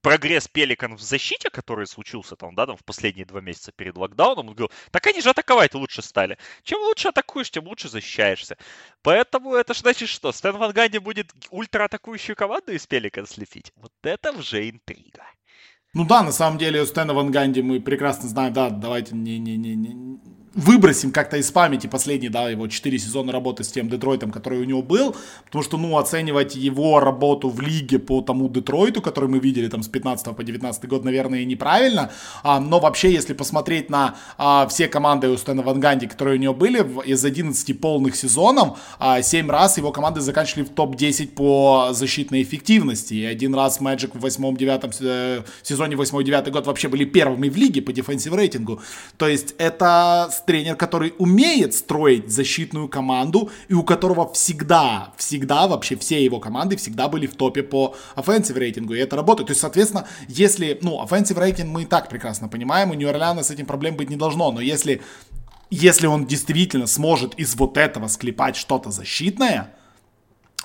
прогресс 0.04 0.48
Пеликан 0.48 0.96
в 0.96 1.02
защите, 1.02 1.50
который 1.50 1.88
случился 1.88 2.36
там, 2.36 2.54
да, 2.54 2.68
там 2.68 2.78
в 2.78 2.84
последние 2.84 3.26
два 3.26 3.42
месяца 3.42 3.72
перед 3.72 3.98
локдауном, 3.98 4.50
он 4.50 4.54
говорил, 4.54 4.72
так 4.92 5.08
они 5.08 5.22
же 5.22 5.30
атаковать 5.32 5.74
лучше 5.74 6.04
стали. 6.04 6.38
Чем 6.64 6.82
лучше 6.82 7.08
атакуешь, 7.08 7.50
тем 7.50 7.66
лучше 7.66 7.90
защищаешься. 7.90 8.58
Поэтому 9.02 9.56
это 9.56 9.74
ж 9.74 9.80
значит 9.80 10.10
что? 10.10 10.32
Стэн 10.32 10.58
Ван 10.58 10.74
Ганди 10.74 11.00
будет 11.00 11.34
ультраатакующую 11.50 12.36
команду 12.36 12.74
из 12.74 12.86
Пеликан 12.86 13.26
слепить? 13.26 13.72
Вот 13.78 13.94
это 14.04 14.32
уже 14.34 14.70
интрига. 14.70 15.24
Ну 15.94 16.06
да, 16.06 16.24
на 16.24 16.32
самом 16.32 16.58
деле 16.58 16.82
у 16.82 16.86
Стэна 16.86 17.14
Ван 17.14 17.32
Ганди 17.32 17.62
мы 17.62 17.80
прекрасно 17.80 18.28
знаем, 18.28 18.52
да, 18.52 18.70
давайте 18.70 19.16
не, 19.16 19.38
не, 19.38 19.58
не, 19.58 19.76
не, 19.76 19.94
выбросим 20.56 21.12
как-то 21.12 21.38
из 21.38 21.52
памяти 21.52 21.88
последние, 21.88 22.30
да, 22.30 22.50
его 22.50 22.68
4 22.68 23.00
сезона 23.00 23.32
работы 23.32 23.64
с 23.64 23.72
тем 23.72 23.90
Детройтом, 23.90 24.32
который 24.32 24.60
у 24.60 24.64
него 24.64 24.82
был, 24.82 25.16
потому 25.46 25.64
что, 25.64 25.78
ну, 25.78 25.98
оценивать 25.98 26.56
его 26.56 27.00
работу 27.00 27.50
в 27.50 27.60
лиге 27.62 28.00
по 28.00 28.22
тому 28.22 28.50
Детройту, 28.50 29.02
который 29.02 29.30
мы 29.30 29.40
видели 29.40 29.68
там 29.68 29.82
с 29.82 29.88
15 29.88 30.36
по 30.36 30.44
19 30.44 30.86
год, 30.86 31.04
наверное, 31.04 31.44
неправильно, 31.46 32.12
а, 32.44 32.60
но 32.60 32.80
вообще, 32.80 33.12
если 33.12 33.34
посмотреть 33.34 33.90
на 33.90 34.16
а, 34.38 34.68
все 34.68 34.88
команды 34.88 35.30
у 35.30 35.38
Стэна 35.38 35.64
Ван 35.64 35.80
Ганди, 35.80 36.08
которые 36.08 36.38
у 36.38 36.42
него 36.42 36.54
были, 36.54 36.80
из 37.06 37.26
11 37.26 37.80
полных 37.80 38.16
сезонов, 38.16 38.78
а, 39.00 39.22
7 39.22 39.50
раз 39.50 39.78
его 39.78 39.92
команды 39.92 40.22
заканчивали 40.22 40.66
в 40.66 40.70
топ-10 40.70 41.30
по 41.30 41.90
защитной 41.92 42.44
эффективности, 42.44 43.16
и 43.16 43.26
один 43.26 43.56
раз 43.56 43.82
Magic 43.82 44.12
в 44.14 44.24
8-9 44.24 44.96
э, 45.02 45.44
сезоне 45.64 45.96
8-9 45.96 46.52
год 46.52 46.68
вообще 46.68 46.88
были 46.88 47.06
первыми 47.06 47.50
в 47.50 47.56
лиге 47.58 47.82
по 47.82 47.92
дефенсив 47.92 48.34
рейтингу, 48.34 48.82
то 49.18 49.28
есть 49.28 49.56
это 49.58 50.30
тренер, 50.46 50.76
который 50.76 51.14
умеет 51.18 51.74
строить 51.74 52.32
защитную 52.32 52.88
команду 52.88 53.50
и 53.68 53.74
у 53.74 53.84
которого 53.84 54.32
всегда, 54.34 55.14
всегда 55.18 55.68
вообще 55.68 55.96
все 55.96 56.24
его 56.24 56.40
команды 56.40 56.76
всегда 56.76 57.08
были 57.08 57.28
в 57.28 57.36
топе 57.36 57.64
по 57.64 57.96
offensive 58.16 58.58
рейтингу, 58.58 58.94
и 58.94 59.00
это 59.00 59.16
работает. 59.16 59.48
То 59.48 59.52
есть, 59.52 59.62
соответственно, 59.62 60.08
если, 60.28 60.78
ну, 60.82 61.04
offensive 61.04 61.40
рейтинг 61.40 61.70
мы 61.70 61.84
и 61.84 61.86
так 61.86 62.10
прекрасно 62.10 62.48
понимаем, 62.48 62.92
у 62.92 62.94
Нью-Орлеана 62.94 63.44
с 63.44 63.52
этим 63.52 63.66
проблем 63.66 63.96
быть 63.96 64.10
не 64.10 64.16
должно, 64.16 64.52
но 64.52 64.62
если, 64.62 65.02
если 65.70 66.08
он 66.08 66.26
действительно 66.26 66.88
сможет 66.88 67.36
из 67.36 67.56
вот 67.56 67.78
этого 67.78 68.08
склепать 68.08 68.56
что-то 68.56 68.92
защитное, 68.92 69.74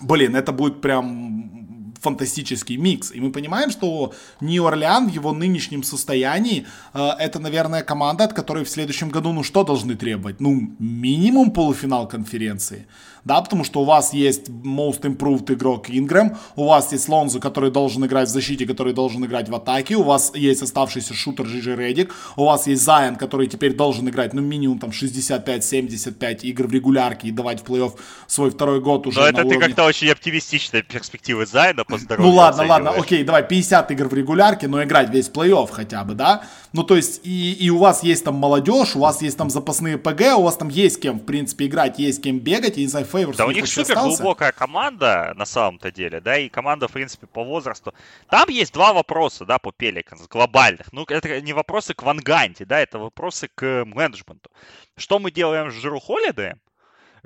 блин, 0.00 0.36
это 0.36 0.52
будет 0.52 0.80
прям 0.80 1.77
фантастический 2.00 2.76
микс. 2.76 3.12
И 3.12 3.20
мы 3.20 3.30
понимаем, 3.32 3.70
что 3.70 4.12
Нью-Орлеан 4.40 5.08
в 5.08 5.12
его 5.14 5.32
нынешнем 5.32 5.82
состоянии 5.82 6.66
э, 6.94 7.08
это, 7.18 7.38
наверное, 7.38 7.82
команда, 7.82 8.24
от 8.24 8.32
которой 8.32 8.64
в 8.64 8.68
следующем 8.68 9.10
году, 9.10 9.32
ну 9.32 9.42
что 9.42 9.64
должны 9.64 9.96
требовать? 9.96 10.40
Ну, 10.40 10.70
минимум 10.78 11.50
полуфинал 11.50 12.08
конференции 12.08 12.86
да, 13.24 13.40
потому 13.40 13.64
что 13.64 13.80
у 13.80 13.84
вас 13.84 14.12
есть 14.12 14.48
most 14.48 15.02
improved 15.02 15.52
игрок 15.52 15.90
Ингрэм, 15.90 16.36
у 16.56 16.66
вас 16.66 16.92
есть 16.92 17.08
Лонзо, 17.08 17.40
который 17.40 17.70
должен 17.70 18.04
играть 18.04 18.28
в 18.28 18.32
защите, 18.32 18.66
который 18.66 18.92
должен 18.92 19.24
играть 19.24 19.48
в 19.48 19.54
атаке, 19.54 19.96
у 19.96 20.02
вас 20.02 20.32
есть 20.34 20.62
оставшийся 20.62 21.14
шутер 21.14 21.46
Жижи 21.46 21.76
Редик, 21.76 22.14
у 22.36 22.44
вас 22.44 22.66
есть 22.66 22.82
Зайен, 22.82 23.16
который 23.16 23.46
теперь 23.46 23.74
должен 23.74 24.08
играть, 24.08 24.34
ну, 24.34 24.42
минимум 24.42 24.78
там 24.78 24.90
65-75 24.90 26.40
игр 26.42 26.66
в 26.66 26.72
регулярке 26.72 27.28
и 27.28 27.30
давать 27.30 27.60
в 27.60 27.64
плей-офф 27.64 27.92
свой 28.26 28.50
второй 28.50 28.80
год 28.80 29.06
уже 29.06 29.20
Но 29.20 29.26
это 29.26 29.40
уровне... 29.40 29.58
ты 29.58 29.66
как-то 29.66 29.84
очень 29.84 30.10
оптимистичная 30.10 30.82
перспектива 30.82 31.46
Зайна 31.46 31.84
по 31.84 31.98
здоровью. 31.98 32.30
Ну 32.30 32.36
ладно, 32.36 32.66
ладно, 32.66 32.90
окей, 32.90 33.24
давай 33.24 33.46
50 33.46 33.90
игр 33.92 34.08
в 34.08 34.14
регулярке, 34.14 34.68
но 34.68 34.82
играть 34.82 35.10
весь 35.10 35.28
плей-офф 35.28 35.68
хотя 35.70 36.04
бы, 36.04 36.14
да? 36.14 36.42
Ну, 36.72 36.82
то 36.82 36.96
есть, 36.96 37.20
и, 37.24 37.52
и 37.52 37.70
у 37.70 37.78
вас 37.78 38.02
есть 38.02 38.24
там 38.24 38.34
молодежь, 38.34 38.94
у 38.94 39.00
вас 39.00 39.22
есть 39.22 39.36
там 39.36 39.50
запасные 39.50 39.98
ПГ, 39.98 40.36
у 40.36 40.42
вас 40.42 40.56
там 40.56 40.68
есть 40.68 41.00
кем, 41.00 41.18
в 41.18 41.24
принципе, 41.24 41.66
играть, 41.66 41.98
есть 41.98 42.22
кем 42.22 42.38
бегать, 42.38 42.76
я 42.76 42.82
не 42.82 42.88
знаю, 42.88 43.06
Да 43.36 43.46
у 43.46 43.50
них 43.50 43.66
супер 43.66 43.92
остался. 43.92 44.22
глубокая 44.22 44.52
команда, 44.52 45.32
на 45.36 45.46
самом-то 45.46 45.90
деле, 45.90 46.20
да, 46.20 46.38
и 46.38 46.48
команда, 46.48 46.88
в 46.88 46.92
принципе, 46.92 47.26
по 47.26 47.44
возрасту. 47.44 47.94
Там 48.28 48.48
есть 48.48 48.72
два 48.72 48.92
вопроса, 48.92 49.44
да, 49.44 49.58
по 49.58 49.72
Пеликанс, 49.72 50.26
глобальных. 50.28 50.92
Ну, 50.92 51.04
это 51.08 51.40
не 51.40 51.52
вопросы 51.52 51.94
к 51.94 52.02
Ванганте, 52.02 52.64
да, 52.64 52.80
это 52.80 52.98
вопросы 52.98 53.48
к 53.54 53.84
менеджменту. 53.84 54.50
Что 54.96 55.18
мы 55.18 55.30
делаем 55.30 55.70
с 55.70 55.74
Жиру 55.74 56.00
Холлидеем? 56.00 56.60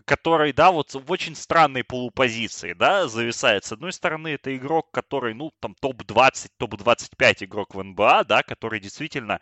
который, 0.04 0.52
да, 0.52 0.70
вот 0.72 0.94
в 0.94 1.10
очень 1.10 1.36
странной 1.36 1.84
полупозиции, 1.84 2.72
да, 2.72 3.08
зависает. 3.08 3.64
С 3.64 3.72
одной 3.72 3.92
стороны, 3.92 4.28
это 4.28 4.56
игрок, 4.56 4.90
который, 4.90 5.34
ну, 5.34 5.52
там, 5.60 5.74
топ-20, 5.80 6.48
топ-25 6.56 7.44
игрок 7.44 7.74
в 7.74 7.82
НБА, 7.82 8.24
да, 8.24 8.42
который 8.42 8.80
действительно 8.80 9.40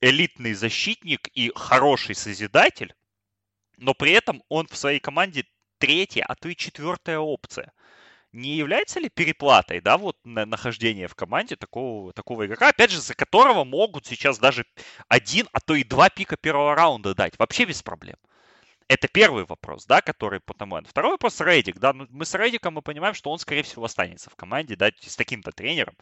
элитный 0.00 0.54
защитник 0.54 1.28
и 1.28 1.50
хороший 1.54 2.14
созидатель, 2.14 2.94
но 3.76 3.94
при 3.94 4.12
этом 4.12 4.42
он 4.48 4.66
в 4.66 4.76
своей 4.76 5.00
команде 5.00 5.44
третья, 5.78 6.24
а 6.28 6.34
то 6.34 6.48
и 6.48 6.56
четвертая 6.56 7.18
опция. 7.18 7.72
Не 8.32 8.56
является 8.56 8.98
ли 9.00 9.08
переплатой, 9.08 9.80
да, 9.80 9.96
вот 9.96 10.16
на 10.24 10.44
нахождение 10.44 11.06
в 11.06 11.14
команде 11.14 11.56
такого, 11.56 12.12
такого 12.12 12.46
игрока, 12.46 12.68
опять 12.70 12.90
же, 12.90 13.00
за 13.00 13.14
которого 13.14 13.64
могут 13.64 14.06
сейчас 14.06 14.38
даже 14.38 14.66
один, 15.08 15.48
а 15.52 15.60
то 15.60 15.74
и 15.74 15.84
два 15.84 16.10
пика 16.10 16.36
первого 16.36 16.74
раунда 16.74 17.14
дать, 17.14 17.38
вообще 17.38 17.64
без 17.64 17.82
проблем. 17.82 18.16
Это 18.86 19.08
первый 19.08 19.46
вопрос, 19.46 19.86
да, 19.86 20.02
который 20.02 20.40
по 20.40 20.52
тому. 20.52 20.78
Второй 20.84 21.12
вопрос 21.12 21.40
Рейдик, 21.40 21.78
да, 21.78 21.94
ну, 21.94 22.06
мы 22.10 22.26
с 22.26 22.34
Рейдиком 22.34 22.74
мы 22.74 22.82
понимаем, 22.82 23.14
что 23.14 23.30
он, 23.30 23.38
скорее 23.38 23.62
всего, 23.62 23.84
останется 23.84 24.28
в 24.28 24.36
команде, 24.36 24.76
да, 24.76 24.90
с 25.00 25.16
таким-то 25.16 25.52
тренером. 25.52 25.96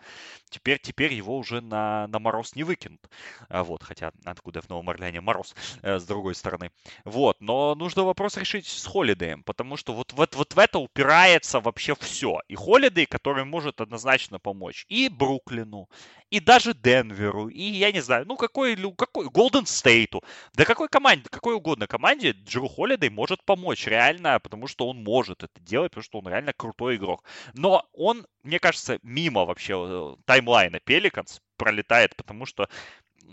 Теперь, 0.51 0.80
теперь 0.80 1.12
его 1.12 1.39
уже 1.39 1.61
на, 1.61 2.09
на 2.09 2.18
мороз 2.18 2.57
не 2.57 2.64
выкинут. 2.64 3.09
А, 3.49 3.62
вот, 3.62 3.85
хотя 3.85 4.11
откуда 4.24 4.62
в 4.62 4.68
Новом 4.68 4.91
Орлеане 4.91 5.20
мороз, 5.20 5.55
э, 5.83 6.01
с 6.01 6.05
другой 6.05 6.35
стороны. 6.35 6.72
Вот, 7.05 7.41
но 7.41 7.76
нужно 7.76 8.03
вопрос 8.03 8.37
решить 8.37 8.66
с 8.66 8.85
Холидеем, 8.85 9.45
потому 9.45 9.76
что 9.76 9.95
вот, 9.95 10.12
вот, 10.12 10.35
вот 10.35 10.55
в 10.55 10.59
это 10.59 10.80
упирается 10.80 11.61
вообще 11.61 11.95
все. 11.95 12.41
И 12.49 12.57
Холидей, 12.57 13.07
который 13.07 13.45
может 13.45 13.80
однозначно 13.80 14.41
помочь 14.41 14.87
и 14.89 15.09
Бруклину, 15.09 15.89
и 16.33 16.41
даже 16.41 16.72
Денверу, 16.72 17.49
и 17.49 17.62
я 17.62 17.93
не 17.93 18.01
знаю, 18.01 18.24
ну 18.26 18.39
какой, 18.39 18.74
какой 18.97 19.28
Голден 19.28 19.66
Стейту, 19.66 20.24
да 20.55 20.64
какой 20.64 20.89
команде, 20.89 21.28
какой 21.28 21.55
угодно 21.55 21.87
команде 21.87 22.30
Джеру 22.30 22.68
Холидей 22.68 23.11
может 23.11 23.45
помочь 23.45 23.87
реально, 23.87 24.41
потому 24.41 24.66
что 24.66 24.89
он 24.89 25.05
может 25.05 25.43
это 25.43 25.61
делать, 25.61 25.91
потому 25.91 26.05
что 26.05 26.20
он 26.20 26.28
реально 26.28 26.55
крутой 26.55 26.97
игрок. 26.97 27.22
Но 27.53 27.87
он, 27.93 28.26
мне 28.43 28.59
кажется, 28.59 28.99
мимо 29.03 29.45
вообще 29.45 29.74
э, 29.76 30.16
таймлайна 30.24 30.80
Пеликанс 30.80 31.43
пролетает, 31.59 32.16
потому 32.16 32.47
что 32.47 32.66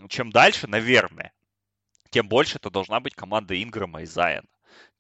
чем 0.10 0.30
дальше, 0.30 0.68
наверное, 0.68 1.32
тем 2.10 2.28
больше 2.28 2.58
это 2.58 2.70
должна 2.70 3.00
быть 3.00 3.16
команда 3.16 3.64
Инграма 3.64 4.02
и 4.02 4.06
Зайена 4.06 4.50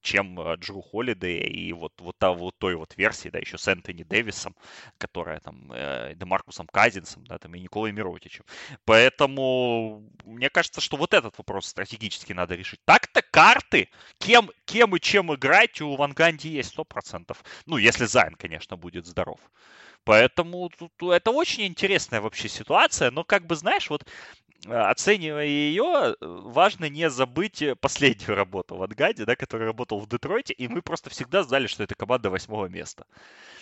чем 0.02 0.40
э, 0.40 0.56
Джру 0.58 0.82
Холидея 0.82 1.44
и 1.44 1.74
вот, 1.74 1.94
вот, 2.00 2.18
та, 2.18 2.32
вот 2.32 2.58
той 2.58 2.76
вот 2.76 2.96
версии, 2.98 3.30
да, 3.30 3.40
еще 3.40 3.58
с 3.58 3.68
Энтони 3.68 4.04
Дэвисом, 4.04 4.56
которая 4.98 5.40
там, 5.40 5.72
э, 5.74 6.14
Демаркусом 6.16 6.68
Казинсом, 6.68 7.26
да, 7.26 7.38
там 7.38 7.56
и 7.56 7.60
Николой 7.60 7.92
Миротичем. 7.92 8.46
Поэтому 8.86 10.04
мне 10.24 10.50
кажется, 10.50 10.82
что 10.82 10.98
вот 10.98 11.14
этот 11.14 11.38
вопрос 11.38 11.68
стратегически 11.68 12.34
надо 12.34 12.56
решить. 12.56 12.80
Так-то 12.86 13.22
карты, 13.22 13.90
кем, 14.18 14.52
кем 14.66 14.96
и 14.96 15.00
чем 15.00 15.34
играть 15.34 15.82
у 15.82 15.96
Ванганди 15.96 16.50
есть 16.50 16.78
100%. 16.78 17.36
Ну, 17.66 17.78
если 17.78 18.06
Зайн, 18.06 18.36
конечно, 18.36 18.78
будет 18.78 19.06
здоров. 19.06 19.40
Поэтому 20.06 20.70
тут, 20.70 20.92
это 21.04 21.32
очень 21.32 21.68
интересная 21.68 22.22
вообще 22.22 22.48
ситуация, 22.48 23.12
но 23.12 23.24
как 23.24 23.46
бы, 23.46 23.56
знаешь, 23.56 23.90
вот 23.90 24.08
оценивая 24.68 25.46
ее, 25.46 26.16
важно 26.20 26.90
не 26.90 27.10
забыть 27.10 27.64
последнюю 27.80 28.36
работу 28.36 28.76
в 28.76 28.84
Ангаде, 28.84 29.26
да, 29.26 29.36
который 29.36 29.68
работал 29.68 30.00
в 30.00 30.08
Детройте, 30.08 30.54
и 30.54 30.68
мы 30.68 30.82
просто 30.82 31.10
всегда 31.10 31.44
знали, 31.44 31.68
что 31.68 31.84
это 31.84 31.96
команда 31.96 32.30
восьмого 32.30 32.68
места. 32.68 33.06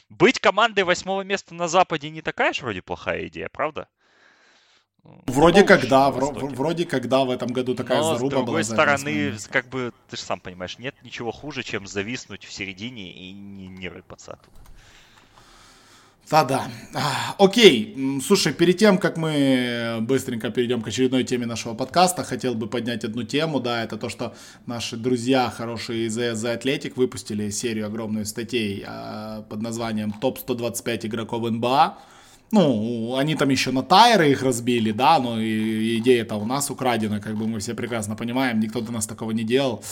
Быть 0.10 0.40
командой 0.40 0.84
восьмого 0.84 1.22
места 1.22 1.54
на 1.54 1.68
Западе 1.68 2.10
не 2.10 2.22
такая 2.22 2.54
же 2.54 2.62
вроде 2.64 2.82
плохая 2.82 3.28
идея, 3.28 3.50
правда? 3.50 3.88
Вроде 5.26 5.64
как 5.64 5.88
да, 5.88 6.12
вроде 6.12 6.86
как 6.86 7.08
да, 7.08 7.24
в 7.24 7.32
этом 7.32 7.50
году 7.50 7.76
такая 7.76 8.00
Но, 8.00 8.16
заруба 8.16 8.30
была. 8.30 8.42
с 8.42 8.46
другой 8.46 8.64
стороны, 8.64 9.34
как 9.50 9.70
бы, 9.70 9.94
ты 10.10 10.18
же 10.18 10.22
сам 10.22 10.40
понимаешь, 10.42 10.78
нет 10.80 10.96
ничего 11.02 11.32
хуже, 11.32 11.64
чем 11.64 11.88
зависнуть 11.88 12.44
в 12.44 12.52
середине 12.52 13.14
и 13.14 13.32
не, 13.32 13.68
не 13.68 13.88
рыпаться 13.88 14.34
оттуда. 14.34 14.58
Да-да. 16.30 16.68
Окей. 17.38 18.20
Слушай, 18.22 18.52
перед 18.54 18.78
тем, 18.78 18.98
как 18.98 19.16
мы 19.16 20.00
быстренько 20.02 20.50
перейдем 20.50 20.82
к 20.82 20.88
очередной 20.88 21.24
теме 21.24 21.46
нашего 21.46 21.74
подкаста, 21.74 22.24
хотел 22.24 22.54
бы 22.54 22.68
поднять 22.68 23.06
одну 23.06 23.24
тему, 23.24 23.62
да, 23.62 23.84
это 23.84 23.98
то, 23.98 24.10
что 24.10 24.36
наши 24.66 24.98
друзья, 24.98 25.50
хорошие 25.50 26.08
из 26.08 26.18
The 26.18 26.62
Athletic, 26.62 26.94
выпустили 26.98 27.50
серию 27.50 27.86
огромную 27.86 28.26
статей 28.26 28.84
а, 28.86 29.44
под 29.44 29.62
названием 29.62 30.12
«Топ-125 30.12 31.08
игроков 31.08 31.50
НБА», 31.50 31.98
ну, 32.52 33.16
они 33.18 33.36
там 33.36 33.50
еще 33.50 33.72
на 33.72 33.84
тайры 33.84 34.32
их 34.32 34.42
разбили, 34.42 34.92
да, 34.92 35.20
но 35.20 35.42
идея-то 35.42 36.36
у 36.36 36.46
нас 36.46 36.70
украдена, 36.70 37.20
как 37.20 37.36
бы 37.36 37.46
мы 37.46 37.60
все 37.60 37.74
прекрасно 37.74 38.16
понимаем, 38.16 38.60
никто 38.60 38.80
до 38.80 38.92
нас 38.92 39.06
такого 39.06 39.32
не 39.32 39.44
делал. 39.44 39.84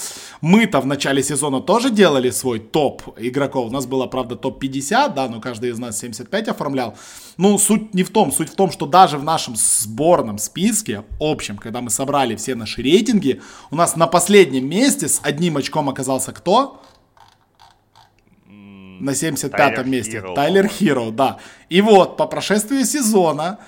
Мы-то 0.42 0.80
в 0.80 0.86
начале 0.86 1.22
сезона 1.22 1.60
тоже 1.60 1.90
делали 1.90 2.30
свой 2.30 2.60
топ 2.60 3.02
игроков, 3.18 3.68
у 3.68 3.74
нас 3.74 3.86
было, 3.86 4.08
правда, 4.08 4.36
топ-50, 4.36 5.14
да, 5.14 5.28
но 5.28 5.42
каждый 5.42 5.72
из 5.72 5.80
нас 5.80 6.00
75 6.00 6.48
оформлял. 6.48 6.96
Ну, 7.38 7.58
суть 7.58 7.94
не 7.94 8.04
в 8.04 8.10
том, 8.10 8.32
суть 8.32 8.50
в 8.50 8.56
том, 8.56 8.72
что 8.72 8.86
даже 8.86 9.18
в 9.18 9.24
нашем 9.24 9.56
сборном 9.58 10.38
списке, 10.38 11.04
общем, 11.20 11.58
когда 11.58 11.82
мы 11.82 11.90
собрали 11.90 12.36
все 12.36 12.56
наши 12.56 12.82
рейтинги, 12.82 13.42
у 13.70 13.76
нас 13.76 13.98
на 13.98 14.08
последнем 14.08 14.70
месте 14.70 15.10
с 15.10 15.20
одним 15.22 15.58
очком 15.58 15.90
оказался 15.90 16.32
кто? 16.32 16.82
На 19.00 19.12
75-м 19.12 19.90
месте. 19.90 20.18
Hero. 20.18 20.36
Тайлер 20.36 20.68
Хиро, 20.68 21.12
да. 21.12 21.38
И 21.70 21.82
вот, 21.82 22.18
по 22.18 22.28
прошествии 22.28 22.84
сезона, 22.84 23.60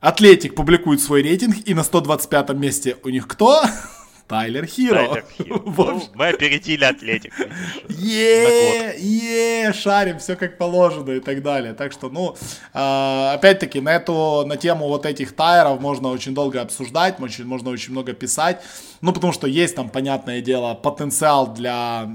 Атлетик 0.00 0.54
публикует 0.54 1.00
свой 1.00 1.22
рейтинг, 1.22 1.56
и 1.64 1.74
на 1.74 1.80
125-м 1.80 2.60
месте 2.60 2.96
у 3.02 3.08
них 3.08 3.26
кто? 3.26 3.62
Тайлер 4.28 4.66
Хиро. 4.66 5.22
Ну, 5.38 6.02
мы 6.14 6.28
опередили 6.28 6.84
Атлетик. 6.84 7.32
Е, 7.88 9.72
шарим, 9.72 10.18
все 10.18 10.36
как 10.36 10.58
положено 10.58 11.12
и 11.12 11.20
так 11.20 11.42
далее. 11.42 11.74
Так 11.74 11.92
что, 11.92 12.08
ну, 12.08 12.36
а, 12.72 13.34
опять-таки, 13.34 13.80
на 13.80 13.94
эту, 13.94 14.44
на 14.46 14.56
тему 14.56 14.88
вот 14.88 15.06
этих 15.06 15.34
тайров 15.34 15.80
можно 15.80 16.08
очень 16.08 16.34
долго 16.34 16.60
обсуждать, 16.60 17.18
можно 17.18 17.70
очень 17.70 17.92
много 17.92 18.12
писать. 18.12 18.62
Ну, 19.00 19.12
потому 19.12 19.32
что 19.32 19.46
есть 19.46 19.76
там, 19.76 19.88
понятное 19.88 20.40
дело, 20.40 20.74
потенциал 20.74 21.52
для 21.54 22.08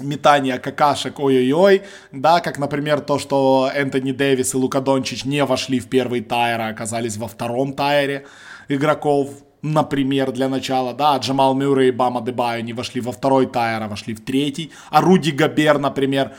метания 0.00 0.58
какашек, 0.58 1.18
ой-ой-ой, 1.18 1.82
да, 2.12 2.40
как, 2.40 2.58
например, 2.58 3.00
то, 3.00 3.18
что 3.18 3.70
Энтони 3.74 4.12
Дэвис 4.12 4.54
и 4.54 4.56
Лука 4.56 4.80
Дончич 4.80 5.24
не 5.24 5.44
вошли 5.44 5.80
в 5.80 5.88
первый 5.88 6.22
tier, 6.22 6.60
а 6.60 6.68
оказались 6.68 7.16
во 7.16 7.28
втором 7.28 7.74
tier 7.74 8.16
е 8.16 8.26
игроков, 8.68 9.30
например, 9.62 10.32
для 10.32 10.48
начала, 10.48 10.92
да, 10.92 11.16
Джамал 11.16 11.54
Мюррей 11.54 11.88
и 11.88 11.92
Бама 11.92 12.20
Дебайо 12.20 12.62
не 12.62 12.72
вошли 12.72 13.00
во 13.00 13.12
второй 13.12 13.46
tier, 13.46 13.82
а 13.82 13.88
вошли 13.88 14.14
в 14.14 14.20
третий, 14.20 14.72
а 14.90 15.00
Руди 15.00 15.30
Габер, 15.30 15.78
например, 15.78 16.34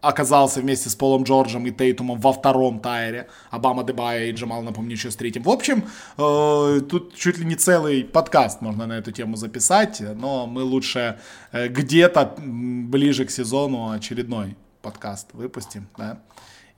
оказался 0.00 0.60
вместе 0.60 0.88
с 0.88 0.94
Полом 0.94 1.24
Джорджем 1.24 1.66
и 1.66 1.70
Тейтумом 1.72 2.20
во 2.20 2.32
втором 2.32 2.80
tier 2.80 3.12
е, 3.12 3.28
а 3.50 3.58
Бама 3.58 3.82
Дебайо 3.82 4.30
и 4.30 4.32
Джамал, 4.32 4.62
напомню, 4.62 4.92
еще 4.92 5.10
с 5.10 5.16
третьим. 5.16 5.42
В 5.42 5.50
общем, 5.50 5.84
э, 6.16 6.80
тут 6.88 7.14
чуть 7.16 7.38
ли 7.38 7.44
не 7.44 7.56
целый 7.56 8.04
подкаст 8.04 8.62
можно 8.62 8.86
на 8.86 8.98
эту 8.98 9.10
тему 9.10 9.36
записать, 9.36 10.00
но 10.00 10.46
мы 10.46 10.62
лучше 10.62 11.18
э, 11.52 11.68
где-то 11.68 12.34
ближе 12.38 13.24
к 13.24 13.30
сезону 13.30 13.90
очередной 13.90 14.56
подкаст 14.82 15.30
выпустим, 15.32 15.88
да 15.96 16.20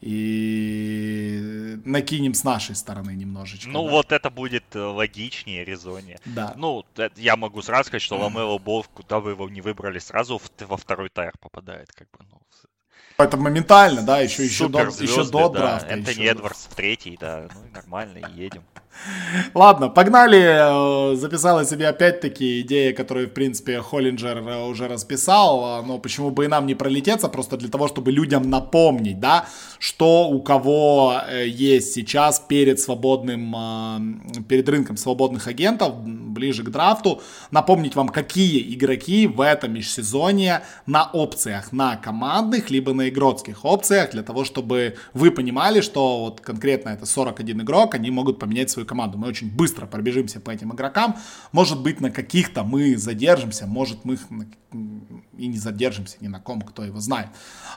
и 0.01 1.79
накинем 1.85 2.35
с 2.35 2.43
нашей 2.43 2.75
стороны 2.75 3.11
немножечко. 3.11 3.69
Ну, 3.69 3.85
да. 3.85 3.91
вот 3.91 4.13
это 4.13 4.31
будет 4.31 4.65
э, 4.75 4.81
логичнее, 4.81 5.65
резоннее. 5.65 6.19
Да. 6.25 6.55
Ну, 6.57 6.85
я 7.17 7.37
могу 7.37 7.61
сразу 7.63 7.89
сказать, 7.89 8.03
что 8.03 8.17
Ламело 8.19 8.59
Бол, 8.59 8.85
куда 8.95 9.21
вы 9.21 9.33
его 9.33 9.49
не 9.49 9.61
выбрали, 9.61 9.99
сразу 9.99 10.41
во 10.61 10.77
второй 10.77 11.11
тайр 11.11 11.33
попадает, 11.41 11.93
как 11.93 12.09
бы, 12.13 12.25
ну. 12.31 12.41
Это 13.19 13.37
моментально, 13.37 14.03
да, 14.03 14.21
еще, 14.21 14.45
еще, 14.45 14.69
до, 14.69 14.81
еще 14.81 15.25
до 15.25 15.51
да. 15.51 15.59
драфта. 15.59 15.89
Энтони 15.89 16.21
еще... 16.21 16.25
Эдвардс 16.31 16.67
в 16.67 16.75
третий, 16.75 17.19
да, 17.21 17.49
ну, 17.55 17.61
нормально, 17.75 18.27
едем. 18.35 18.63
Ладно, 19.55 19.89
погнали. 19.89 21.17
Записала 21.17 21.65
себе 21.65 21.89
опять-таки 21.89 22.61
идеи, 22.61 22.93
которые, 22.93 23.27
в 23.27 23.33
принципе, 23.33 23.81
Холлинджер 23.81 24.39
э, 24.39 24.67
уже 24.67 24.89
расписал. 24.89 25.85
Но 25.85 25.99
почему 25.99 26.31
бы 26.31 26.45
и 26.45 26.49
нам 26.49 26.67
не 26.67 26.75
пролететься, 26.75 27.29
просто 27.29 27.57
для 27.57 27.69
того, 27.69 27.89
чтобы 27.89 28.13
людям 28.13 28.51
напомнить, 28.51 29.19
да, 29.21 29.47
что 29.79 30.29
у 30.29 30.41
кого 30.43 31.15
э, 31.29 31.47
есть 31.47 31.95
сейчас 31.95 32.41
перед 32.41 32.81
свободным, 32.81 33.55
э, 33.57 34.43
перед 34.49 34.69
рынком 34.69 34.97
свободных 34.97 35.47
агентов, 35.47 35.95
ближе 36.05 36.63
к 36.63 36.71
драфту. 36.71 37.23
Напомнить 37.51 37.97
вам, 37.97 38.09
какие 38.09 38.75
игроки 38.75 39.27
в 39.27 39.41
этом 39.41 39.73
межсезонье 39.73 40.63
на 40.87 41.05
опциях, 41.05 41.73
на 41.73 41.97
командных, 41.97 42.71
либо 42.71 42.93
на 42.93 43.09
игротских 43.09 43.65
опциях, 43.65 44.11
для 44.11 44.23
того, 44.23 44.45
чтобы 44.45 44.97
вы 45.15 45.31
понимали, 45.31 45.81
что 45.81 46.21
вот 46.21 46.41
конкретно 46.41 46.91
это 46.91 47.07
41 47.07 47.63
игрок, 47.63 47.95
они 47.95 48.11
могут 48.11 48.39
поменять 48.39 48.71
свою 48.81 48.87
команду. 48.87 49.19
Мы 49.19 49.29
очень 49.29 49.51
быстро 49.51 49.87
пробежимся 49.87 50.41
по 50.41 50.51
этим 50.51 50.73
игрокам. 50.73 51.17
Может 51.53 51.83
быть, 51.83 52.01
на 52.01 52.11
каких-то 52.11 52.65
мы 52.65 52.97
задержимся, 52.97 53.67
может, 53.67 54.05
мы 54.05 54.19
и 55.37 55.47
не 55.47 55.59
задержимся 55.59 56.17
ни 56.21 56.29
на 56.29 56.41
ком, 56.41 56.63
кто 56.63 56.85
его 56.85 57.01
знает. 57.01 57.29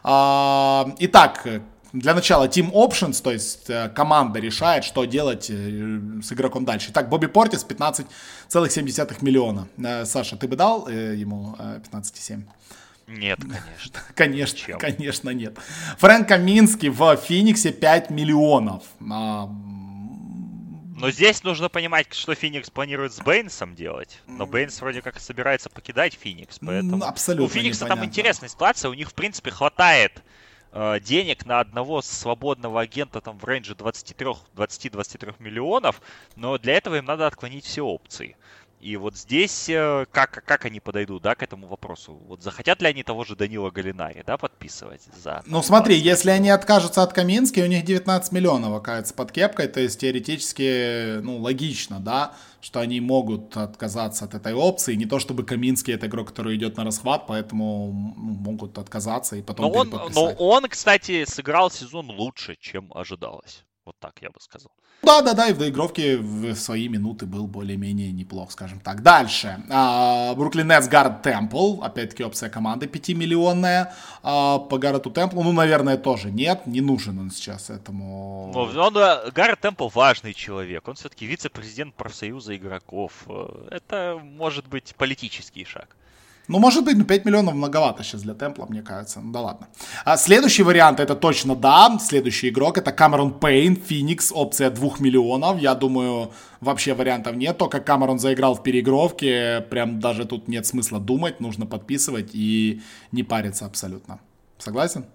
А, 0.04 0.86
итак, 1.00 1.46
для 1.94 2.14
начала 2.14 2.48
Team 2.48 2.72
Options, 2.72 3.22
то 3.22 3.32
есть 3.32 3.70
э, 3.70 3.90
команда 3.90 4.40
решает, 4.40 4.84
что 4.84 5.06
делать 5.06 5.50
э, 5.50 6.00
с 6.24 6.32
игроком 6.34 6.66
дальше. 6.66 6.90
Итак, 6.90 7.10
Бобби 7.10 7.28
Портис 7.28 7.66
15,7 7.66 9.18
миллиона. 9.22 9.68
Э, 9.78 10.06
Саша, 10.06 10.36
ты 10.36 10.48
бы 10.48 10.56
дал 10.56 10.88
ему 10.90 11.56
15,7? 11.60 12.44
Нет, 13.08 13.40
конечно. 13.40 14.00
Конечно, 14.16 14.58
Чем? 14.58 14.80
конечно 14.80 15.30
нет. 15.32 15.58
Фрэнк 15.98 16.28
Каминский 16.28 16.90
в 16.90 17.18
Фениксе 17.18 17.72
5 17.72 18.10
миллионов. 18.10 18.84
Но 21.04 21.12
здесь 21.12 21.44
нужно 21.44 21.68
понимать, 21.68 22.14
что 22.14 22.34
Феникс 22.34 22.70
планирует 22.70 23.12
с 23.12 23.20
Бейнсом 23.20 23.76
делать. 23.76 24.22
Но 24.26 24.46
Бейнс 24.46 24.80
вроде 24.80 25.02
как 25.02 25.20
собирается 25.20 25.70
покидать 25.70 26.14
Феникс, 26.14 26.60
поэтому... 26.60 27.04
Абсолютно 27.04 27.46
У 27.46 27.50
Феникса 27.50 27.84
непонятно. 27.84 28.04
там 28.04 28.10
интересная 28.10 28.48
ситуация, 28.48 28.90
у 28.90 28.94
них, 28.94 29.10
в 29.10 29.14
принципе, 29.14 29.52
хватает 29.52 30.24
э, 30.72 31.02
денег 31.02 31.46
на 31.46 31.60
одного 31.60 32.02
свободного 32.02 32.80
агента 32.80 33.20
там 33.20 33.38
в 33.38 33.44
рейнже 33.44 33.74
20-23 33.74 35.36
миллионов, 35.40 36.02
но 36.38 36.58
для 36.58 36.76
этого 36.76 36.96
им 36.96 37.04
надо 37.04 37.28
отклонить 37.28 37.66
все 37.66 37.82
опции. 37.82 38.38
И 38.84 38.98
вот 38.98 39.16
здесь 39.16 39.70
э, 39.70 40.06
как, 40.12 40.44
как 40.46 40.66
они 40.66 40.82
подойдут, 40.82 41.24
да, 41.24 41.36
к 41.36 41.44
этому 41.44 41.68
вопросу? 41.68 42.22
Вот 42.28 42.44
захотят 42.44 42.82
ли 42.82 42.90
они 42.90 43.02
того 43.04 43.24
же 43.24 43.38
Данила 43.38 43.72
Галинари, 43.72 44.24
да, 44.28 44.38
подписывать 44.38 45.04
за... 45.24 45.42
Ну 45.46 45.64
смотри, 45.64 45.96
если 45.96 46.32
они 46.32 46.50
откажутся 46.50 47.02
от 47.02 47.14
Камински, 47.14 47.62
у 47.62 47.68
них 47.68 47.86
19 47.86 48.34
миллионов 48.34 48.74
окажется 48.74 49.14
под 49.14 49.32
кепкой, 49.32 49.70
то 49.70 49.80
есть 49.80 50.02
теоретически, 50.02 51.22
ну, 51.22 51.38
логично, 51.38 52.02
да, 52.02 52.34
что 52.60 52.82
они 52.82 53.00
могут 53.00 53.56
отказаться 53.56 54.26
от 54.26 54.34
этой 54.34 54.54
опции. 54.54 54.96
Не 54.96 55.06
то 55.06 55.18
чтобы 55.18 55.44
Каминский 55.44 55.94
это 55.94 56.08
игрок, 56.08 56.28
который 56.28 56.58
идет 56.58 56.76
на 56.76 56.84
расхват, 56.84 57.26
поэтому 57.26 57.90
могут 57.90 58.78
отказаться 58.78 59.38
и 59.38 59.42
потом 59.42 59.72
но 59.72 59.80
он, 59.80 59.90
но 60.14 60.32
он, 60.34 60.68
кстати, 60.68 61.24
сыграл 61.24 61.72
сезон 61.72 62.12
лучше, 62.12 62.58
чем 62.60 62.92
ожидалось. 62.94 63.64
Вот 63.86 63.96
так 64.00 64.22
я 64.22 64.30
бы 64.30 64.42
сказал. 64.42 64.74
Да, 65.04 65.22
да, 65.22 65.34
да, 65.34 65.50
и 65.50 65.54
в 65.54 65.58
доигровке 65.58 66.18
в 66.18 66.56
свои 66.56 66.88
минуты 66.88 67.26
был 67.26 67.46
более-менее 67.46 68.12
неплох, 68.14 68.52
скажем 68.52 68.80
так. 68.80 69.04
Дальше. 69.04 69.62
Бруклин 70.36 70.68
Нетс 70.68 70.88
Гаррет 70.88 71.22
Темпл. 71.22 71.84
Опять-таки 71.84 72.24
опция 72.24 72.50
команды 72.50 72.86
5-миллионная. 72.86 73.92
А, 74.24 74.60
по 74.60 74.78
Гаррету 74.78 75.12
Темплу, 75.12 75.44
ну, 75.44 75.52
наверное, 75.52 75.98
тоже 75.98 76.32
нет. 76.32 76.66
Не 76.66 76.80
нужен 76.80 77.20
он 77.20 77.32
сейчас 77.32 77.70
этому. 77.70 78.52
Но 78.54 78.62
он, 78.62 78.98
э, 78.98 79.32
Гаррет 79.32 79.60
Темпл 79.60 79.90
важный 79.90 80.34
человек. 80.34 80.88
Он 80.88 80.96
все-таки 80.96 81.26
вице-президент 81.26 81.94
профсоюза 81.96 82.56
игроков. 82.56 83.12
Э, 83.28 83.68
это 83.72 84.22
может 84.24 84.68
быть 84.68 84.96
политический 84.98 85.66
шаг. 85.66 85.90
Ну, 86.48 86.60
может 86.60 86.84
быть, 86.84 86.98
ну 86.98 87.06
5 87.06 87.26
миллионов 87.26 87.54
многовато 87.54 88.04
сейчас 88.04 88.22
для 88.22 88.34
Темпла, 88.34 88.66
мне 88.66 88.82
кажется. 88.82 89.22
Ну 89.22 89.32
да 89.32 89.40
ладно. 89.40 89.68
А 90.04 90.18
следующий 90.18 90.64
вариант 90.64 91.00
это 91.00 91.16
точно 91.16 91.56
да. 91.56 91.98
Следующий 92.00 92.50
игрок 92.50 92.78
это 92.78 92.92
Камерон 92.92 93.40
Пейн, 93.40 93.78
Феникс, 93.78 94.32
опция 94.34 94.70
2 94.70 94.90
миллионов. 95.00 95.58
Я 95.60 95.74
думаю, 95.74 96.34
вообще 96.60 96.94
вариантов 96.94 97.36
нет. 97.36 97.58
То, 97.58 97.70
как 97.70 97.86
Камерон 97.86 98.20
заиграл 98.20 98.56
в 98.56 98.64
переигровке, 98.64 99.62
прям 99.70 100.02
даже 100.02 100.26
тут 100.26 100.50
нет 100.50 100.66
смысла 100.66 101.00
думать. 101.00 101.40
Нужно 101.40 101.66
подписывать 101.66 102.32
и 102.34 102.82
не 103.14 103.24
париться 103.24 103.66
абсолютно. 103.66 104.20
Согласен? 104.58 105.06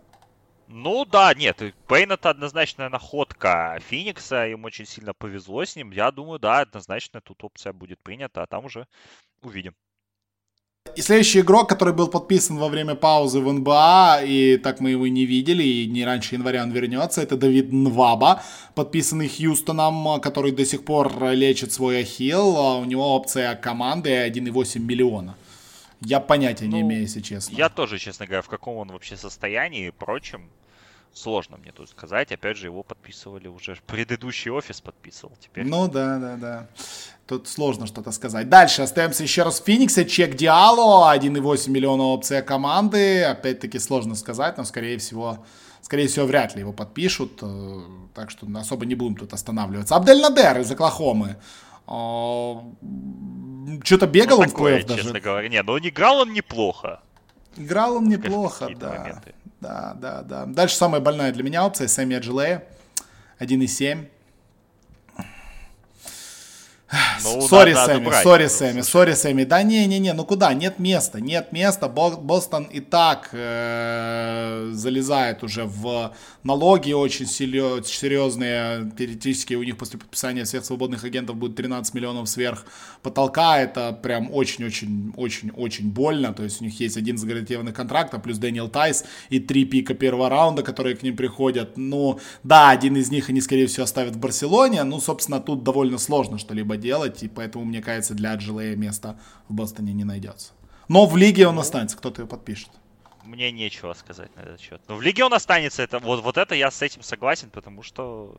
Ну 0.69 1.07
да, 1.07 1.33
нет, 1.35 1.63
Пейн 1.87 2.13
это 2.13 2.29
однозначная 2.29 2.91
находка 2.91 3.79
Феникса, 3.89 4.49
им 4.49 4.67
очень 4.67 4.85
сильно 4.85 5.15
повезло 5.15 5.65
с 5.65 5.75
ним. 5.77 5.93
Я 5.93 6.11
думаю, 6.11 6.39
да, 6.39 6.61
однозначно 6.61 7.23
тут 7.23 7.43
опция 7.43 7.73
будет 7.73 7.99
принята, 8.01 8.43
а 8.43 8.47
там 8.47 8.67
уже 8.67 8.87
увидим. 9.41 9.75
И 10.97 11.03
следующий 11.03 11.41
игрок, 11.41 11.69
который 11.69 11.95
был 11.95 12.09
подписан 12.09 12.59
во 12.59 12.69
время 12.69 12.95
паузы 12.95 13.41
в 13.41 13.53
НБА, 13.53 14.21
и 14.25 14.57
так 14.57 14.81
мы 14.81 14.91
его 14.91 15.07
не 15.07 15.25
видели, 15.27 15.63
и 15.63 15.87
не 15.87 16.05
раньше 16.05 16.35
января 16.35 16.63
он 16.63 16.71
вернется, 16.71 17.23
это 17.23 17.37
Давид 17.37 17.73
Нваба, 17.73 18.43
подписанный 18.75 19.29
Хьюстоном, 19.29 20.21
который 20.21 20.53
до 20.53 20.65
сих 20.65 20.85
пор 20.85 21.33
лечит 21.33 21.73
свой 21.73 22.01
ахилл. 22.01 22.57
А 22.57 22.79
у 22.79 22.85
него 22.85 23.15
опция 23.15 23.55
команды 23.55 24.11
1,8 24.11 24.79
миллиона. 24.81 25.35
Я 26.01 26.21
понятия 26.21 26.67
ну, 26.67 26.73
не 26.73 26.81
имею, 26.83 27.03
если 27.03 27.21
честно. 27.21 27.55
Я 27.57 27.69
тоже, 27.69 27.99
честно 27.99 28.27
говоря, 28.27 28.43
в 28.43 28.49
каком 28.49 28.77
он 28.77 28.93
вообще 28.93 29.17
состоянии 29.17 29.89
и 29.89 29.91
прочем. 29.91 30.49
Сложно 31.13 31.57
мне 31.57 31.73
тут 31.73 31.89
сказать. 31.89 32.31
Опять 32.31 32.57
же, 32.57 32.67
его 32.67 32.83
подписывали 32.83 33.49
уже. 33.49 33.77
Предыдущий 33.87 34.51
офис 34.51 34.81
подписывал. 34.81 35.35
Теперь... 35.41 35.65
Ну 35.67 35.89
да, 35.89 36.19
да, 36.19 36.37
да. 36.37 36.69
Тут 37.29 37.47
сложно 37.47 37.87
что-то 37.87 38.11
сказать. 38.11 38.49
Дальше 38.49 38.81
остаемся 38.81 39.23
еще 39.23 39.43
раз 39.43 39.61
в 39.61 39.65
Фениксе. 39.65 40.07
Чек 40.07 40.35
Диало. 40.35 41.15
1,8 41.15 41.71
миллиона 41.71 42.05
опция 42.05 42.41
команды. 42.41 43.23
Опять-таки 43.23 43.79
сложно 43.79 44.15
сказать, 44.15 44.57
но 44.57 44.65
скорее 44.65 44.97
всего... 44.97 45.45
Скорее 45.83 46.09
всего, 46.09 46.25
вряд 46.27 46.55
ли 46.55 46.61
его 46.61 46.73
подпишут. 46.73 47.39
Э, 47.43 47.81
так 48.15 48.31
что 48.31 48.47
особо 48.57 48.87
не 48.87 48.95
будем 48.95 49.17
тут 49.17 49.33
останавливаться. 49.33 49.95
Абдель 49.95 50.21
Надер 50.21 50.59
из 50.61 50.71
Оклахомы. 50.71 51.37
А, 51.87 52.65
что-то 53.85 54.07
бегал 54.07 54.39
ну, 54.39 54.43
он 54.45 54.49
такое, 54.49 54.81
в 54.81 54.87
плей 54.87 54.89
даже. 54.89 55.03
честно 55.03 55.21
говоря. 55.21 55.49
Не, 55.49 55.63
но 55.63 55.75
он 55.75 55.87
играл 55.87 56.21
он 56.21 56.33
неплохо. 56.33 57.01
Играл 57.57 57.97
он 57.97 58.09
неплохо, 58.09 58.71
да. 58.79 58.91
Моменты. 58.99 59.35
Да, 59.61 59.95
да, 60.01 60.23
да. 60.23 60.47
Дальше 60.47 60.77
самая 60.77 61.01
больная 61.01 61.33
для 61.33 61.43
меня 61.43 61.67
опция 61.67 61.89
Сэмми 61.89 62.17
Аджилея. 62.17 62.65
1,7. 63.39 64.09
Ну, 67.23 67.41
sorry, 67.43 67.75
Сэмми, 67.75 68.23
sorry, 68.23 68.47
Сэмми, 68.47 68.81
sorry, 68.81 69.13
Сэмми. 69.13 69.45
Да 69.45 69.63
не-не-не, 69.63 70.15
ну 70.15 70.25
куда? 70.25 70.55
Нет 70.55 70.79
места, 70.79 71.21
нет 71.21 71.53
места. 71.53 71.89
Бостон 71.89 72.65
и 72.65 72.81
так 72.81 73.29
э, 73.33 74.71
залезает 74.73 75.43
уже 75.43 75.65
в 75.65 76.15
налоги 76.45 76.93
очень 76.93 77.27
серьезные. 77.27 78.91
Теоретически 78.97 79.55
у 79.55 79.63
них 79.63 79.77
после 79.77 79.99
подписания 79.99 80.45
всех 80.45 80.65
свободных 80.65 81.05
агентов 81.05 81.37
будет 81.37 81.57
13 81.57 81.93
миллионов 81.93 82.29
сверх 82.29 82.65
потолка. 83.03 83.59
Это 83.59 83.93
прям 83.93 84.33
очень-очень-очень-очень 84.33 85.91
больно. 85.91 86.33
То 86.33 86.45
есть 86.45 86.63
у 86.63 86.65
них 86.65 86.81
есть 86.81 86.97
один 86.97 87.19
загарантированный 87.19 87.73
контракт, 87.73 88.15
а 88.15 88.19
плюс 88.19 88.39
Дэниел 88.39 88.69
Тайс 88.69 89.05
и 89.29 89.41
три 89.41 89.67
пика 89.67 89.93
первого 89.93 90.31
раунда, 90.31 90.63
которые 90.63 90.97
к 90.97 91.03
ним 91.03 91.17
приходят. 91.17 91.77
Ну, 91.77 92.19
да, 92.43 92.71
один 92.71 92.97
из 92.97 93.11
них 93.11 93.29
они, 93.29 93.43
скорее 93.43 93.67
всего, 93.67 93.85
оставят 93.85 94.17
в 94.17 94.19
Барселоне. 94.19 94.85
Ну, 94.85 95.01
собственно, 95.01 95.39
тут 95.41 95.65
довольно 95.65 95.99
сложно 95.99 96.39
что-либо 96.39 96.78
делать, 96.79 97.23
и 97.23 97.29
поэтому, 97.29 97.65
мне 97.65 97.83
кажется, 97.83 98.15
для 98.15 98.33
Аджилея 98.33 98.77
места 98.77 99.19
в 99.49 99.55
Бостоне 99.55 99.93
не 99.93 100.05
найдется. 100.05 100.53
Но 100.89 101.07
в 101.07 101.17
лиге 101.17 101.47
он 101.47 101.59
останется, 101.59 101.97
кто-то 101.97 102.23
его 102.23 102.29
подпишет. 102.29 102.71
Мне 103.25 103.53
нечего 103.53 103.93
сказать 103.93 104.35
на 104.37 104.41
этот 104.41 104.59
счет. 104.59 104.81
Но 104.89 104.97
в 104.97 105.03
лиге 105.03 105.23
он 105.23 105.35
останется. 105.35 105.83
Это, 105.83 105.99
вот, 105.99 106.23
вот 106.23 106.39
это 106.39 106.55
я 106.55 106.71
с 106.71 106.81
этим 106.81 107.03
согласен, 107.03 107.51
потому 107.51 107.83
что 107.83 108.35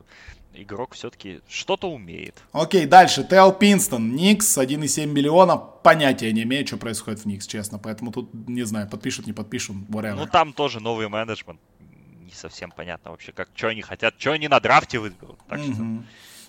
игрок 0.55 0.95
все-таки 0.95 1.41
что-то 1.47 1.91
умеет. 1.91 2.41
Окей, 2.53 2.87
дальше. 2.87 3.23
Тео 3.23 3.51
Пинстон, 3.51 4.15
Никс, 4.15 4.57
1,7 4.57 5.05
миллиона. 5.05 5.57
Понятия 5.57 6.33
не 6.33 6.41
имею, 6.41 6.65
что 6.65 6.77
происходит 6.77 7.19
в 7.19 7.25
Никс, 7.25 7.45
честно. 7.45 7.77
Поэтому 7.77 8.11
тут, 8.11 8.33
не 8.33 8.63
знаю, 8.63 8.89
подпишут, 8.89 9.27
не 9.27 9.33
подпишут, 9.33 9.75
whatever. 9.89 10.15
Ну, 10.15 10.25
там 10.25 10.53
тоже 10.53 10.79
новый 10.79 11.07
менеджмент. 11.07 11.59
Не 12.23 12.33
совсем 12.33 12.71
понятно 12.71 13.11
вообще, 13.11 13.31
как, 13.31 13.49
что 13.53 13.67
они 13.67 13.83
хотят, 13.83 14.15
что 14.17 14.31
они 14.31 14.47
на 14.47 14.59
драфте 14.59 14.97
выберут. 14.97 15.37
Так 15.47 15.59
mm-hmm. 15.59 15.73
что... 15.73 16.03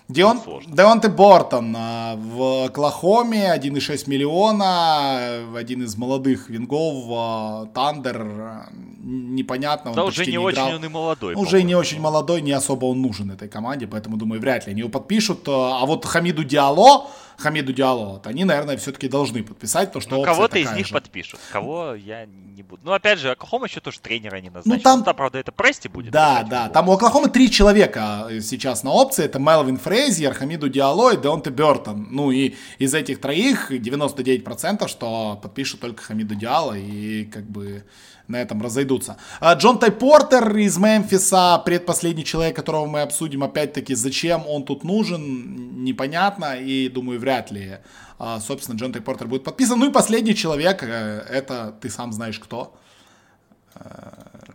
Дион, 0.07 0.41
Деонте 0.67 1.07
Бортон 1.07 1.73
а, 1.77 2.15
в 2.15 2.65
Оклахоме, 2.65 3.53
1,6 3.55 4.09
миллиона, 4.09 5.57
один 5.57 5.83
из 5.83 5.95
молодых 5.95 6.49
вингов, 6.49 7.05
а, 7.09 7.65
Тандер, 7.73 8.67
непонятно. 9.01 9.93
Да 9.93 10.03
уже 10.05 10.25
не, 10.25 10.31
не 10.31 10.37
очень 10.37 10.75
он 10.75 10.85
и 10.85 10.87
молодой. 10.89 11.35
Уже 11.35 11.63
не 11.63 11.75
очень 11.75 12.01
молодой, 12.01 12.41
не 12.41 12.51
особо 12.51 12.85
он 12.85 13.01
нужен 13.01 13.31
этой 13.31 13.47
команде, 13.47 13.87
поэтому, 13.87 14.17
думаю, 14.17 14.41
вряд 14.41 14.65
ли 14.67 14.71
они 14.71 14.81
его 14.81 14.89
подпишут. 14.89 15.47
А 15.47 15.85
вот 15.85 16.05
Хамиду 16.05 16.43
Диало, 16.43 17.07
Хамиду 17.41 17.73
Диало, 17.73 18.13
вот, 18.13 18.27
они, 18.27 18.45
наверное, 18.45 18.77
все-таки 18.77 19.07
должны 19.07 19.43
подписать, 19.43 19.91
то 19.91 19.99
что 19.99 20.17
ну, 20.17 20.23
кого-то 20.23 20.57
из 20.57 20.71
них 20.71 20.87
же. 20.87 20.93
подпишут, 20.93 21.39
кого 21.51 21.95
я 21.95 22.25
не 22.25 22.63
буду. 22.63 22.81
Ну, 22.83 22.93
опять 22.93 23.19
же, 23.19 23.31
Оклахома 23.31 23.67
еще 23.67 23.79
тоже 23.79 23.99
тренера 23.99 24.37
не 24.37 24.49
назначил. 24.49 24.77
Ну, 24.77 24.83
там, 24.83 24.99
ну, 24.99 25.05
там 25.05 25.15
правда, 25.15 25.39
это 25.39 25.51
Прести 25.51 25.87
будет. 25.87 26.11
Да, 26.11 26.45
да, 26.49 26.69
там 26.69 26.89
у 26.89 26.93
Оклахомы 26.93 27.29
три 27.29 27.49
человека 27.49 28.27
сейчас 28.41 28.83
на 28.83 28.91
опции, 28.91 29.25
это 29.25 29.39
Мелвин 29.39 29.77
Фрейзер, 29.77 30.33
Хамиду 30.33 30.69
Диало 30.69 31.13
и 31.13 31.21
Деонте 31.21 31.49
Бертон. 31.49 32.07
Ну, 32.11 32.31
и 32.31 32.55
из 32.77 32.93
этих 32.93 33.19
троих 33.19 33.71
99% 33.71 34.87
что 34.87 35.39
подпишут 35.41 35.81
только 35.81 36.03
Хамиду 36.03 36.35
Диало, 36.35 36.73
и 36.73 37.25
как 37.25 37.43
бы 37.43 37.83
на 38.31 38.41
этом 38.41 38.61
разойдутся. 38.61 39.17
А 39.39 39.53
Джон 39.53 39.79
Тай 39.79 39.91
Портер 39.91 40.57
из 40.57 40.77
Мемфиса, 40.77 41.61
предпоследний 41.65 42.23
человек, 42.23 42.55
которого 42.55 42.85
мы 42.85 43.01
обсудим, 43.01 43.43
опять-таки, 43.43 43.95
зачем 43.95 44.47
он 44.47 44.63
тут 44.65 44.83
нужен, 44.83 45.83
непонятно, 45.83 46.55
и 46.55 46.89
думаю, 46.89 47.19
вряд 47.19 47.51
ли, 47.51 47.77
а, 48.17 48.39
собственно, 48.39 48.77
Джон 48.77 48.93
Тай 48.93 49.01
Портер 49.01 49.27
будет 49.27 49.43
подписан. 49.43 49.79
Ну 49.79 49.89
и 49.89 49.93
последний 49.93 50.35
человек, 50.35 50.83
э, 50.83 51.25
это 51.29 51.75
ты 51.81 51.89
сам 51.89 52.13
знаешь 52.13 52.39
кто. 52.39 52.75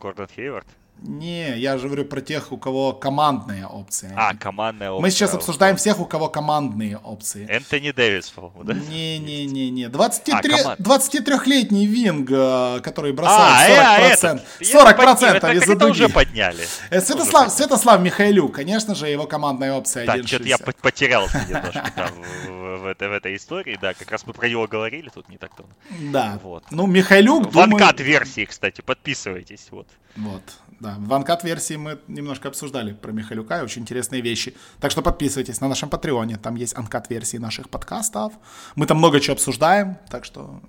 Гордон 0.00 0.28
Хейвард. 0.34 0.66
Не, 1.02 1.58
я 1.58 1.76
же 1.76 1.86
говорю 1.86 2.06
про 2.06 2.22
тех, 2.22 2.52
у 2.52 2.56
кого 2.56 2.92
командные 2.94 3.66
опции. 3.66 4.10
А, 4.16 4.34
командные 4.34 4.90
опции. 4.90 5.02
Мы 5.02 5.10
сейчас 5.10 5.34
обсуждаем 5.34 5.76
всех, 5.76 6.00
у 6.00 6.06
кого 6.06 6.28
командные 6.28 6.96
опции. 6.96 7.46
Энтони 7.48 7.90
Дэвис, 7.90 8.30
по-моему, 8.30 8.64
да? 8.64 8.74
Не-не-не-не. 8.74 9.88
23, 9.88 10.54
а, 10.64 10.76
23-летний 10.78 11.86
Винг, 11.86 12.30
э, 12.30 12.80
который 12.82 13.12
бросает 13.12 13.78
а, 13.78 14.36
40%. 14.36 14.40
Э, 14.60 14.64
40% 14.64 15.26
это, 15.26 15.52
из 15.52 15.68
это 15.68 15.86
уже 15.86 16.08
подняли. 16.08 16.64
Э, 16.88 17.00
Святослав, 17.00 17.48
уже 17.48 17.56
Святослав 17.56 18.00
Михайлюк, 18.00 18.54
конечно 18.54 18.94
же, 18.94 19.08
его 19.08 19.26
командная 19.26 19.74
опция 19.74 20.06
Так, 20.06 20.26
что-то 20.26 20.44
я 20.44 20.56
потерялся 20.58 21.44
немножко 21.46 21.92
там 21.94 22.08
в, 22.46 22.78
в, 22.78 22.86
этой, 22.86 23.08
в 23.08 23.12
этой 23.12 23.36
истории, 23.36 23.78
да, 23.80 23.92
как 23.92 24.10
раз 24.10 24.26
мы 24.26 24.32
про 24.32 24.48
него 24.48 24.66
говорили 24.66 25.10
тут 25.12 25.28
не 25.28 25.36
так 25.36 25.50
давно. 25.56 25.72
Да, 26.10 26.38
вот. 26.42 26.64
Ну, 26.70 26.86
Михайлюк, 26.86 27.52
В 27.52 27.60
анкат-версии, 27.60 28.46
кстати, 28.46 28.80
подписывайтесь, 28.80 29.68
вот. 29.70 29.86
Вот 30.16 30.42
да. 30.80 30.96
В 30.98 31.12
анкат 31.14 31.44
версии 31.44 31.74
мы 31.74 31.98
немножко 32.06 32.48
обсуждали 32.48 32.92
про 32.92 33.12
Михалюка, 33.12 33.62
очень 33.62 33.82
интересные 33.82 34.20
вещи. 34.20 34.54
Так 34.80 34.90
что 34.90 35.02
подписывайтесь 35.02 35.60
на 35.60 35.68
нашем 35.68 35.88
Патреоне, 35.88 36.36
там 36.36 36.54
есть 36.56 36.76
анкат 36.76 37.08
версии 37.10 37.38
наших 37.38 37.70
подкастов. 37.70 38.34
Мы 38.74 38.86
там 38.86 38.98
много 38.98 39.20
чего 39.20 39.34
обсуждаем, 39.34 39.98
так 40.10 40.24
что, 40.24 40.60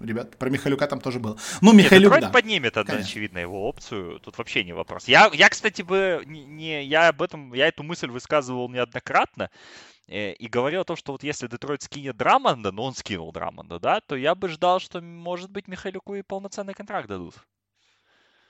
ребят, 0.00 0.36
про 0.36 0.50
Михалюка 0.50 0.86
там 0.86 1.00
тоже 1.00 1.18
было. 1.18 1.36
Ну, 1.60 1.72
Михалюк, 1.72 2.12
Нет, 2.12 2.22
да. 2.22 2.30
поднимет, 2.30 2.76
одна, 2.76 2.94
очевидно, 2.94 3.38
его 3.38 3.68
опцию, 3.68 4.20
тут 4.20 4.38
вообще 4.38 4.64
не 4.64 4.72
вопрос. 4.72 5.08
Я, 5.08 5.30
я 5.32 5.48
кстати, 5.48 5.82
бы, 5.82 6.22
не, 6.26 6.84
я 6.84 7.08
об 7.08 7.22
этом, 7.22 7.52
я 7.54 7.66
эту 7.66 7.82
мысль 7.82 8.08
высказывал 8.08 8.68
неоднократно, 8.68 9.50
э, 10.06 10.32
и 10.32 10.46
говорил 10.46 10.82
о 10.82 10.84
том, 10.84 10.96
что 10.96 11.12
вот 11.12 11.22
если 11.24 11.48
Детройт 11.48 11.82
скинет 11.82 12.16
Драмонда, 12.16 12.70
но 12.72 12.84
он 12.84 12.94
скинул 12.94 13.32
Драмонда, 13.32 13.78
да, 13.80 14.00
то 14.00 14.14
я 14.16 14.34
бы 14.34 14.48
ждал, 14.48 14.78
что, 14.80 15.00
может 15.00 15.50
быть, 15.50 15.68
Михайлюку 15.68 16.14
и 16.14 16.22
полноценный 16.22 16.74
контракт 16.74 17.08
дадут. 17.08 17.34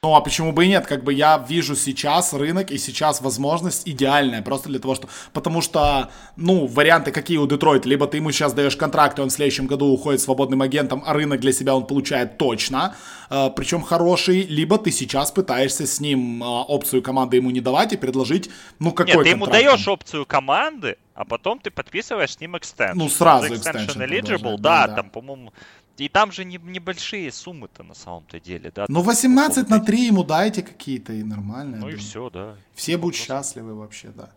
Ну, 0.05 0.15
а 0.15 0.21
почему 0.21 0.53
бы 0.53 0.65
и 0.65 0.69
нет? 0.69 0.87
Как 0.87 1.03
бы 1.03 1.13
я 1.13 1.45
вижу 1.49 1.75
сейчас 1.75 2.33
рынок 2.33 2.71
и 2.71 2.79
сейчас 2.79 3.21
возможность 3.21 3.89
идеальная 3.89 4.43
просто 4.43 4.69
для 4.69 4.79
того, 4.79 4.95
что... 4.95 5.09
Потому 5.33 5.61
что, 5.61 6.13
ну, 6.37 6.67
варианты 6.67 7.11
какие 7.11 7.37
у 7.39 7.49
Детройта. 7.49 7.89
Либо 7.89 8.07
ты 8.07 8.19
ему 8.19 8.31
сейчас 8.31 8.53
даешь 8.53 8.77
контракт, 8.77 9.19
и 9.19 9.23
он 9.23 9.31
в 9.31 9.33
следующем 9.33 9.67
году 9.67 9.87
уходит 9.87 10.21
свободным 10.21 10.63
агентом, 10.63 11.03
а 11.05 11.15
рынок 11.15 11.41
для 11.41 11.53
себя 11.53 11.75
он 11.75 11.85
получает 11.85 12.39
точно, 12.39 12.95
э, 13.29 13.51
причем 13.57 13.83
хороший. 13.83 14.43
Либо 14.43 14.79
ты 14.79 14.93
сейчас 14.93 15.33
пытаешься 15.33 15.85
с 15.85 15.99
ним 15.99 16.45
э, 16.45 16.47
опцию 16.47 17.03
команды 17.03 17.39
ему 17.39 17.51
не 17.51 17.61
давать 17.61 17.93
и 17.93 17.97
предложить, 17.97 18.51
ну, 18.79 18.93
какой 18.93 19.17
Нет, 19.17 19.25
ты 19.25 19.31
ему 19.31 19.49
даешь 19.49 19.89
опцию 19.89 20.27
команды, 20.27 20.97
а 21.15 21.25
потом 21.25 21.59
ты 21.59 21.73
подписываешь 21.73 22.35
с 22.35 22.41
ним 22.41 22.57
экстеншн. 22.57 22.97
Ну, 22.97 23.09
сразу 23.09 23.53
экстеншн 23.53 24.01
eligible, 24.01 24.59
да, 24.59 24.87
да, 24.87 24.95
там, 24.95 25.11
по-моему, 25.11 25.53
и 25.99 26.09
там 26.09 26.33
же 26.33 26.45
не, 26.45 26.59
небольшие 26.59 27.33
суммы-то 27.33 27.83
на 27.83 27.95
самом-то 27.95 28.41
деле, 28.41 28.73
да. 28.75 28.87
Ну, 28.89 29.03
18 29.03 29.69
на 29.69 29.81
3 29.81 30.07
ему 30.07 30.25
дайте 30.25 30.63
какие-то 30.63 31.13
и 31.13 31.23
нормальные. 31.23 31.81
Ну 31.81 31.89
и 31.89 31.97
все, 31.97 32.31
да. 32.31 32.55
Все 32.75 32.97
будут 32.97 33.17
счастливы 33.17 33.75
вообще, 33.75 34.09
да. 34.09 34.31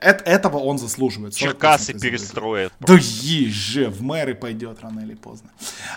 Это, 0.00 0.24
этого 0.24 0.58
он 0.58 0.78
заслуживает. 0.78 1.34
Черкасы 1.34 1.92
перестроят. 1.98 2.72
Да 2.80 2.94
есть 2.94 3.54
же, 3.54 3.88
в 3.88 4.02
мэры 4.02 4.34
пойдет 4.34 4.78
рано 4.82 5.00
или 5.00 5.14
поздно. 5.14 5.50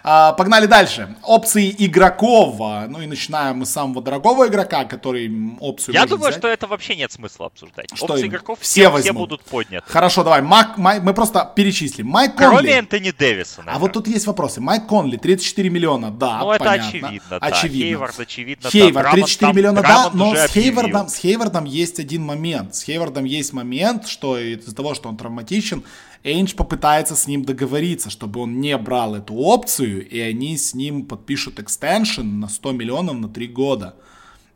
А, 0.03 0.33
погнали 0.33 0.65
дальше. 0.65 1.15
Опции 1.23 1.73
игроков. 1.77 2.57
Ну 2.89 3.01
и 3.01 3.07
начинаем 3.07 3.57
мы 3.59 3.65
с 3.65 3.71
самого 3.71 4.01
дорогого 4.01 4.47
игрока, 4.47 4.85
который 4.85 5.31
опцию 5.59 5.93
Я 5.95 6.05
думаю, 6.05 6.29
взять. 6.29 6.39
что 6.39 6.47
это 6.47 6.67
вообще 6.67 6.95
нет 6.95 7.11
смысла 7.11 7.47
обсуждать. 7.47 7.89
Что 7.93 8.05
Опции 8.05 8.21
им? 8.25 8.27
игроков 8.29 8.59
все, 8.61 8.89
все, 8.91 9.01
все 9.01 9.13
будут 9.13 9.41
подняты. 9.43 9.85
Хорошо, 9.89 10.23
давай. 10.23 10.41
Мак, 10.41 10.77
Май, 10.77 10.99
мы 10.99 11.13
просто 11.13 11.51
перечислим. 11.55 12.07
Майк 12.07 12.35
Конли. 12.35 12.57
Кроме 12.57 12.71
Энтони 12.73 13.11
Дэвиса, 13.11 13.57
наверное. 13.59 13.75
А 13.75 13.79
вот 13.79 13.93
тут 13.93 14.07
есть 14.07 14.27
вопросы. 14.27 14.61
Майк 14.61 14.85
Конли, 14.87 15.17
34 15.17 15.69
миллиона, 15.69 16.11
да, 16.11 16.39
Ну 16.39 16.51
это 16.51 16.63
понятно. 16.65 16.87
очевидно, 16.89 17.37
очевидно. 17.37 17.39
Да. 17.39 17.85
Хейвард, 17.85 18.19
очевидно. 18.19 18.69
Хейвард, 18.69 19.11
34 19.11 19.47
там, 19.49 19.57
миллиона, 19.57 19.81
да, 19.81 20.09
но 20.13 20.35
с 20.35 20.51
Хейвардом, 20.51 21.07
с 21.09 21.15
Хейвардом 21.15 21.65
есть 21.65 21.99
один 21.99 22.23
момент. 22.23 22.75
С 22.75 22.83
Хейвардом 22.83 23.23
есть 23.25 23.53
момент, 23.53 23.84
что 24.07 24.37
из-за 24.37 24.75
того, 24.75 24.93
что 24.93 25.09
он 25.09 25.17
травматичен, 25.17 25.83
Эйндж 26.23 26.55
попытается 26.55 27.15
с 27.15 27.27
ним 27.27 27.45
договориться, 27.45 28.09
чтобы 28.09 28.39
он 28.39 28.59
не 28.59 28.75
брал 28.77 29.15
эту 29.15 29.35
опцию, 29.35 30.07
и 30.07 30.19
они 30.19 30.57
с 30.57 30.73
ним 30.73 31.05
подпишут 31.05 31.59
экстеншн 31.59 32.39
на 32.39 32.49
100 32.49 32.71
миллионов 32.71 33.17
на 33.17 33.29
3 33.29 33.47
года. 33.47 33.95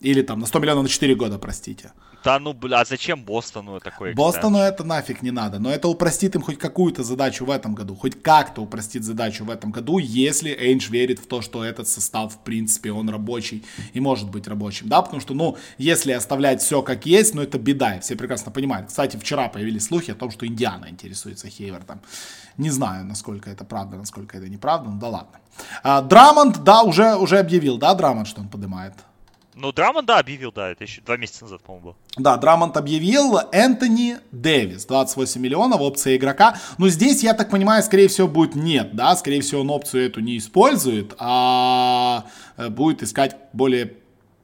Или 0.01 0.21
там 0.21 0.39
на 0.39 0.45
100 0.45 0.59
миллионов 0.59 0.83
на 0.83 0.89
4 0.89 1.15
года, 1.15 1.37
простите. 1.37 1.91
Да 2.23 2.39
ну, 2.39 2.53
бля, 2.53 2.81
а 2.81 2.85
зачем 2.85 3.23
Бостону 3.23 3.79
такой 3.79 4.13
Бостону 4.13 4.57
это 4.57 4.83
нафиг 4.83 5.21
не 5.21 5.31
надо, 5.31 5.59
но 5.59 5.71
это 5.71 5.87
упростит 5.87 6.35
им 6.35 6.41
хоть 6.41 6.57
какую-то 6.57 7.03
задачу 7.03 7.45
в 7.45 7.51
этом 7.51 7.75
году, 7.75 7.95
хоть 7.95 8.21
как-то 8.21 8.61
упростит 8.61 9.03
задачу 9.03 9.45
в 9.45 9.49
этом 9.49 9.71
году, 9.71 9.99
если 9.99 10.51
Эйндж 10.51 10.89
верит 10.89 11.19
в 11.19 11.27
то, 11.27 11.41
что 11.41 11.63
этот 11.63 11.87
состав, 11.87 12.33
в 12.33 12.39
принципе, 12.39 12.91
он 12.91 13.09
рабочий 13.09 13.63
и 13.93 13.99
может 13.99 14.29
быть 14.29 14.47
рабочим, 14.47 14.89
да, 14.89 15.01
потому 15.01 15.21
что, 15.21 15.33
ну, 15.33 15.57
если 15.77 16.11
оставлять 16.11 16.61
все 16.61 16.81
как 16.81 17.05
есть, 17.05 17.35
ну, 17.35 17.41
это 17.41 17.57
беда, 17.57 17.99
все 18.01 18.15
прекрасно 18.15 18.51
понимают. 18.51 18.87
Кстати, 18.87 19.17
вчера 19.17 19.47
появились 19.47 19.85
слухи 19.85 20.11
о 20.11 20.15
том, 20.15 20.31
что 20.31 20.45
Индиана 20.45 20.89
интересуется 20.89 21.47
Хейвардом. 21.47 22.01
Не 22.57 22.69
знаю, 22.69 23.05
насколько 23.05 23.49
это 23.49 23.63
правда, 23.63 23.97
насколько 23.97 24.37
это 24.37 24.49
неправда, 24.49 24.89
ну 24.89 24.99
да 24.99 25.07
ладно. 25.07 25.39
А, 25.83 26.01
Драмонт, 26.01 26.63
да, 26.63 26.83
уже, 26.83 27.15
уже 27.15 27.39
объявил, 27.39 27.77
да, 27.77 27.93
Драмонт, 27.93 28.27
что 28.27 28.41
он 28.41 28.49
поднимает? 28.49 28.93
Ну, 29.55 29.71
Драмонт, 29.71 30.07
да, 30.07 30.19
объявил, 30.19 30.51
да, 30.51 30.69
это 30.69 30.83
еще 30.83 31.01
два 31.01 31.17
месяца 31.17 31.43
назад, 31.43 31.61
по-моему, 31.63 31.87
было. 31.87 31.95
Да, 32.17 32.37
Драмонт 32.37 32.77
объявил 32.77 33.39
Энтони 33.51 34.17
Дэвис, 34.31 34.85
28 34.85 35.41
миллионов, 35.41 35.81
опция 35.81 36.15
игрока. 36.15 36.57
Но 36.77 36.87
здесь, 36.89 37.23
я 37.23 37.33
так 37.33 37.49
понимаю, 37.49 37.83
скорее 37.83 38.07
всего, 38.07 38.27
будет 38.27 38.55
нет, 38.55 38.95
да, 38.95 39.15
скорее 39.15 39.41
всего, 39.41 39.61
он 39.61 39.69
опцию 39.69 40.05
эту 40.05 40.21
не 40.21 40.37
использует, 40.37 41.13
а 41.17 42.25
э, 42.57 42.69
будет 42.69 43.03
искать 43.03 43.37
более 43.53 43.97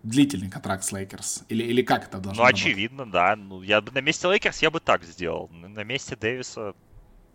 длительный 0.06 0.49
контракт 0.49 0.84
с 0.84 0.91
Лейкерс? 0.91 1.43
Или, 1.49 1.64
или 1.64 1.82
как 1.82 2.08
это 2.08 2.18
должно 2.18 2.43
Ну, 2.43 2.49
очевидно, 2.49 3.06
да. 3.06 3.36
Ну, 3.36 3.62
я 3.62 3.82
бы 3.82 3.91
на 3.91 4.01
месте 4.01 4.28
Лейкерс 4.28 4.62
я 4.62 4.72
бы 4.72 4.80
так 4.80 5.03
сделал. 5.03 5.49
На 5.51 5.84
месте 5.84 6.16
Дэвиса... 6.16 6.74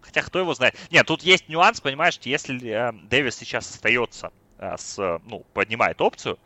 Хотя 0.00 0.22
кто 0.22 0.38
его 0.38 0.54
знает. 0.54 0.74
Нет, 0.90 1.06
тут 1.06 1.22
есть 1.22 1.48
нюанс, 1.48 1.80
понимаешь, 1.80 2.18
если 2.22 2.70
э, 2.70 2.92
Дэвис 3.10 3.36
сейчас 3.36 3.70
остается 3.70 4.32
э, 4.58 4.74
с... 4.78 5.20
Ну, 5.26 5.44
поднимает 5.52 6.00
опцию, 6.00 6.38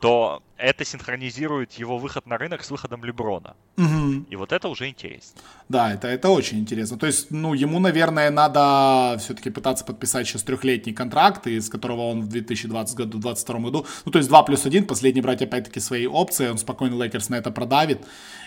то 0.00 0.42
это 0.58 0.84
синхронизирует 0.84 1.72
его 1.74 1.98
выход 1.98 2.26
на 2.26 2.36
рынок 2.36 2.64
с 2.64 2.70
выходом 2.70 3.04
Леброна. 3.04 3.54
Угу. 3.76 4.26
И 4.30 4.36
вот 4.36 4.52
это 4.52 4.68
уже 4.68 4.88
интересно. 4.88 5.40
Да, 5.68 5.92
это, 5.92 6.08
это 6.08 6.30
очень 6.30 6.58
интересно. 6.58 6.98
То 6.98 7.06
есть, 7.06 7.30
ну, 7.30 7.54
ему, 7.54 7.78
наверное, 7.78 8.30
надо 8.30 9.16
все-таки 9.18 9.50
пытаться 9.50 9.84
подписать 9.84 10.26
сейчас 10.26 10.42
трехлетний 10.42 10.92
контракт, 10.92 11.46
из 11.46 11.68
которого 11.68 12.10
он 12.10 12.22
в 12.22 12.28
2020 12.28 12.96
году, 12.96 13.18
2022 13.18 13.58
году, 13.60 13.86
ну, 14.04 14.12
то 14.12 14.18
есть 14.18 14.28
2 14.28 14.42
плюс 14.42 14.66
1, 14.66 14.86
последний 14.86 15.22
брать 15.22 15.42
опять-таки 15.42 15.80
свои 15.80 16.06
опции, 16.06 16.48
он 16.48 16.58
спокойно 16.58 17.00
Лейкерс 17.02 17.28
на 17.28 17.36
это 17.36 17.50
продавит, 17.50 18.00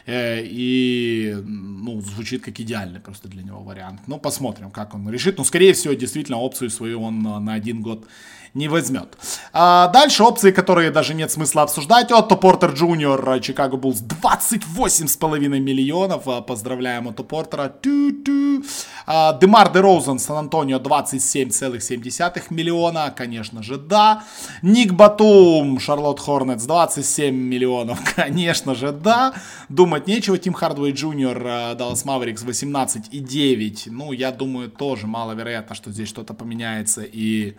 э, 0.05 0.41
и, 0.43 1.36
ну, 1.45 2.01
звучит 2.01 2.43
как 2.43 2.59
идеальный 2.59 2.99
просто 2.99 3.30
для 3.30 3.43
него 3.43 3.62
вариант. 3.64 4.01
Ну, 4.07 4.20
посмотрим, 4.20 4.72
как 4.72 4.93
он 4.93 5.09
решит. 5.09 5.38
Ну, 5.38 5.45
скорее 5.45 5.74
всего, 5.74 5.93
действительно, 5.93 6.39
опцию 6.39 6.70
свою 6.70 7.01
он 7.01 7.22
на, 7.22 7.39
на 7.39 7.53
один 7.53 7.82
год 7.82 8.05
не 8.53 8.68
возьмет. 8.68 9.18
А 9.53 9.88
дальше 9.88 10.24
опции, 10.24 10.51
которые 10.51 10.91
даже 10.91 11.14
нет 11.14 11.32
смысла 11.32 11.64
обсуждать. 11.64 12.01
Отто 12.10 12.36
Портер 12.38 12.72
Джуниор, 12.72 13.39
Чикаго 13.41 13.78
Буллс, 13.78 14.02
28,5 14.02 15.60
миллионов. 15.60 16.28
А, 16.28 16.41
поздравляем 16.41 17.08
Отто 17.08 17.24
Портера. 17.24 17.68
Ту-ту. 17.68 18.64
А, 19.06 19.34
Демар 19.34 19.72
Де 19.72 19.82
Роузен, 19.82 20.18
Сан-Антонио, 20.18 20.80
27,7 20.80 22.41
миллиона. 22.49 23.14
Конечно 23.16 23.62
же, 23.62 23.78
да. 23.78 24.24
Ник 24.62 24.93
Батум, 24.93 25.80
Шарлотт 25.80 26.20
Хорнетс, 26.20 26.64
27 26.64 27.36
миллионов. 27.36 27.99
Конечно 28.16 28.74
же, 28.74 28.91
да. 28.91 29.34
Думать 29.70 30.08
нечего. 30.08 30.38
Тим 30.38 30.54
Хардвей 30.54 30.93
Джуниор, 30.93 31.76
Даллас 31.76 32.06
Маверикс, 32.06 32.43
18,9. 32.43 33.88
Ну, 33.88 34.14
я 34.14 34.32
думаю, 34.32 34.72
тоже 34.72 35.08
маловероятно, 35.08 35.76
что 35.76 35.91
здесь 35.91 36.08
что-то 36.08 36.34
поменяется 36.34 37.02
и 37.04 37.56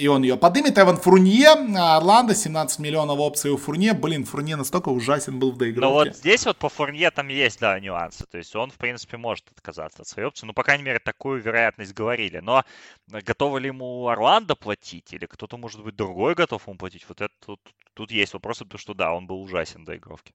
и 0.00 0.06
он 0.06 0.22
ее 0.22 0.36
подымет. 0.36 0.78
Эван 0.78 0.96
Фурнье, 0.96 1.48
Орландо, 1.48 2.34
17 2.34 2.78
миллионов 2.78 3.18
опций 3.18 3.50
у 3.50 3.58
Фурнье. 3.58 3.92
Блин, 3.92 4.24
Фурнье 4.24 4.56
настолько 4.56 4.88
ужасен 4.88 5.38
был 5.38 5.52
в 5.52 5.58
доигровке. 5.58 5.86
Ну 5.86 5.92
вот 5.92 6.16
здесь 6.16 6.46
вот 6.46 6.56
по 6.56 6.70
Фурнье 6.70 7.10
там 7.10 7.28
есть, 7.28 7.60
да, 7.60 7.78
нюансы. 7.78 8.24
То 8.26 8.38
есть 8.38 8.56
он, 8.56 8.70
в 8.70 8.76
принципе, 8.76 9.18
может 9.18 9.50
отказаться 9.50 10.02
от 10.02 10.08
своей 10.08 10.26
опции. 10.26 10.46
Ну, 10.46 10.54
по 10.54 10.62
крайней 10.62 10.84
мере, 10.84 10.98
такую 10.98 11.42
вероятность 11.42 11.92
говорили. 11.92 12.38
Но 12.38 12.64
готовы 13.08 13.60
ли 13.60 13.66
ему 13.66 14.08
Орландо 14.08 14.56
платить? 14.56 15.12
Или 15.12 15.26
кто-то, 15.26 15.58
может 15.58 15.84
быть, 15.84 15.96
другой 15.96 16.34
готов 16.34 16.66
ему 16.66 16.78
платить? 16.78 17.04
Вот 17.08 17.20
это 17.20 17.34
тут, 17.44 17.60
тут 17.92 18.10
есть 18.10 18.32
вопросы, 18.32 18.64
потому 18.64 18.78
что 18.78 18.94
да, 18.94 19.12
он 19.12 19.26
был 19.26 19.42
ужасен 19.42 19.82
в 19.82 19.84
доигровке. 19.84 20.32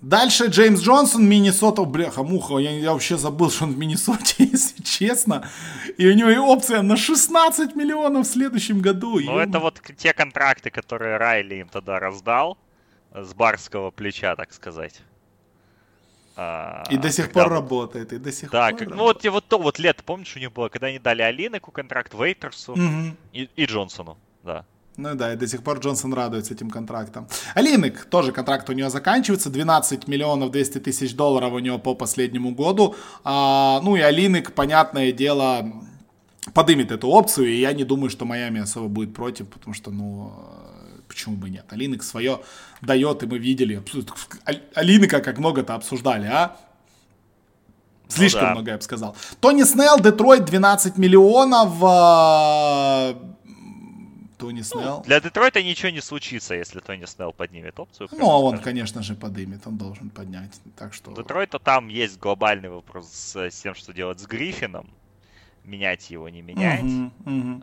Дальше 0.00 0.46
Джеймс 0.46 0.80
Джонсон, 0.80 1.28
Миннесота, 1.28 1.82
бляха, 1.82 2.22
муха, 2.22 2.58
я, 2.58 2.70
я 2.70 2.92
вообще 2.92 3.16
забыл, 3.16 3.50
что 3.50 3.64
он 3.64 3.72
в 3.72 3.78
Миннесоте, 3.78 4.44
если 4.44 4.82
честно. 4.82 5.48
И 5.96 6.06
у 6.06 6.14
него 6.14 6.30
и 6.30 6.36
опция 6.36 6.82
на 6.82 6.96
16 6.96 7.74
миллионов 7.74 8.26
в 8.26 8.30
следующем 8.30 8.80
году. 8.80 9.18
Ну, 9.18 9.38
это 9.38 9.58
вот 9.58 9.80
те 9.96 10.12
контракты, 10.12 10.70
которые 10.70 11.16
Райли 11.16 11.56
им 11.56 11.68
тогда 11.68 11.98
раздал, 11.98 12.56
с 13.12 13.34
барского 13.34 13.90
плеча, 13.90 14.36
так 14.36 14.52
сказать. 14.52 15.00
А, 16.36 16.84
и 16.88 16.96
до 16.96 17.10
сих 17.10 17.32
пор 17.32 17.48
работает, 17.48 18.12
и 18.12 18.18
до 18.18 18.30
сих 18.30 18.52
да, 18.52 18.70
пор. 18.70 18.78
Да, 18.78 18.94
ну 18.94 19.02
вот, 19.02 19.24
вот 19.24 19.44
то 19.48 19.58
вот 19.58 19.80
лето, 19.80 20.04
помнишь, 20.04 20.36
у 20.36 20.38
них 20.38 20.52
было, 20.52 20.68
когда 20.68 20.86
они 20.86 21.00
дали 21.00 21.22
Алинеку 21.22 21.72
контракт, 21.72 22.14
Вейтерсу 22.14 22.74
угу. 22.74 23.16
и, 23.32 23.48
и 23.56 23.64
Джонсону, 23.64 24.16
да. 24.44 24.64
Ну 24.98 25.14
да, 25.14 25.32
и 25.32 25.36
до 25.36 25.46
сих 25.46 25.62
пор 25.62 25.78
Джонсон 25.78 26.12
радуется 26.12 26.54
этим 26.54 26.70
контрактом. 26.70 27.28
Алиник, 27.54 28.04
тоже 28.06 28.32
контракт 28.32 28.68
у 28.68 28.72
него 28.72 28.90
заканчивается, 28.90 29.48
12 29.48 30.08
миллионов 30.08 30.50
200 30.50 30.80
тысяч 30.80 31.14
долларов 31.14 31.52
у 31.52 31.60
него 31.60 31.78
по 31.78 31.94
последнему 31.94 32.50
году. 32.50 32.96
А, 33.22 33.80
ну 33.84 33.94
и 33.94 34.00
Алиник, 34.00 34.52
понятное 34.54 35.12
дело, 35.12 35.72
подымет 36.52 36.90
эту 36.90 37.08
опцию, 37.10 37.46
и 37.46 37.60
я 37.60 37.72
не 37.74 37.84
думаю, 37.84 38.10
что 38.10 38.24
Майами 38.24 38.60
особо 38.60 38.88
будет 38.88 39.14
против, 39.14 39.46
потому 39.46 39.72
что, 39.72 39.92
ну, 39.92 40.32
почему 41.06 41.36
бы 41.36 41.48
нет. 41.48 41.66
Алиник 41.70 42.02
свое 42.02 42.40
дает, 42.82 43.22
и 43.22 43.26
мы 43.26 43.38
видели. 43.38 43.80
Алиника 44.74 45.20
как 45.20 45.38
много-то 45.38 45.76
обсуждали, 45.76 46.26
а? 46.26 46.56
Слишком 48.08 48.40
ну, 48.40 48.46
да. 48.48 48.54
много, 48.54 48.70
я 48.72 48.76
бы 48.78 48.82
сказал. 48.82 49.16
Тони 49.38 49.62
Снелл, 49.62 50.00
Детройт, 50.00 50.44
12 50.44 50.98
миллионов. 50.98 51.76
Тони 54.38 54.62
Снелл. 54.62 54.98
Ну, 54.98 55.02
для 55.04 55.20
Детройта 55.20 55.62
ничего 55.62 55.90
не 55.90 56.00
случится, 56.00 56.54
если 56.54 56.80
Тони 56.80 57.04
Снелл 57.04 57.32
поднимет 57.32 57.78
опцию. 57.78 58.08
Ну, 58.12 58.30
а 58.30 58.38
он, 58.38 58.56
скажем. 58.56 58.64
конечно 58.64 59.02
же, 59.02 59.14
поднимет, 59.14 59.66
он 59.66 59.76
должен 59.76 60.10
поднять. 60.10 60.60
Так 60.76 60.94
что... 60.94 61.12
Детройта 61.12 61.58
там 61.58 61.88
есть 61.88 62.18
глобальный 62.18 62.70
вопрос 62.70 63.10
с, 63.12 63.50
тем, 63.50 63.74
что 63.74 63.92
делать 63.92 64.20
с 64.20 64.26
Гриффином. 64.26 64.88
Менять 65.64 66.10
его, 66.10 66.28
не 66.28 66.40
менять. 66.40 66.82
Uh-huh, 66.82 67.10
uh-huh. 67.26 67.62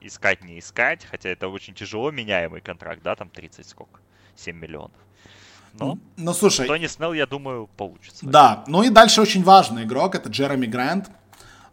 Искать, 0.00 0.44
не 0.44 0.60
искать. 0.60 1.04
Хотя 1.04 1.30
это 1.30 1.48
очень 1.48 1.74
тяжело 1.74 2.10
меняемый 2.10 2.60
контракт, 2.60 3.02
да, 3.02 3.16
там 3.16 3.28
30 3.28 3.66
сколько? 3.66 4.00
7 4.36 4.56
миллионов. 4.56 4.92
Но, 5.74 5.98
ну, 6.16 6.32
слушай. 6.32 6.66
Тони 6.66 6.86
Снелл, 6.86 7.12
я 7.12 7.26
думаю, 7.26 7.68
получится. 7.76 8.26
Да, 8.26 8.64
ну 8.66 8.82
и 8.82 8.90
дальше 8.90 9.20
очень 9.20 9.42
важный 9.42 9.84
игрок, 9.84 10.14
это 10.14 10.28
Джереми 10.28 10.66
Грант. 10.66 11.10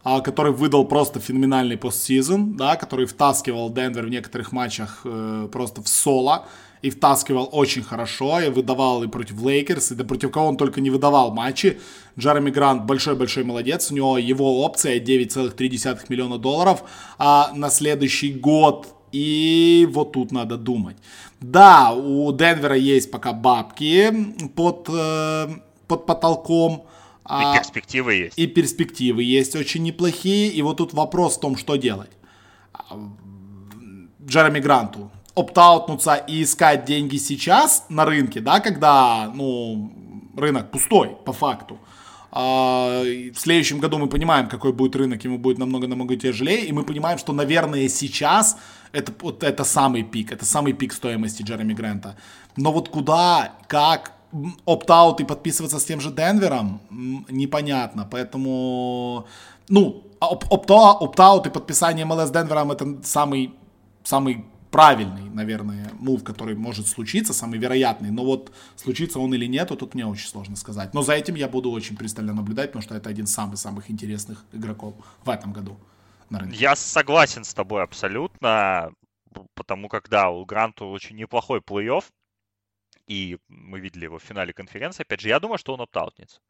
А, 0.08 0.20
который 0.20 0.52
выдал 0.52 0.84
просто 0.84 1.18
феноменальный 1.18 1.76
постсезон, 1.76 2.56
да, 2.56 2.76
который 2.76 3.06
втаскивал 3.06 3.70
Денвер 3.70 4.06
в 4.06 4.08
некоторых 4.08 4.52
матчах 4.52 5.00
э, 5.02 5.48
просто 5.50 5.82
в 5.82 5.88
соло 5.88 6.46
и 6.80 6.90
втаскивал 6.90 7.48
очень 7.50 7.82
хорошо, 7.82 8.38
и 8.38 8.48
выдавал 8.48 9.02
и 9.02 9.08
против 9.08 9.42
Лейкерс, 9.42 9.90
и 9.90 9.94
да 9.96 10.04
против 10.04 10.30
кого 10.30 10.46
он 10.46 10.56
только 10.56 10.80
не 10.80 10.90
выдавал 10.90 11.32
матчи. 11.32 11.80
Джереми 12.16 12.50
Грант 12.50 12.84
большой-большой 12.84 13.42
молодец, 13.42 13.90
у 13.90 13.96
него 13.96 14.16
его 14.16 14.62
опция 14.62 15.00
9,3 15.00 16.04
миллиона 16.08 16.38
долларов 16.38 16.84
а 17.18 17.50
на 17.52 17.68
следующий 17.68 18.32
год, 18.32 18.86
и 19.10 19.88
вот 19.90 20.12
тут 20.12 20.30
надо 20.30 20.56
думать. 20.56 20.98
Да, 21.40 21.92
у 21.92 22.32
Денвера 22.32 22.76
есть 22.76 23.10
пока 23.10 23.32
бабки 23.32 24.12
под, 24.54 24.88
э, 24.88 25.48
под 25.88 26.06
потолком, 26.06 26.86
и 27.26 27.32
а, 27.32 27.58
перспективы 27.58 28.14
есть. 28.14 28.38
И 28.38 28.46
перспективы 28.46 29.22
есть 29.22 29.56
очень 29.56 29.82
неплохие. 29.82 30.48
И 30.48 30.62
вот 30.62 30.76
тут 30.76 30.94
вопрос 30.94 31.36
в 31.36 31.40
том, 31.40 31.56
что 31.56 31.76
делать. 31.76 32.10
А, 32.72 32.98
Джереми 34.24 34.60
Гранту 34.60 35.10
оптаутнуться 35.34 36.14
и 36.14 36.42
искать 36.42 36.86
деньги 36.86 37.16
сейчас 37.16 37.84
на 37.90 38.04
рынке, 38.04 38.40
да, 38.40 38.60
когда, 38.60 39.30
ну, 39.34 39.92
рынок 40.36 40.70
пустой, 40.70 41.16
по 41.24 41.32
факту. 41.32 41.78
А, 42.32 43.02
в 43.02 43.38
следующем 43.38 43.78
году 43.78 43.98
мы 43.98 44.08
понимаем, 44.08 44.48
какой 44.48 44.72
будет 44.72 44.96
рынок, 44.96 45.24
ему 45.24 45.38
будет 45.38 45.58
намного-намного 45.58 46.16
тяжелее, 46.16 46.64
и 46.64 46.72
мы 46.72 46.84
понимаем, 46.84 47.18
что, 47.18 47.32
наверное, 47.32 47.88
сейчас 47.88 48.56
это, 48.92 49.12
вот, 49.20 49.42
это 49.42 49.64
самый 49.64 50.02
пик, 50.02 50.32
это 50.32 50.44
самый 50.44 50.72
пик 50.72 50.92
стоимости 50.92 51.42
Джереми 51.42 51.74
Гранта. 51.74 52.16
Но 52.56 52.72
вот 52.72 52.88
куда, 52.88 53.52
как, 53.68 54.12
опт-аут 54.64 55.20
и 55.20 55.24
подписываться 55.24 55.78
с 55.78 55.84
тем 55.84 56.00
же 56.00 56.10
Денвером, 56.10 56.80
непонятно. 57.28 58.08
Поэтому, 58.10 59.26
ну, 59.68 60.04
опт-аут 60.20 61.46
и 61.46 61.50
подписание 61.50 62.04
МЛС 62.04 62.30
Денвером 62.30 62.72
это 62.72 63.02
самый, 63.02 63.54
самый 64.04 64.44
правильный, 64.70 65.30
наверное, 65.30 65.90
мув, 65.98 66.22
который 66.22 66.54
может 66.54 66.86
случиться, 66.86 67.32
самый 67.32 67.58
вероятный. 67.58 68.10
Но 68.10 68.24
вот 68.24 68.52
случится 68.74 69.18
он 69.20 69.32
или 69.32 69.46
нет, 69.46 69.68
тут 69.68 69.94
мне 69.94 70.04
очень 70.06 70.28
сложно 70.28 70.56
сказать. 70.56 70.92
Но 70.92 71.02
за 71.02 71.14
этим 71.14 71.34
я 71.34 71.48
буду 71.48 71.70
очень 71.70 71.96
пристально 71.96 72.34
наблюдать, 72.34 72.70
потому 72.70 72.82
что 72.82 72.94
это 72.94 73.08
один 73.08 73.24
из 73.24 73.32
самых-самых 73.32 73.90
интересных 73.90 74.44
игроков 74.52 74.94
в 75.24 75.30
этом 75.30 75.52
году 75.52 75.76
на 76.28 76.40
рынке. 76.40 76.56
Я 76.58 76.76
согласен 76.76 77.44
с 77.44 77.54
тобой 77.54 77.82
абсолютно, 77.84 78.90
потому 79.54 79.88
как, 79.88 80.08
да, 80.10 80.28
у 80.28 80.44
Гранта 80.44 80.84
очень 80.84 81.16
неплохой 81.16 81.60
плей-офф, 81.60 82.04
и 83.06 83.38
мы 83.48 83.80
видели 83.80 84.04
его 84.04 84.18
в 84.18 84.22
финале 84.22 84.52
конференции. 84.52 85.02
Опять 85.02 85.20
же, 85.20 85.28
я 85.28 85.40
думаю, 85.40 85.58
что 85.58 85.74
он 85.74 85.80
оптаутнется. 85.80 86.40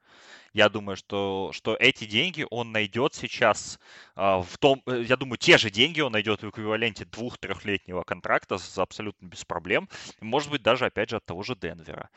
Я 0.52 0.68
думаю, 0.68 0.96
что, 0.96 1.50
что 1.52 1.76
эти 1.78 2.04
деньги 2.06 2.46
он 2.50 2.72
найдет 2.72 3.14
сейчас 3.14 3.78
э, 4.16 4.20
в 4.20 4.58
том... 4.58 4.82
Э, 4.86 5.02
я 5.06 5.16
думаю, 5.16 5.36
те 5.38 5.58
же 5.58 5.70
деньги 5.70 6.00
он 6.00 6.12
найдет 6.12 6.42
в 6.42 6.48
эквиваленте 6.48 7.04
двух-трехлетнего 7.04 8.02
контракта 8.02 8.58
с, 8.58 8.78
абсолютно 8.78 9.26
без 9.26 9.44
проблем. 9.44 9.88
Может 10.20 10.50
быть, 10.50 10.62
даже, 10.62 10.86
опять 10.86 11.10
же, 11.10 11.16
от 11.16 11.26
того 11.26 11.42
же 11.42 11.56
Денвера. 11.56 12.08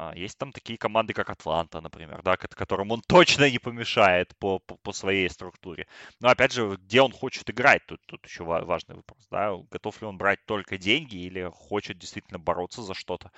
А, 0.00 0.14
есть 0.14 0.38
там 0.38 0.52
такие 0.52 0.78
команды, 0.78 1.12
как 1.12 1.28
Атланта, 1.28 1.80
например, 1.80 2.22
да, 2.22 2.36
которым 2.36 2.92
он 2.92 3.02
точно 3.02 3.50
не 3.50 3.58
помешает 3.58 4.36
по, 4.38 4.60
по, 4.60 4.76
по 4.76 4.92
своей 4.92 5.28
структуре. 5.28 5.88
Но 6.20 6.28
опять 6.28 6.52
же, 6.52 6.76
где 6.76 7.02
он 7.02 7.10
хочет 7.10 7.50
играть, 7.50 7.84
тут, 7.84 8.00
тут 8.06 8.24
еще 8.24 8.44
важный 8.44 8.94
вопрос, 8.94 9.26
да, 9.28 9.56
готов 9.72 10.00
ли 10.00 10.06
он 10.06 10.16
брать 10.16 10.38
только 10.46 10.78
деньги 10.78 11.16
или 11.16 11.50
хочет 11.52 11.98
действительно 11.98 12.38
бороться 12.38 12.82
за 12.82 12.94
что-то. 12.94 13.32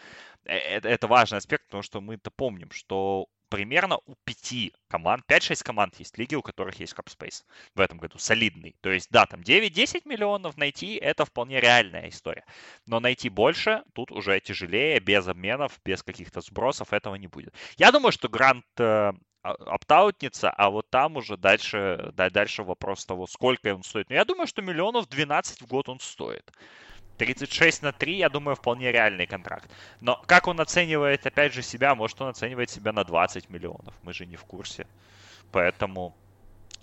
Это, 0.45 0.89
э, 0.89 0.93
это 0.93 1.07
важный 1.07 1.39
аспект, 1.39 1.65
потому 1.65 1.83
что 1.83 2.03
мы-то 2.03 2.31
помним, 2.31 2.71
что 2.73 3.27
примерно 3.51 3.99
у 4.07 4.15
пяти 4.25 4.73
команд, 4.89 5.25
5-6 5.29 5.63
команд 5.63 5.95
есть 5.99 6.17
лиги, 6.17 6.35
у 6.35 6.43
которых 6.43 6.81
есть 6.81 6.95
капспейс 6.95 7.45
в 7.75 7.81
этом 7.81 7.99
году, 7.99 8.19
солидный. 8.19 8.77
То 8.81 8.91
есть, 8.91 9.11
да, 9.11 9.27
там 9.27 9.41
9-10 9.41 10.03
миллионов 10.07 10.57
найти, 10.57 10.95
это 10.95 11.25
вполне 11.25 11.61
реальная 11.61 12.09
история. 12.09 12.45
Но 12.87 13.01
найти 13.01 13.29
больше 13.29 13.83
тут 13.93 14.11
уже 14.13 14.41
тяжелее, 14.41 15.01
без 15.01 15.29
обменов, 15.29 15.79
без 15.85 16.03
каких-то 16.03 16.41
сбросов, 16.41 16.93
этого 16.93 17.17
не 17.17 17.27
будет. 17.27 17.55
Я 17.77 17.93
думаю, 17.93 18.13
что 18.13 18.29
Грант 18.29 18.65
э, 18.79 19.13
а, 19.43 19.53
оптаутница, 19.53 20.51
а 20.51 20.71
вот 20.71 20.91
там 20.91 21.17
уже 21.17 21.37
дальше, 21.37 22.11
да, 22.15 22.31
дальше 22.31 22.63
вопрос 22.63 23.07
того, 23.07 23.27
сколько 23.27 23.75
он 23.75 23.83
стоит. 23.83 24.11
Но 24.11 24.17
я 24.17 24.25
думаю, 24.25 24.47
что 24.47 24.63
миллионов 24.63 25.09
12 25.09 25.63
в 25.63 25.67
год 25.67 25.89
он 25.89 25.99
стоит. 26.01 26.51
36 27.21 27.83
на 27.83 27.93
3, 27.93 28.17
я 28.17 28.29
думаю, 28.31 28.57
вполне 28.57 28.91
реальный 28.93 29.27
контракт. 29.27 29.71
Но 30.01 30.23
как 30.27 30.49
он 30.49 30.59
оценивает, 30.59 31.27
опять 31.27 31.53
же, 31.53 31.63
себя, 31.63 31.95
может, 31.95 32.19
он 32.23 32.29
оценивает 32.29 32.71
себя 32.71 32.93
на 32.93 33.05
20 33.05 33.51
миллионов. 33.51 33.95
Мы 34.03 34.15
же 34.15 34.25
не 34.25 34.37
в 34.37 34.45
курсе. 34.45 34.87
Поэтому, 35.53 36.15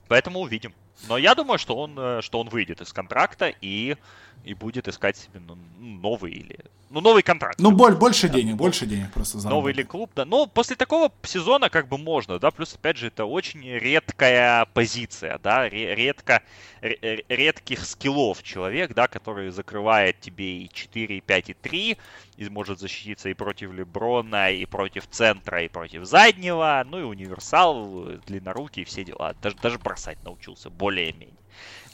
поэтому 0.08 0.40
увидим. 0.40 0.74
Но 1.08 1.18
я 1.18 1.36
думаю, 1.36 1.60
что 1.60 1.76
он, 1.76 1.96
э, 1.98 2.22
что 2.22 2.40
он 2.40 2.50
выйдет 2.50 2.82
из 2.82 2.92
контракта 2.92 3.54
и, 3.62 3.96
и 4.44 4.54
будет 4.54 4.88
искать 4.88 5.18
себе 5.18 5.40
ну, 5.40 5.58
новый 5.80 6.32
или 6.32 6.60
ну, 6.90 7.02
новый 7.02 7.22
контракт. 7.22 7.60
Ну, 7.60 7.72
боль, 7.72 7.96
больше 7.96 8.30
денег, 8.30 8.56
больше 8.56 8.86
денег 8.86 9.12
просто 9.12 9.40
за 9.40 9.50
Новый 9.50 9.74
или 9.74 9.84
клуб, 9.84 10.10
да. 10.16 10.24
Но 10.24 10.46
после 10.46 10.78
такого 10.78 11.12
сезона 11.24 11.70
как 11.70 11.90
бы 11.90 11.98
можно, 11.98 12.40
да. 12.40 12.50
Плюс, 12.50 12.76
опять 12.76 12.98
же, 12.98 13.08
это 13.08 13.26
очень 13.26 13.62
редкая 13.62 14.66
позиция, 14.74 15.38
да. 15.44 15.68
Редко, 15.68 16.44
редких 16.82 17.86
скиллов 17.86 18.42
человек, 18.42 18.94
да, 18.94 19.08
который 19.08 19.50
закрывает 19.50 20.22
тебе 20.22 20.60
и 20.60 20.70
4, 20.72 21.18
и 21.18 21.22
5, 21.22 21.50
и 21.50 21.54
3, 21.56 21.98
и 22.38 22.50
может 22.50 22.80
защититься 22.80 23.28
и 23.28 23.34
против 23.34 23.74
Леброна, 23.74 24.52
и 24.52 24.66
против 24.66 25.08
центра, 25.08 25.64
и 25.64 25.68
против 25.68 26.06
заднего. 26.06 26.86
Ну 26.90 27.00
и 27.00 27.04
универсал, 27.04 28.06
длиннорукий, 28.26 28.84
и 28.84 28.86
все 28.86 29.04
дела. 29.04 29.36
Даже, 29.42 29.58
даже 29.58 29.78
бросать 29.78 30.24
научился 30.24 30.70
более-менее. 30.88 31.36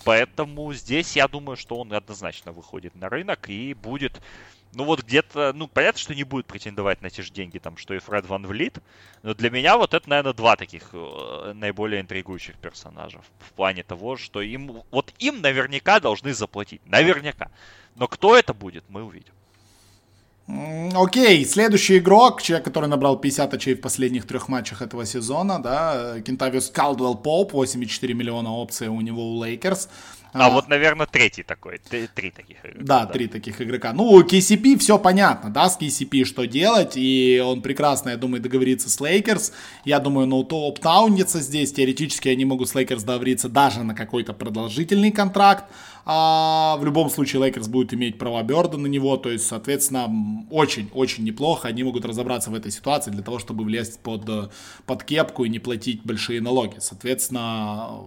Поэтому 0.05 0.71
здесь 0.73 1.15
я 1.15 1.27
думаю, 1.27 1.57
что 1.57 1.77
он 1.77 1.93
однозначно 1.93 2.51
выходит 2.51 2.93
на 2.93 3.09
рынок 3.09 3.49
и 3.49 3.73
будет 3.73 4.21
ну 4.75 4.85
вот 4.85 5.03
где-то, 5.03 5.53
ну 5.53 5.67
понятно, 5.67 5.99
что 5.99 6.15
не 6.15 6.23
будет 6.23 6.45
претендовать 6.47 7.01
на 7.01 7.09
те 7.09 7.21
же 7.21 7.31
деньги, 7.31 7.59
там, 7.59 7.77
что 7.77 7.93
и 7.93 7.99
Фред 7.99 8.25
Ван 8.25 8.45
Влит, 8.45 8.79
но 9.21 9.33
для 9.33 9.49
меня 9.49 9.77
вот 9.77 9.93
это, 9.93 10.09
наверное, 10.09 10.33
два 10.33 10.55
таких 10.55 10.89
э, 10.93 11.53
наиболее 11.55 12.01
интригующих 12.01 12.55
персонажа 12.57 13.21
в 13.39 13.53
плане 13.53 13.83
того, 13.83 14.17
что 14.17 14.41
им, 14.41 14.83
вот 14.91 15.13
им 15.19 15.41
наверняка 15.41 15.99
должны 15.99 16.33
заплатить, 16.33 16.81
наверняка. 16.85 17.51
Но 17.95 18.07
кто 18.07 18.35
это 18.35 18.53
будет, 18.53 18.83
мы 18.89 19.03
увидим. 19.03 19.33
Окей, 20.47 21.45
следующий 21.45 21.99
игрок, 21.99 22.41
человек, 22.41 22.65
который 22.65 22.89
набрал 22.89 23.17
50 23.17 23.53
очей 23.53 23.75
в 23.75 23.81
последних 23.81 24.27
трех 24.27 24.49
матчах 24.49 24.81
этого 24.81 25.05
сезона, 25.05 25.59
да, 25.59 26.19
Кентавиус 26.19 26.69
Калдуэлл 26.69 27.15
Поп, 27.15 27.53
8,4 27.53 28.13
миллиона 28.13 28.51
опций 28.51 28.89
у 28.89 28.99
него 28.99 29.33
у 29.33 29.43
Лейкерс. 29.43 29.87
А, 30.33 30.47
а 30.47 30.49
вот, 30.49 30.67
наверное, 30.67 31.05
третий 31.05 31.43
такой. 31.43 31.79
Три 31.89 32.31
таких 32.31 32.57
игрока. 32.65 32.83
Да, 32.83 33.05
да, 33.05 33.11
три 33.11 33.27
таких 33.27 33.61
игрока. 33.61 33.93
Ну, 33.93 34.19
KCP 34.21 34.79
все 34.79 34.97
понятно, 34.97 35.51
да, 35.51 35.69
с 35.69 35.79
KCP 35.79 36.25
что 36.25 36.45
делать, 36.45 36.93
и 36.95 37.41
он 37.45 37.61
прекрасно, 37.61 38.09
я 38.09 38.17
думаю, 38.17 38.41
договорится 38.41 38.89
с 38.89 38.99
Лейкерс. 38.99 39.53
Я 39.85 39.99
думаю, 39.99 40.25
ну, 40.27 40.43
то 40.43 40.67
opt 40.67 40.85
out 40.85 41.03
нится 41.03 41.39
здесь, 41.39 41.71
теоретически 41.71 42.29
они 42.29 42.45
могут 42.45 42.69
с 42.69 42.75
Лейкерс 42.75 43.03
договориться 43.03 43.47
даже 43.47 43.83
на 43.83 43.93
какой-то 43.93 44.33
продолжительный 44.33 45.11
контракт. 45.11 45.65
А 46.05 46.75
в 46.77 46.85
любом 46.85 47.09
случае 47.09 47.43
Лейкерс 47.43 47.67
будет 47.67 47.93
иметь 47.93 48.17
права 48.17 48.43
Берда 48.43 48.77
на 48.77 48.87
него, 48.87 49.15
то 49.17 49.29
есть, 49.29 49.45
соответственно, 49.45 50.09
очень-очень 50.49 51.23
неплохо 51.23 51.69
они 51.69 51.83
могут 51.83 52.03
разобраться 52.05 52.49
в 52.49 52.55
этой 52.55 52.71
ситуации 52.71 53.11
для 53.11 53.23
того, 53.23 53.39
чтобы 53.39 53.63
влезть 53.63 53.99
под, 53.99 54.51
под 54.85 55.03
кепку 55.03 55.45
и 55.45 55.49
не 55.49 55.59
платить 55.59 56.03
большие 56.03 56.41
налоги. 56.41 56.75
Соответственно, 56.79 58.01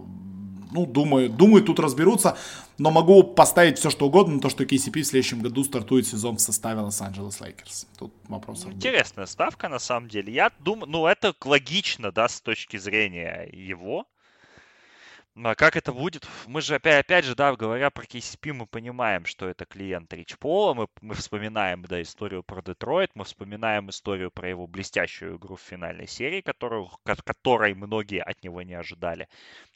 ну, 0.71 0.85
думаю, 0.85 1.29
думаю, 1.29 1.63
тут 1.63 1.79
разберутся. 1.79 2.37
Но 2.77 2.91
могу 2.91 3.23
поставить 3.23 3.79
все, 3.79 3.89
что 3.89 4.07
угодно 4.07 4.35
на 4.35 4.39
то, 4.41 4.49
что 4.49 4.63
KCP 4.63 5.01
в 5.01 5.05
следующем 5.05 5.41
году 5.41 5.63
стартует 5.63 6.07
сезон 6.07 6.37
в 6.37 6.41
составе 6.41 6.81
Лос-Анджелес 6.81 7.41
Лейкерс. 7.41 7.87
Тут 7.97 8.13
вопросов 8.27 8.71
Интересная 8.71 9.25
будет. 9.25 9.31
ставка, 9.31 9.69
на 9.69 9.79
самом 9.79 10.09
деле. 10.09 10.31
Я 10.31 10.51
думаю, 10.59 10.89
ну, 10.89 11.07
это 11.07 11.33
логично, 11.43 12.11
да, 12.11 12.27
с 12.27 12.41
точки 12.41 12.77
зрения 12.77 13.49
его. 13.51 14.05
А 15.43 15.53
как 15.53 15.75
это 15.75 15.93
будет? 15.93 16.27
Мы 16.47 16.61
же 16.61 16.75
опять, 16.75 17.05
опять 17.05 17.23
же, 17.23 17.35
да, 17.35 17.55
говоря 17.55 17.91
про 17.91 18.05
KCP, 18.05 18.53
мы 18.53 18.65
понимаем, 18.65 19.25
что 19.25 19.47
это 19.47 19.65
клиент 19.65 20.11
Рич 20.11 20.35
Пола, 20.39 20.73
мы, 20.73 20.87
мы 21.01 21.13
вспоминаем, 21.13 21.83
да, 21.83 22.01
историю 22.01 22.41
про 22.41 22.63
Детройт, 22.63 23.11
мы 23.13 23.23
вспоминаем 23.23 23.89
историю 23.91 24.31
про 24.31 24.49
его 24.49 24.65
блестящую 24.65 25.37
игру 25.37 25.55
в 25.55 25.61
финальной 25.61 26.07
серии, 26.07 26.41
которую, 26.41 26.89
которой 27.03 27.75
многие 27.75 28.23
от 28.23 28.43
него 28.43 28.63
не 28.63 28.73
ожидали. 28.73 29.27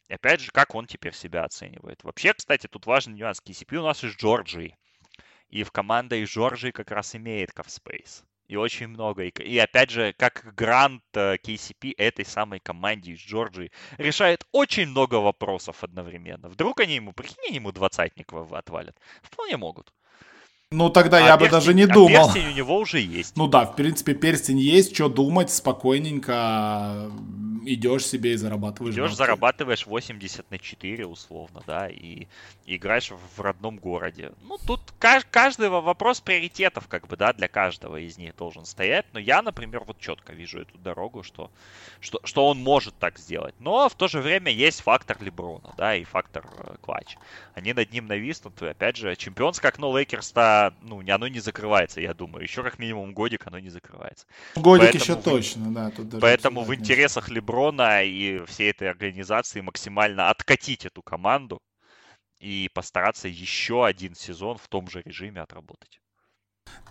И 0.09 0.13
опять 0.13 0.41
же, 0.41 0.51
как 0.51 0.75
он 0.75 0.87
теперь 0.87 1.13
себя 1.13 1.43
оценивает. 1.43 2.03
Вообще, 2.03 2.33
кстати, 2.33 2.67
тут 2.67 2.85
важный 2.85 3.15
нюанс. 3.15 3.41
KCP 3.45 3.77
у 3.77 3.83
нас 3.83 4.03
из 4.03 4.15
Джорджии. 4.15 4.77
И 5.49 5.63
в 5.63 5.71
команда 5.71 6.15
из 6.15 6.29
Джорджии 6.29 6.71
как 6.71 6.91
раз 6.91 7.15
имеет 7.15 7.51
кавспейс. 7.51 8.23
И 8.47 8.57
очень 8.57 8.87
много. 8.87 9.23
И, 9.23 9.57
опять 9.57 9.91
же, 9.91 10.13
как 10.17 10.53
грант 10.55 11.03
KCP 11.13 11.93
э, 11.97 12.03
этой 12.07 12.25
самой 12.25 12.59
команде 12.59 13.13
из 13.13 13.19
Джорджии 13.19 13.71
решает 13.97 14.45
очень 14.51 14.87
много 14.87 15.15
вопросов 15.15 15.83
одновременно. 15.83 16.49
Вдруг 16.49 16.81
они 16.81 16.95
ему, 16.95 17.13
прикинь, 17.13 17.55
ему 17.55 17.71
двадцатник 17.71 18.33
отвалят. 18.33 18.99
Вполне 19.23 19.55
могут. 19.55 19.93
Ну, 20.73 20.89
тогда 20.89 21.17
а 21.17 21.19
я 21.19 21.37
перстень, 21.37 21.47
бы 21.47 21.51
даже 21.51 21.73
не 21.73 21.83
а 21.83 21.87
думал. 21.87 22.33
перстень 22.33 22.47
у 22.47 22.55
него 22.55 22.77
уже 22.77 22.99
есть. 22.99 23.35
Ну 23.35 23.47
да, 23.47 23.65
в 23.65 23.75
принципе, 23.75 24.13
перстень 24.13 24.57
есть, 24.57 24.95
что 24.95 25.09
думать, 25.09 25.51
спокойненько 25.51 27.11
идешь 27.65 28.05
себе 28.05 28.33
и 28.33 28.35
зарабатываешь. 28.35 28.95
Идешь, 28.95 29.15
зарабатываешь 29.15 29.85
80 29.85 30.49
на 30.49 30.59
4 30.59 31.05
условно, 31.05 31.61
да, 31.67 31.87
и, 31.87 32.27
и 32.65 32.75
играешь 32.75 33.11
в 33.11 33.41
родном 33.41 33.77
городе. 33.77 34.31
Ну, 34.43 34.57
тут 34.57 34.81
каждый 34.99 35.69
вопрос 35.69 36.21
приоритетов, 36.21 36.87
как 36.87 37.07
бы, 37.07 37.17
да, 37.17 37.33
для 37.33 37.47
каждого 37.47 37.97
из 37.97 38.17
них 38.17 38.35
должен 38.35 38.65
стоять. 38.65 39.05
Но 39.13 39.19
я, 39.19 39.41
например, 39.41 39.83
вот 39.85 39.99
четко 39.99 40.33
вижу 40.33 40.61
эту 40.61 40.77
дорогу, 40.77 41.23
что, 41.23 41.51
что, 41.99 42.19
что 42.23 42.47
он 42.47 42.59
может 42.59 42.97
так 42.97 43.19
сделать. 43.19 43.55
Но 43.59 43.89
в 43.89 43.95
то 43.95 44.07
же 44.07 44.21
время 44.21 44.51
есть 44.51 44.81
фактор 44.81 45.17
Леброна, 45.21 45.73
да, 45.77 45.95
и 45.95 46.03
фактор 46.03 46.45
э, 46.57 46.75
Клатч. 46.81 47.17
Они 47.53 47.73
над 47.73 47.91
ним 47.91 48.07
нависнут. 48.07 48.61
И, 48.61 48.67
опять 48.67 48.97
же, 48.97 49.15
чемпионское 49.15 49.69
окно 49.69 49.91
Лейкерс-то, 50.69 50.77
ну, 50.81 51.01
оно 51.11 51.27
не 51.27 51.39
закрывается, 51.39 52.01
я 52.01 52.13
думаю. 52.13 52.43
Еще 52.43 52.63
как 52.63 52.79
минимум 52.79 53.13
годик 53.13 53.47
оно 53.47 53.59
не 53.59 53.69
закрывается. 53.69 54.25
Годик 54.55 54.91
поэтому, 54.93 55.03
еще 55.03 55.15
точно, 55.15 55.73
да. 55.73 55.89
Тут 55.91 56.09
даже 56.09 56.21
поэтому 56.21 56.63
в 56.63 56.75
интересах 56.75 57.29
Леброна 57.29 58.03
Леброна 58.03 58.03
и 58.03 58.43
всей 58.45 58.71
этой 58.71 58.89
организации 58.89 59.61
максимально 59.61 60.29
откатить 60.29 60.85
эту 60.85 61.01
команду 61.01 61.61
и 62.39 62.69
постараться 62.73 63.27
еще 63.27 63.85
один 63.85 64.15
сезон 64.15 64.57
в 64.57 64.67
том 64.67 64.89
же 64.89 65.01
режиме 65.03 65.41
отработать. 65.41 66.00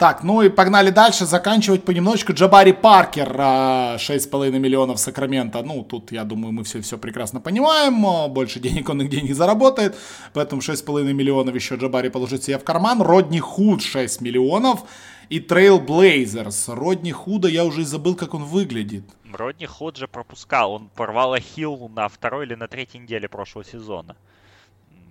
Так, 0.00 0.24
ну 0.24 0.40
и 0.40 0.48
погнали 0.48 0.88
дальше, 0.88 1.26
заканчивать 1.26 1.84
понемножечку. 1.84 2.32
Джабари 2.32 2.72
Паркер, 2.72 3.28
6,5 3.28 4.58
миллионов 4.58 4.98
Сакрамента. 4.98 5.62
Ну, 5.62 5.84
тут, 5.84 6.10
я 6.10 6.24
думаю, 6.24 6.52
мы 6.52 6.64
все, 6.64 6.80
все 6.80 6.96
прекрасно 6.96 7.38
понимаем. 7.38 8.32
Больше 8.32 8.60
денег 8.60 8.88
он 8.88 8.96
нигде 8.96 9.20
не 9.20 9.34
заработает. 9.34 9.94
Поэтому 10.32 10.62
6,5 10.62 11.12
миллионов 11.12 11.54
еще 11.54 11.74
Джабари 11.74 12.08
положит 12.08 12.42
себе 12.42 12.56
в 12.58 12.64
карман. 12.64 13.02
Родни 13.02 13.40
Худ 13.40 13.82
6 13.82 14.22
миллионов 14.22 14.84
и 15.28 15.38
Trail 15.38 15.84
Blazers. 15.84 16.74
Родни 16.74 17.12
Худа, 17.12 17.48
я 17.48 17.66
уже 17.66 17.82
и 17.82 17.84
забыл, 17.84 18.14
как 18.16 18.32
он 18.32 18.44
выглядит. 18.44 19.04
Родни 19.30 19.66
Худ 19.66 19.98
же 19.98 20.08
пропускал. 20.08 20.72
Он 20.72 20.88
порвал 20.88 21.34
ахилл 21.34 21.90
на 21.94 22.08
второй 22.08 22.46
или 22.46 22.54
на 22.54 22.68
третьей 22.68 23.00
неделе 23.00 23.28
прошлого 23.28 23.66
сезона. 23.66 24.16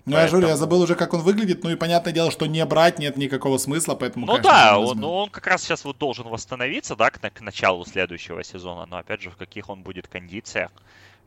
Ну, 0.06 0.12
поэтому... 0.12 0.20
я 0.20 0.28
говорю, 0.28 0.48
я 0.48 0.56
забыл 0.56 0.80
уже, 0.80 0.94
как 0.94 1.14
он 1.14 1.20
выглядит, 1.20 1.64
ну 1.64 1.70
и 1.70 1.76
понятное 1.76 2.12
дело, 2.12 2.30
что 2.30 2.46
не 2.46 2.64
брать 2.64 2.98
нет 2.98 3.16
никакого 3.16 3.58
смысла, 3.58 3.94
поэтому, 3.94 4.26
Ну 4.26 4.32
конечно, 4.32 4.50
да, 4.50 4.78
он, 4.78 4.98
ну, 4.98 5.12
он 5.12 5.30
как 5.30 5.46
раз 5.46 5.62
сейчас 5.62 5.84
вот 5.84 5.98
должен 5.98 6.28
восстановиться, 6.28 6.96
да, 6.96 7.10
к, 7.10 7.18
к 7.18 7.40
началу 7.40 7.84
следующего 7.84 8.42
сезона, 8.44 8.86
но 8.86 8.98
опять 8.98 9.20
же, 9.20 9.30
в 9.30 9.36
каких 9.36 9.68
он 9.68 9.82
будет 9.82 10.08
кондициях, 10.08 10.70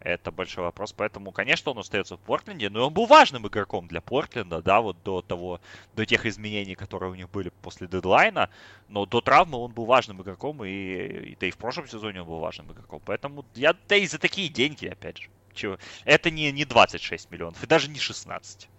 это 0.04 0.32
большой 0.32 0.66
вопрос. 0.66 0.92
Поэтому, 0.94 1.32
конечно, 1.32 1.72
он 1.72 1.80
остается 1.80 2.18
в 2.18 2.20
Портленде, 2.20 2.70
но 2.70 2.88
он 2.88 2.94
был 2.94 3.06
важным 3.06 3.48
игроком 3.48 3.88
для 3.88 4.02
Портленда, 4.02 4.62
да, 4.62 4.82
вот 4.82 4.98
до 5.04 5.22
того, 5.22 5.62
до 5.96 6.06
тех 6.06 6.26
изменений, 6.26 6.76
которые 6.76 7.12
у 7.12 7.16
них 7.16 7.30
были 7.30 7.52
после 7.62 7.88
дедлайна. 7.88 8.50
Но 8.90 9.06
до 9.06 9.22
травмы 9.22 9.58
он 9.58 9.72
был 9.72 9.86
важным 9.86 10.22
игроком, 10.22 10.64
и, 10.66 10.70
и 10.70 11.38
да 11.40 11.48
и 11.48 11.52
в 11.52 11.58
прошлом 11.58 11.88
сезоне 11.88 12.22
он 12.22 12.28
был 12.28 12.40
важным 12.40 12.72
игроком. 12.72 13.02
Поэтому 13.06 13.46
я, 13.56 13.74
да 13.88 13.96
и 13.96 14.06
за 14.06 14.20
такие 14.20 14.50
деньги, 14.50 14.88
опять 14.88 15.20
же. 15.20 15.30
Чего? 15.54 15.78
Это 16.06 16.30
не, 16.30 16.52
не 16.52 16.66
26 16.66 17.32
миллионов, 17.32 17.64
и 17.64 17.68
даже 17.68 17.90
не 17.90 18.00
16. 18.00 18.70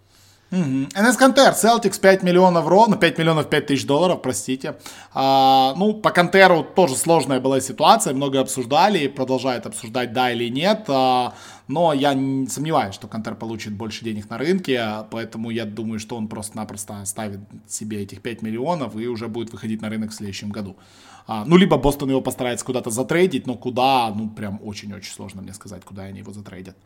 НС 0.50 1.16
Контер, 1.16 1.52
Celtics 1.52 2.00
5 2.00 2.22
миллионов 2.22 2.68
ровно, 2.68 2.96
5 2.96 3.18
миллионов 3.18 3.48
5 3.48 3.66
тысяч 3.66 3.86
долларов, 3.86 4.22
простите. 4.22 4.76
А, 5.12 5.74
ну, 5.76 5.94
по 5.94 6.10
Контеру 6.10 6.62
тоже 6.62 6.94
сложная 6.94 7.40
была 7.40 7.60
ситуация, 7.60 8.14
много 8.14 8.40
обсуждали 8.40 9.00
и 9.00 9.08
продолжают 9.08 9.66
обсуждать, 9.66 10.12
да 10.12 10.30
или 10.30 10.48
нет. 10.48 10.84
А, 10.88 11.34
но 11.66 11.92
я 11.92 12.14
не 12.14 12.46
сомневаюсь, 12.46 12.94
что 12.94 13.08
Контер 13.08 13.34
получит 13.34 13.72
больше 13.72 14.04
денег 14.04 14.30
на 14.30 14.38
рынке, 14.38 15.06
поэтому 15.10 15.50
я 15.50 15.64
думаю, 15.64 15.98
что 15.98 16.16
он 16.16 16.28
просто-напросто 16.28 17.00
оставит 17.00 17.40
себе 17.66 18.02
этих 18.02 18.22
5 18.22 18.42
миллионов 18.42 18.96
и 18.96 19.08
уже 19.08 19.28
будет 19.28 19.50
выходить 19.50 19.82
на 19.82 19.88
рынок 19.88 20.10
в 20.10 20.14
следующем 20.14 20.50
году. 20.50 20.76
А, 21.26 21.44
ну, 21.46 21.56
либо 21.56 21.78
Бостон 21.78 22.10
его 22.10 22.20
постарается 22.20 22.64
куда-то 22.64 22.90
затрейдить, 22.90 23.46
но 23.46 23.54
куда, 23.54 24.12
ну, 24.14 24.28
прям 24.28 24.60
очень-очень 24.62 25.12
сложно 25.12 25.42
мне 25.42 25.54
сказать, 25.54 25.84
куда 25.84 26.02
они 26.02 26.20
его 26.20 26.32
затрейдят. 26.32 26.76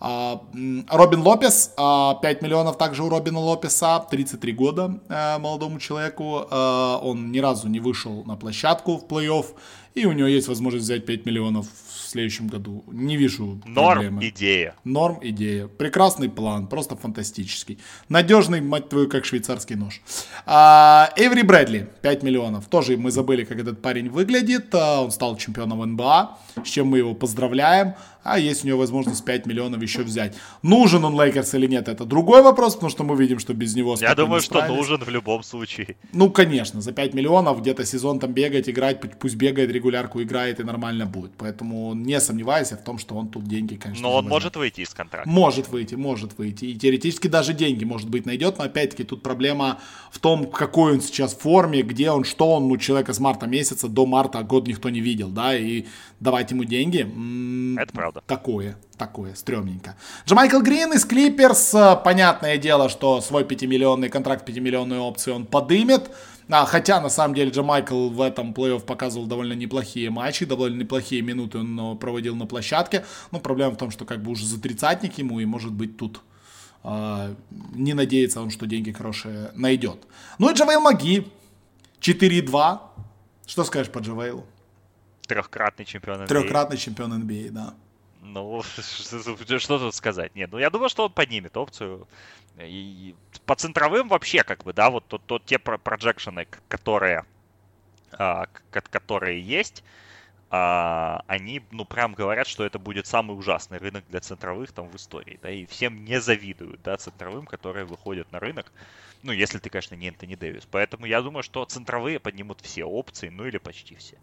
А, 0.00 0.40
Робин 0.88 1.22
Лопес, 1.22 1.72
5 1.76 1.76
а, 1.76 2.18
миллионов 2.40 2.76
также 2.76 3.02
у 3.02 3.08
Робина 3.08 3.40
Лопеса, 3.40 4.04
33 4.10 4.52
года 4.52 4.98
э, 5.08 5.38
молодому 5.38 5.78
человеку. 5.78 6.46
Э, 6.50 6.98
он 7.02 7.32
ни 7.32 7.38
разу 7.38 7.68
не 7.68 7.80
вышел 7.80 8.24
на 8.24 8.36
площадку 8.36 8.98
в 8.98 9.04
плей-офф, 9.06 9.46
и 9.94 10.06
у 10.06 10.12
него 10.12 10.28
есть 10.28 10.48
возможность 10.48 10.84
взять 10.84 11.06
5 11.06 11.26
миллионов 11.26 11.66
следующем 12.14 12.46
году. 12.46 12.84
Не 12.92 13.16
вижу 13.16 13.60
Норм 13.66 13.92
проблемы. 13.92 14.28
идея. 14.28 14.74
Норм 14.84 15.18
идея. 15.22 15.66
Прекрасный 15.66 16.28
план, 16.28 16.68
просто 16.68 16.96
фантастический. 16.96 17.78
Надежный, 18.08 18.60
мать 18.60 18.88
твою, 18.88 19.08
как 19.08 19.24
швейцарский 19.24 19.76
нож. 19.76 20.00
А, 20.46 21.10
Эйвери 21.16 21.42
Брэдли, 21.42 21.88
5 22.02 22.22
миллионов. 22.22 22.66
Тоже 22.66 22.96
мы 22.96 23.10
забыли, 23.10 23.44
как 23.44 23.58
этот 23.58 23.82
парень 23.82 24.08
выглядит. 24.08 24.74
А, 24.74 25.02
он 25.02 25.10
стал 25.10 25.36
чемпионом 25.36 25.82
НБА, 25.92 26.38
с 26.64 26.68
чем 26.68 26.86
мы 26.86 26.98
его 26.98 27.14
поздравляем. 27.14 27.94
А 28.24 28.38
есть 28.38 28.64
у 28.64 28.68
него 28.68 28.78
возможность 28.78 29.22
5 29.24 29.46
миллионов 29.46 29.82
еще 29.82 30.02
взять. 30.02 30.34
Нужен 30.62 31.04
он 31.04 31.20
Лейкерс 31.20 31.54
или 31.54 31.66
нет, 31.66 31.88
это 31.88 32.06
другой 32.06 32.42
вопрос, 32.42 32.74
потому 32.74 32.90
что 32.90 33.04
мы 33.04 33.16
видим, 33.16 33.38
что 33.38 33.52
без 33.52 33.76
него... 33.76 33.96
Я 34.00 34.14
думаю, 34.14 34.40
что 34.40 34.66
нужен 34.66 35.04
в 35.04 35.10
любом 35.10 35.42
случае. 35.42 35.96
Ну, 36.12 36.30
конечно, 36.30 36.80
за 36.80 36.92
5 36.92 37.12
миллионов 37.12 37.60
где-то 37.60 37.84
сезон 37.84 38.18
там 38.18 38.32
бегать, 38.32 38.68
играть, 38.70 38.98
пусть 39.18 39.36
бегает, 39.36 39.70
регулярку 39.84 40.22
играет 40.22 40.60
и 40.60 40.64
нормально 40.64 41.06
будет. 41.06 41.32
Поэтому 41.36 41.94
не 41.94 42.18
сомневаюсь 42.20 42.72
в 42.72 42.82
том, 42.82 42.98
что 42.98 43.16
он 43.16 43.28
тут 43.28 43.44
деньги, 43.44 43.76
конечно. 43.76 44.02
Но 44.02 44.08
он 44.10 44.14
возьмет. 44.16 44.30
может 44.30 44.56
выйти 44.56 44.80
из 44.80 44.94
контракта. 44.94 45.28
Может 45.28 45.68
выйти, 45.68 45.94
может 45.94 46.38
выйти. 46.38 46.66
И 46.66 46.74
теоретически 46.74 47.28
даже 47.28 47.52
деньги, 47.52 47.84
может 47.84 48.08
быть, 48.08 48.26
найдет. 48.26 48.58
Но 48.58 48.64
опять-таки 48.64 49.04
тут 49.04 49.22
проблема 49.22 49.78
в 50.10 50.18
том, 50.18 50.46
какой 50.50 50.94
он 50.94 51.00
сейчас 51.00 51.34
в 51.34 51.40
форме, 51.40 51.82
где 51.82 52.10
он, 52.10 52.24
что 52.24 52.52
он, 52.54 52.68
ну, 52.68 52.76
человека 52.78 53.12
с 53.12 53.20
марта 53.20 53.46
месяца 53.46 53.88
до 53.88 54.06
марта 54.06 54.42
год 54.42 54.66
никто 54.66 54.88
не 54.88 55.00
видел, 55.00 55.28
да, 55.28 55.54
и 55.56 55.84
давать 56.20 56.50
ему 56.50 56.64
деньги. 56.64 57.06
Это 57.78 57.92
правда. 57.92 58.22
Такое, 58.26 58.76
такое, 58.96 59.34
стрёмненько. 59.34 59.96
Джамайкл 60.26 60.60
Грин 60.60 60.94
из 60.94 61.04
Клиперс, 61.04 61.74
понятное 62.04 62.56
дело, 62.56 62.88
что 62.88 63.20
свой 63.20 63.42
5-миллионный 63.42 64.08
контракт, 64.08 64.48
5-миллионную 64.48 65.00
опцию 65.00 65.36
он 65.36 65.46
подымет. 65.46 66.10
А, 66.50 66.66
хотя, 66.66 67.00
на 67.00 67.08
самом 67.08 67.34
деле, 67.34 67.50
Джамайкл 67.50 68.10
в 68.10 68.20
этом 68.20 68.52
плей-офф 68.52 68.84
показывал 68.84 69.26
довольно 69.26 69.54
неплохие 69.54 70.10
матчи, 70.10 70.44
довольно 70.44 70.80
неплохие 70.80 71.22
минуты 71.22 71.58
он 71.58 71.98
проводил 71.98 72.36
на 72.36 72.46
площадке. 72.46 73.04
Но 73.30 73.40
проблема 73.40 73.72
в 73.72 73.76
том, 73.76 73.90
что 73.90 74.04
как 74.04 74.22
бы 74.22 74.32
уже 74.32 74.46
за 74.46 74.60
тридцатник 74.60 75.18
ему, 75.18 75.40
и 75.40 75.44
может 75.44 75.72
быть 75.72 75.96
тут 75.96 76.20
э, 76.82 77.34
не 77.74 77.94
надеется 77.94 78.40
он, 78.40 78.50
что 78.50 78.66
деньги 78.66 78.92
хорошие 78.92 79.50
найдет. 79.54 80.06
Ну 80.38 80.50
и 80.50 80.54
Джавейл 80.54 80.80
Маги, 80.80 81.26
4-2. 82.00 82.80
Что 83.46 83.64
скажешь 83.64 83.92
по 83.92 83.98
Джавейлу? 83.98 84.46
Трехкратный 85.26 85.84
чемпион 85.84 86.22
NBA. 86.22 86.26
Трехкратный 86.26 86.76
чемпион 86.76 87.22
NBA, 87.22 87.50
да. 87.50 87.74
Ну, 88.20 88.62
что 89.58 89.78
тут 89.78 89.94
сказать? 89.94 90.34
Нет, 90.34 90.50
ну 90.52 90.58
я 90.58 90.70
думаю, 90.70 90.88
что 90.88 91.04
он 91.04 91.12
поднимет 91.12 91.56
опцию. 91.56 92.08
И 92.58 93.14
по 93.46 93.54
центровым 93.56 94.08
вообще, 94.08 94.42
как 94.44 94.64
бы, 94.64 94.72
да, 94.72 94.90
вот 94.90 95.06
тот, 95.08 95.24
тот 95.26 95.44
те 95.44 95.58
проджекшены, 95.58 96.46
которые, 96.68 97.24
а, 98.12 98.46
которые 98.70 99.40
есть, 99.40 99.82
а, 100.50 101.24
они, 101.26 101.62
ну, 101.72 101.84
прям 101.84 102.14
говорят, 102.14 102.46
что 102.46 102.64
это 102.64 102.78
будет 102.78 103.08
самый 103.08 103.36
ужасный 103.36 103.78
рынок 103.78 104.04
для 104.08 104.20
центровых 104.20 104.70
там 104.70 104.88
в 104.88 104.94
истории, 104.94 105.38
да, 105.42 105.50
и 105.50 105.66
всем 105.66 106.04
не 106.04 106.20
завидуют, 106.20 106.80
да, 106.82 106.96
центровым, 106.96 107.46
которые 107.46 107.84
выходят 107.84 108.30
на 108.30 108.38
рынок, 108.38 108.70
ну, 109.24 109.32
если 109.32 109.58
ты, 109.58 109.68
конечно, 109.68 109.96
не 109.96 110.08
Энтони 110.08 110.36
Дэвис. 110.36 110.68
Поэтому 110.70 111.06
я 111.06 111.22
думаю, 111.22 111.42
что 111.42 111.64
центровые 111.64 112.20
поднимут 112.20 112.60
все 112.60 112.84
опции, 112.84 113.30
ну, 113.30 113.46
или 113.46 113.58
почти 113.58 113.96
все. 113.96 114.16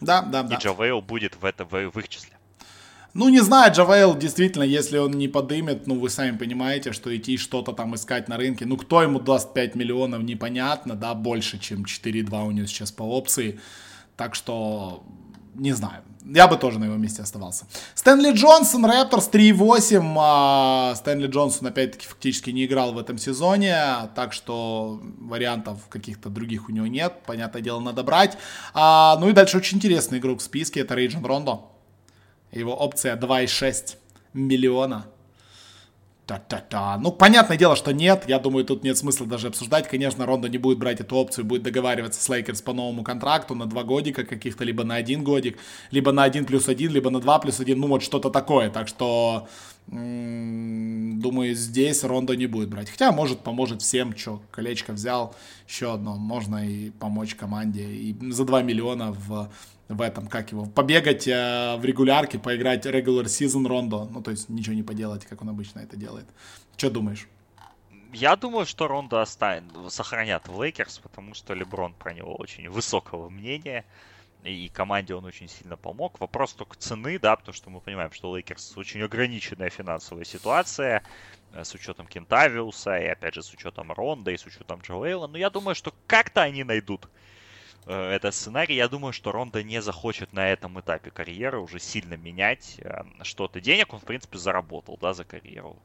Да, 0.00 0.22
да, 0.22 0.40
и 0.40 0.48
да. 0.48 0.54
И 0.56 0.58
Джавейл 0.58 1.00
будет 1.00 1.36
в, 1.36 1.44
это, 1.44 1.64
в, 1.64 1.90
в 1.90 1.98
их 1.98 2.08
числе. 2.08 2.35
Ну, 3.18 3.30
не 3.30 3.40
знаю, 3.40 3.72
Джавейл, 3.72 4.14
действительно, 4.14 4.62
если 4.62 4.98
он 4.98 5.12
не 5.12 5.26
подымет, 5.26 5.86
ну, 5.86 5.98
вы 5.98 6.10
сами 6.10 6.36
понимаете, 6.36 6.92
что 6.92 7.16
идти 7.16 7.38
что-то 7.38 7.72
там 7.72 7.94
искать 7.94 8.28
на 8.28 8.36
рынке, 8.36 8.66
ну, 8.66 8.76
кто 8.76 9.02
ему 9.02 9.20
даст 9.20 9.54
5 9.54 9.74
миллионов, 9.74 10.22
непонятно, 10.22 10.94
да, 10.94 11.14
больше, 11.14 11.58
чем 11.58 11.84
4,2 11.84 12.46
у 12.46 12.50
него 12.50 12.66
сейчас 12.66 12.92
по 12.92 13.04
опции, 13.04 13.58
так 14.16 14.34
что, 14.34 15.02
не 15.54 15.72
знаю, 15.72 16.02
я 16.26 16.46
бы 16.46 16.58
тоже 16.58 16.78
на 16.78 16.84
его 16.84 16.96
месте 16.96 17.22
оставался. 17.22 17.64
Стэнли 17.94 18.32
Джонсон, 18.32 18.84
Рэпторс 18.84 19.30
3,8. 19.32 20.16
А, 20.18 20.94
Стэнли 20.94 21.28
Джонсон, 21.28 21.68
опять-таки, 21.68 22.06
фактически 22.06 22.50
не 22.50 22.66
играл 22.66 22.92
в 22.92 22.98
этом 22.98 23.16
сезоне, 23.16 23.76
так 24.14 24.34
что 24.34 25.00
вариантов 25.20 25.88
каких-то 25.88 26.28
других 26.28 26.68
у 26.68 26.72
него 26.72 26.86
нет. 26.86 27.22
Понятное 27.24 27.62
дело, 27.62 27.80
надо 27.80 28.02
брать. 28.02 28.36
А, 28.74 29.16
ну 29.20 29.30
и 29.30 29.32
дальше 29.32 29.56
очень 29.56 29.78
интересный 29.78 30.18
игрок 30.18 30.40
в 30.40 30.42
списке, 30.42 30.80
это 30.80 30.94
Рэджон 30.94 31.24
Рондо. 31.24 31.75
Его 32.52 32.74
опция 32.74 33.16
2,6 33.16 33.96
миллиона. 34.34 35.06
Та-та-та. 36.26 36.98
Ну, 36.98 37.12
понятное 37.12 37.56
дело, 37.56 37.76
что 37.76 37.92
нет. 37.92 38.24
Я 38.26 38.40
думаю, 38.40 38.64
тут 38.64 38.82
нет 38.82 38.98
смысла 38.98 39.26
даже 39.26 39.46
обсуждать. 39.46 39.86
Конечно, 39.86 40.26
Рондо 40.26 40.48
не 40.48 40.58
будет 40.58 40.76
брать 40.76 41.00
эту 41.00 41.14
опцию, 41.14 41.44
будет 41.44 41.62
договариваться 41.62 42.20
с 42.20 42.28
Лейкерс 42.28 42.62
по 42.62 42.72
новому 42.72 43.04
контракту 43.04 43.54
на 43.54 43.66
два 43.66 43.84
годика 43.84 44.24
каких-то, 44.24 44.64
либо 44.64 44.82
на 44.82 44.96
один 44.96 45.22
годик, 45.22 45.56
либо 45.92 46.10
на 46.10 46.24
один 46.24 46.44
плюс 46.44 46.68
один, 46.68 46.90
либо 46.90 47.10
на 47.10 47.20
два 47.20 47.38
плюс 47.38 47.60
один, 47.60 47.78
ну 47.78 47.86
вот 47.86 48.02
что-то 48.02 48.30
такое. 48.30 48.70
Так 48.70 48.88
что, 48.88 49.46
думаю, 49.86 51.54
здесь 51.54 52.02
Рондо 52.02 52.34
не 52.34 52.48
будет 52.48 52.70
брать. 52.70 52.90
Хотя, 52.90 53.12
может, 53.12 53.44
поможет 53.44 53.82
всем, 53.82 54.16
что 54.16 54.42
колечко 54.50 54.94
взял, 54.94 55.32
еще 55.68 55.94
одно. 55.94 56.16
Можно 56.16 56.68
и 56.68 56.90
помочь 56.90 57.36
команде. 57.36 57.84
И 57.84 58.16
за 58.32 58.44
2 58.44 58.62
миллиона 58.62 59.12
в 59.12 59.48
в 59.88 60.00
этом, 60.00 60.26
как 60.26 60.50
его, 60.52 60.66
побегать 60.66 61.28
э, 61.28 61.76
в 61.76 61.84
регулярке, 61.84 62.38
поиграть 62.38 62.86
regular 62.86 63.24
season 63.24 63.66
Рондо, 63.66 64.06
ну, 64.06 64.22
то 64.22 64.30
есть 64.30 64.48
ничего 64.48 64.74
не 64.74 64.82
поделать, 64.82 65.24
как 65.26 65.42
он 65.42 65.48
обычно 65.48 65.80
это 65.80 65.96
делает. 65.96 66.26
Что 66.76 66.90
думаешь? 66.90 67.28
Я 68.12 68.34
думаю, 68.36 68.66
что 68.66 68.88
Рондо 68.88 69.20
останет, 69.20 69.64
сохранят 69.88 70.48
в 70.48 70.62
Лейкерс, 70.62 70.98
потому 70.98 71.34
что 71.34 71.54
Леброн 71.54 71.92
про 71.94 72.14
него 72.14 72.34
очень 72.34 72.68
высокого 72.68 73.28
мнения, 73.28 73.84
и 74.42 74.68
команде 74.68 75.14
он 75.14 75.24
очень 75.24 75.48
сильно 75.48 75.76
помог. 75.76 76.18
Вопрос 76.20 76.54
только 76.54 76.76
цены, 76.76 77.18
да, 77.18 77.36
потому 77.36 77.54
что 77.54 77.70
мы 77.70 77.80
понимаем, 77.80 78.12
что 78.12 78.34
Лейкерс 78.34 78.76
очень 78.76 79.02
ограниченная 79.02 79.70
финансовая 79.70 80.24
ситуация, 80.24 81.02
э, 81.52 81.62
с 81.62 81.74
учетом 81.74 82.06
Кентавиуса, 82.06 82.96
и 82.96 83.06
опять 83.06 83.34
же 83.34 83.42
с 83.42 83.52
учетом 83.52 83.92
Рондо, 83.92 84.32
и 84.32 84.36
с 84.36 84.46
учетом 84.46 84.80
Джавейла. 84.80 85.26
Но 85.26 85.38
я 85.38 85.50
думаю, 85.50 85.74
что 85.74 85.92
как-то 86.06 86.42
они 86.42 86.64
найдут 86.64 87.08
этот 87.92 88.34
сценарий. 88.34 88.74
Я 88.74 88.88
думаю, 88.88 89.12
что 89.12 89.30
Рондо 89.30 89.62
не 89.62 89.80
захочет 89.80 90.32
на 90.32 90.48
этом 90.48 90.78
этапе 90.80 91.10
карьеры 91.10 91.60
уже 91.60 91.78
сильно 91.78 92.14
менять 92.14 92.76
э, 92.78 93.04
что-то. 93.22 93.60
Денег 93.60 93.92
он, 93.92 94.00
в 94.00 94.04
принципе, 94.04 94.38
заработал, 94.38 94.98
да, 95.00 95.14
за 95.14 95.24
карьеру. 95.24 95.76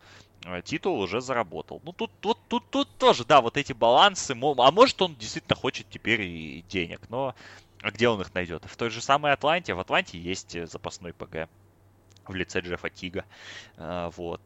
Э, 0.45 0.61
титул 0.63 0.99
уже 0.99 1.21
заработал. 1.21 1.79
Ну, 1.83 1.93
тут, 1.93 2.11
тут, 2.19 2.39
тут, 2.47 2.69
тут 2.71 2.89
тоже, 2.97 3.23
да, 3.23 3.41
вот 3.41 3.55
эти 3.57 3.73
балансы. 3.73 4.31
А 4.31 4.71
может, 4.71 5.01
он 5.01 5.15
действительно 5.15 5.55
хочет 5.55 5.87
теперь 5.89 6.21
и 6.21 6.65
денег, 6.67 7.01
но 7.09 7.35
где 7.83 8.09
он 8.09 8.19
их 8.19 8.33
найдет? 8.33 8.65
В 8.65 8.75
той 8.75 8.89
же 8.89 9.01
самой 9.01 9.33
Атланте. 9.33 9.75
В 9.75 9.79
Атланте 9.79 10.19
есть 10.19 10.57
запасной 10.67 11.13
PG 11.13 11.49
в 12.25 12.33
лице 12.33 12.61
Джеффа 12.61 12.89
Тига. 12.89 13.25
Вот. 13.77 14.41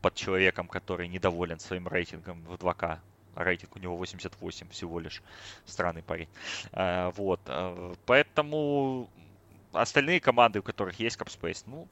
Под 0.00 0.14
человеком, 0.14 0.68
который 0.68 1.08
недоволен 1.08 1.58
своим 1.58 1.88
рейтингом 1.88 2.42
в 2.44 2.54
2K 2.54 3.00
рейтинг 3.34 3.76
у 3.76 3.78
него 3.78 3.96
88 3.96 4.68
всего 4.70 5.00
лишь. 5.00 5.22
Странный 5.64 6.02
парень. 6.02 6.28
А, 6.72 7.10
вот. 7.12 7.40
А, 7.46 7.94
поэтому 8.06 9.08
остальные 9.72 10.20
команды, 10.20 10.60
у 10.60 10.62
которых 10.62 10.98
есть 10.98 11.16
cap 11.16 11.32
space, 11.32 11.64
ну, 11.66 11.88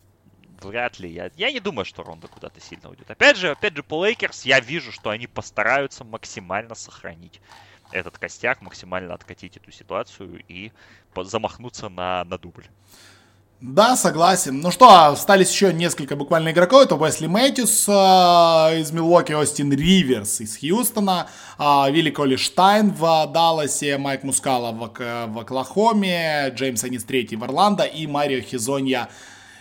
вряд 0.60 0.98
ли. 0.98 1.10
Я, 1.10 1.30
я 1.36 1.52
не 1.52 1.60
думаю, 1.60 1.84
что 1.84 2.02
Рондо 2.02 2.28
куда-то 2.28 2.60
сильно 2.60 2.90
уйдет. 2.90 3.10
Опять 3.10 3.36
же, 3.36 3.50
опять 3.50 3.76
же, 3.76 3.82
по 3.82 4.04
Лейкерс 4.04 4.44
я 4.44 4.60
вижу, 4.60 4.92
что 4.92 5.10
они 5.10 5.26
постараются 5.26 6.04
максимально 6.04 6.74
сохранить 6.74 7.40
этот 7.92 8.18
костяк, 8.18 8.60
максимально 8.60 9.14
откатить 9.14 9.56
эту 9.56 9.70
ситуацию 9.70 10.42
и 10.48 10.72
замахнуться 11.16 11.88
на, 11.88 12.24
на 12.24 12.38
дубль. 12.38 12.66
Да, 13.60 13.96
согласен. 13.96 14.60
Ну 14.60 14.70
что, 14.70 15.08
остались 15.08 15.50
еще 15.50 15.72
несколько 15.72 16.14
буквально 16.14 16.52
игроков. 16.52 16.84
Это 16.84 16.94
Уэсли 16.94 17.26
Мэтьюс 17.26 17.88
э, 17.88 17.92
из 18.80 18.92
Милуоки, 18.92 19.32
Остин 19.32 19.72
Риверс 19.72 20.40
из 20.40 20.56
Хьюстона, 20.56 21.28
э, 21.58 21.90
Вилли 21.90 22.10
Колли 22.10 22.36
Штайн 22.36 22.92
в 22.92 23.26
Далласе, 23.34 23.98
Майк 23.98 24.22
Мускала 24.22 24.70
в, 24.70 24.92
в 25.26 25.38
Оклахоме, 25.40 26.50
Джеймс 26.54 26.84
Анис 26.84 27.02
Третий 27.02 27.34
в 27.34 27.42
Орландо 27.42 27.82
и 27.82 28.06
Марио 28.06 28.42
Хизонья 28.42 29.08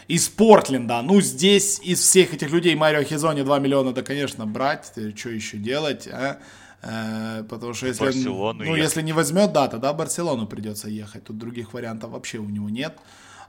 из 0.07 0.29
Портленда. 0.29 1.01
Ну, 1.01 1.19
здесь 1.19 1.79
из 1.79 1.99
всех 1.99 2.35
этих 2.35 2.51
людей 2.51 2.75
Марио 2.75 3.01
Хизони 3.01 3.41
2 3.41 3.57
миллиона, 3.57 3.93
да, 3.93 4.03
конечно, 4.03 4.45
брать. 4.45 4.93
Что 5.15 5.29
еще 5.29 5.57
делать, 5.57 6.07
а? 6.07 6.37
Э, 6.83 7.43
потому 7.49 7.73
что 7.73 7.87
если, 7.87 8.05
Барселону 8.05 8.63
ну, 8.63 8.75
если 8.75 9.01
не 9.01 9.13
возьмет, 9.13 9.53
да, 9.53 9.67
тогда 9.67 9.91
Барселону 9.93 10.45
придется 10.45 10.87
ехать. 10.87 11.23
Тут 11.23 11.39
других 11.39 11.73
вариантов 11.73 12.11
вообще 12.11 12.37
у 12.37 12.47
него 12.47 12.69
нет. 12.69 12.95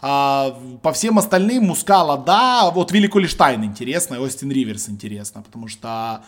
А, 0.00 0.56
по 0.82 0.92
всем 0.92 1.18
остальным 1.18 1.64
Мускала, 1.64 2.16
да, 2.16 2.70
вот 2.70 2.92
Вилли 2.92 3.08
Кулиштайн 3.08 3.64
интересно, 3.64 4.14
и 4.14 4.18
Остин 4.18 4.50
Риверс 4.52 4.88
интересно, 4.88 5.42
потому 5.42 5.66
что 5.66 6.24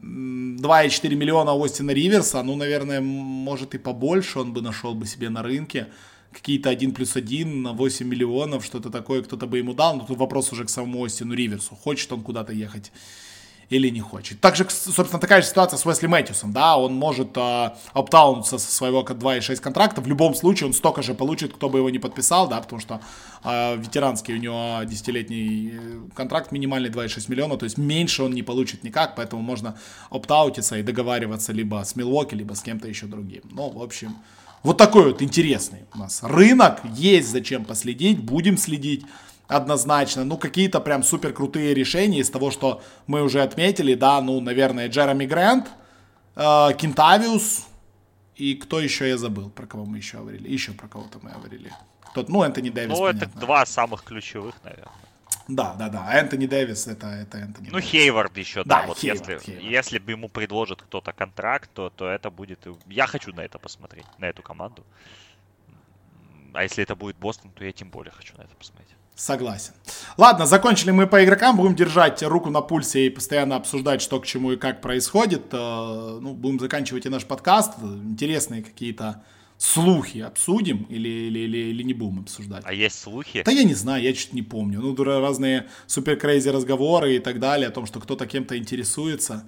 2,4 0.00 1.14
миллиона 1.14 1.52
Остина 1.52 1.92
Риверса, 1.92 2.42
ну, 2.42 2.56
наверное, 2.56 3.00
может 3.00 3.74
и 3.74 3.78
побольше 3.78 4.40
он 4.40 4.52
бы 4.52 4.62
нашел 4.62 4.94
бы 4.94 5.06
себе 5.06 5.30
на 5.30 5.42
рынке. 5.42 5.88
Какие-то 6.32 6.70
1 6.70 6.92
плюс 6.92 7.14
1 7.14 7.62
на 7.62 7.72
8 7.72 8.08
миллионов, 8.08 8.64
что-то 8.64 8.90
такое 8.90 9.22
кто-то 9.22 9.46
бы 9.46 9.58
ему 9.58 9.72
дал. 9.72 9.96
Но 9.96 10.04
тут 10.04 10.18
вопрос 10.18 10.52
уже 10.52 10.64
к 10.64 10.68
самому 10.68 11.04
Остину 11.04 11.34
Риверсу. 11.34 11.76
Хочет 11.76 12.10
он 12.12 12.22
куда-то 12.22 12.52
ехать 12.52 12.90
или 13.74 13.90
не 13.90 14.00
хочет. 14.00 14.40
Также, 14.40 14.66
собственно, 14.70 15.20
такая 15.20 15.42
же 15.42 15.48
ситуация 15.48 15.76
с 15.76 15.86
Уэсли 15.86 16.06
Мэтьюсом, 16.06 16.52
да, 16.52 16.76
он 16.76 16.94
может 16.94 17.36
э, 17.36 17.70
оптаунуться 17.92 18.58
со 18.58 18.70
своего 18.72 19.02
2,6 19.02 19.56
контракта, 19.56 20.00
в 20.00 20.06
любом 20.06 20.34
случае 20.34 20.68
он 20.68 20.72
столько 20.74 21.02
же 21.02 21.14
получит, 21.14 21.52
кто 21.52 21.68
бы 21.68 21.78
его 21.78 21.90
не 21.90 21.98
подписал, 21.98 22.48
да, 22.48 22.60
потому 22.60 22.80
что 22.80 23.00
э, 23.42 23.76
ветеранский 23.76 24.34
у 24.34 24.38
него 24.38 24.80
десятилетний 24.84 25.72
э, 25.72 26.00
контракт 26.14 26.52
минимальный 26.52 26.90
2,6 26.90 27.30
миллиона, 27.30 27.56
то 27.56 27.64
есть 27.64 27.78
меньше 27.78 28.22
он 28.22 28.32
не 28.32 28.42
получит 28.42 28.84
никак, 28.84 29.16
поэтому 29.16 29.42
можно 29.42 29.76
оптаутиться 30.10 30.78
и 30.78 30.82
договариваться 30.82 31.52
либо 31.52 31.82
с 31.84 31.96
Милуоки, 31.96 32.36
либо 32.36 32.54
с 32.54 32.62
кем-то 32.62 32.88
еще 32.88 33.06
другим. 33.06 33.42
Ну, 33.50 33.70
в 33.70 33.82
общем, 33.82 34.16
вот 34.62 34.78
такой 34.78 35.04
вот 35.04 35.20
интересный 35.20 35.80
у 35.94 35.98
нас 35.98 36.22
рынок, 36.22 36.80
есть 36.96 37.28
зачем 37.28 37.64
последить, 37.64 38.18
будем 38.18 38.56
следить 38.56 39.04
однозначно. 39.48 40.24
Ну, 40.24 40.36
какие-то 40.38 40.80
прям 40.80 41.02
супер 41.02 41.32
крутые 41.32 41.74
решения 41.74 42.20
из 42.20 42.30
того, 42.30 42.50
что 42.50 42.82
мы 43.06 43.22
уже 43.22 43.42
отметили, 43.42 43.94
да, 43.94 44.20
ну, 44.20 44.40
наверное, 44.40 44.88
Джереми 44.88 45.26
Грант, 45.26 45.68
э, 46.36 46.68
Кентавиус 46.78 47.66
и 48.36 48.54
кто 48.54 48.80
еще 48.80 49.08
я 49.08 49.16
забыл, 49.16 49.50
про 49.50 49.66
кого 49.66 49.84
мы 49.84 49.98
еще 49.98 50.18
говорили, 50.18 50.48
еще 50.48 50.72
про 50.72 50.88
кого-то 50.88 51.18
мы 51.22 51.30
говорили. 51.30 51.70
Тот, 52.14 52.28
ну, 52.28 52.42
Энтони 52.42 52.70
Дэвис, 52.70 52.96
Ну, 52.96 53.04
понятно. 53.06 53.24
это 53.26 53.38
два 53.38 53.66
самых 53.66 54.02
ключевых, 54.04 54.54
наверное. 54.64 54.92
Да, 55.46 55.74
да, 55.74 55.88
да. 55.88 56.14
Энтони 56.14 56.46
Дэвис 56.46 56.86
это, 56.86 57.06
это 57.08 57.38
Энтони 57.38 57.66
Ну, 57.66 57.72
Дэвис. 57.78 57.84
Хейвард 57.90 58.36
еще, 58.38 58.64
да. 58.64 58.80
да 58.80 58.86
вот 58.86 58.98
Хейвард, 58.98 59.28
если, 59.28 59.44
Хейвард. 59.44 59.64
если 59.70 59.98
бы 59.98 60.12
ему 60.12 60.28
предложит 60.28 60.82
кто-то 60.82 61.12
контракт, 61.12 61.70
то, 61.74 61.90
то 61.90 62.08
это 62.08 62.30
будет... 62.30 62.66
Я 62.86 63.06
хочу 63.06 63.32
на 63.34 63.42
это 63.42 63.58
посмотреть, 63.58 64.06
на 64.18 64.26
эту 64.26 64.42
команду. 64.42 64.84
А 66.54 66.62
если 66.62 66.82
это 66.82 66.94
будет 66.96 67.16
Бостон, 67.16 67.50
то 67.50 67.64
я 67.64 67.72
тем 67.72 67.90
более 67.90 68.12
хочу 68.12 68.36
на 68.36 68.42
это 68.42 68.54
посмотреть. 68.56 68.96
Согласен. 69.14 69.72
Ладно, 70.16 70.44
закончили 70.44 70.90
мы 70.90 71.06
по 71.06 71.24
игрокам. 71.24 71.56
Будем 71.56 71.76
держать 71.76 72.22
руку 72.22 72.50
на 72.50 72.60
пульсе 72.62 73.06
и 73.06 73.10
постоянно 73.10 73.54
обсуждать, 73.54 74.02
что 74.02 74.20
к 74.20 74.26
чему 74.26 74.52
и 74.52 74.56
как 74.56 74.80
происходит. 74.80 75.44
Э, 75.52 76.18
ну, 76.20 76.34
будем 76.34 76.58
заканчивать 76.58 77.06
и 77.06 77.08
наш 77.08 77.24
подкаст. 77.24 77.74
Интересные 77.80 78.62
какие-то 78.62 79.22
слухи 79.56 80.18
обсудим 80.18 80.86
или, 80.88 81.08
или, 81.08 81.38
или, 81.40 81.58
или 81.58 81.82
не 81.84 81.94
будем 81.94 82.20
обсуждать? 82.20 82.64
А 82.66 82.72
есть 82.72 82.98
слухи? 82.98 83.42
Да 83.44 83.52
я 83.52 83.62
не 83.62 83.74
знаю, 83.74 84.02
я 84.02 84.12
чуть 84.12 84.32
не 84.32 84.42
помню. 84.42 84.80
Ну, 84.80 84.96
разные 85.04 85.68
супер 85.86 86.16
крейзи 86.16 86.48
разговоры 86.48 87.14
и 87.14 87.18
так 87.20 87.38
далее 87.38 87.68
о 87.68 87.70
том, 87.70 87.86
что 87.86 88.00
кто-то 88.00 88.26
кем-то 88.26 88.58
интересуется. 88.58 89.44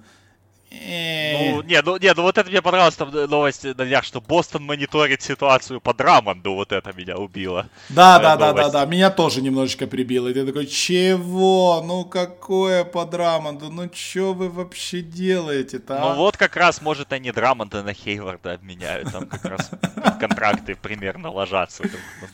Ну, 0.69 1.61
не, 1.61 1.81
ну, 1.81 1.97
не, 1.97 2.13
ну 2.13 2.23
вот 2.23 2.37
это 2.37 2.49
мне 2.49 2.61
понравилось, 2.61 2.95
там 2.95 3.09
новость 3.11 3.63
на 3.63 3.85
днях, 3.85 4.03
что 4.03 4.19
Бостон 4.19 4.63
мониторит 4.63 5.21
ситуацию 5.21 5.79
по 5.79 5.93
Драмонду, 5.93 6.53
вот 6.53 6.73
это 6.73 6.91
меня 6.93 7.17
убило. 7.17 7.69
Да, 7.89 8.19
да, 8.19 8.35
да, 8.35 8.51
да, 8.51 8.69
да, 8.69 8.85
меня 8.85 9.09
тоже 9.09 9.41
немножечко 9.41 9.87
прибило. 9.87 10.27
И 10.27 10.33
ты 10.33 10.45
такой, 10.45 10.65
чего? 10.65 11.81
Ну 11.85 12.03
какое 12.03 12.83
по 12.83 13.05
Драмонду? 13.05 13.69
Ну 13.69 13.89
что 13.93 14.33
вы 14.33 14.49
вообще 14.49 15.01
делаете-то? 15.01 15.97
А? 15.97 16.09
Ну 16.09 16.15
вот 16.15 16.35
как 16.35 16.57
раз, 16.57 16.81
может, 16.81 17.13
они 17.13 17.31
Драмонда 17.31 17.81
на 17.81 17.93
Хейварда 17.93 18.53
обменяют, 18.53 19.11
там 19.11 19.25
как 19.25 19.45
раз 19.45 19.71
контракты 20.19 20.75
примерно 20.75 21.31
ложатся 21.31 21.83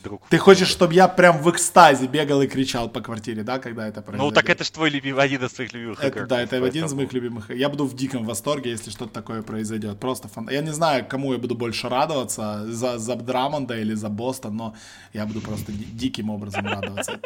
друг 0.04 0.22
Ты 0.30 0.38
хочешь, 0.40 0.70
чтобы 0.70 0.96
я 0.96 1.08
прям 1.08 1.38
в 1.38 1.52
экстазе 1.52 2.08
бегал 2.08 2.42
и 2.42 2.48
кричал 2.48 2.90
по 2.90 3.02
квартире, 3.02 3.44
да, 3.44 3.60
когда 3.60 3.88
это 3.88 4.02
произойдет? 4.02 4.32
Ну 4.32 4.32
так 4.34 4.50
это 4.50 4.64
же 4.64 4.72
твой 4.72 4.90
любимый, 4.90 5.24
один 5.24 5.44
из 5.44 5.52
твоих 5.52 5.72
любимых 5.74 6.00
игроков. 6.04 6.28
Да, 6.28 6.42
это 6.42 6.64
один 6.64 6.86
из 6.86 6.94
моих 6.94 7.14
любимых. 7.14 7.50
Я 7.52 7.70
буду 7.70 7.86
в 7.86 7.96
диком 7.96 8.23
восторге, 8.26 8.72
если 8.72 8.92
что-то 8.92 9.14
такое 9.14 9.42
произойдет. 9.42 10.00
Просто 10.00 10.28
фан... 10.28 10.50
Я 10.50 10.62
не 10.62 10.72
знаю, 10.74 11.06
кому 11.08 11.34
я 11.34 11.40
буду 11.40 11.56
больше 11.56 11.90
радоваться, 11.90 12.66
за, 12.72 12.98
за 12.98 13.16
Драмонда 13.16 13.78
или 13.78 13.94
за 13.94 14.10
Бостон, 14.10 14.56
но 14.56 14.76
я 15.14 15.26
буду 15.26 15.42
просто 15.42 15.72
диким 15.72 16.30
образом 16.30 16.66
радоваться. 16.66 17.20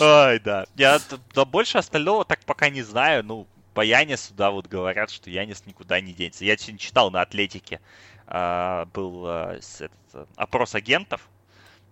Ой, 0.00 0.40
да. 0.40 0.66
Я 0.76 1.00
да, 1.34 1.44
больше 1.44 1.78
остального 1.78 2.24
так 2.24 2.40
пока 2.44 2.70
не 2.70 2.82
знаю. 2.82 3.24
Ну, 3.24 3.46
по 3.74 3.82
Янису, 3.82 4.32
да, 4.34 4.50
вот 4.50 4.68
говорят, 4.68 5.10
что 5.10 5.28
Янис 5.30 5.66
никуда 5.66 6.00
не 6.00 6.14
денется. 6.14 6.44
Я 6.44 6.56
сегодня 6.56 6.78
читал 6.78 7.10
на 7.10 7.20
Атлетике, 7.20 7.80
а, 8.26 8.86
был 8.86 9.24
а, 9.26 9.58
этот, 9.78 10.28
опрос 10.36 10.74
агентов, 10.74 11.28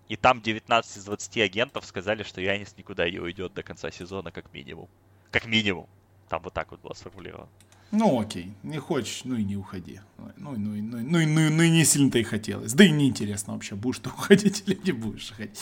и 0.09 0.15
там 0.15 0.41
19 0.41 0.97
из 0.97 1.05
20 1.05 1.37
агентов 1.37 1.85
сказали, 1.85 2.23
что 2.23 2.41
Янис 2.41 2.75
никуда 2.77 3.09
не 3.09 3.19
уйдет 3.19 3.53
до 3.53 3.61
конца 3.61 3.91
сезона, 3.91 4.31
как 4.31 4.51
минимум. 4.51 4.89
Как 5.29 5.45
минимум. 5.45 5.87
Там 6.27 6.41
вот 6.41 6.53
так 6.53 6.71
вот 6.71 6.81
было 6.81 6.93
сформулировано. 6.93 7.49
Ну 7.91 8.19
окей, 8.19 8.53
не 8.63 8.79
хочешь, 8.79 9.21
ну 9.23 9.35
и 9.35 9.43
не 9.43 9.55
уходи. 9.55 10.01
Ну, 10.17 10.31
ну, 10.37 10.51
ну, 10.57 10.75
ну, 10.81 10.97
ну, 11.01 11.27
ну, 11.27 11.49
ну 11.49 11.63
не 11.63 11.85
сильно-то 11.85 12.19
и 12.19 12.23
хотелось. 12.23 12.73
Да 12.73 12.83
и 12.83 12.91
неинтересно 12.91 13.53
вообще, 13.53 13.75
будешь 13.75 13.99
ты 13.99 14.09
уходить 14.09 14.63
или 14.67 14.79
не 14.83 14.91
будешь 14.91 15.31
уходить. 15.31 15.57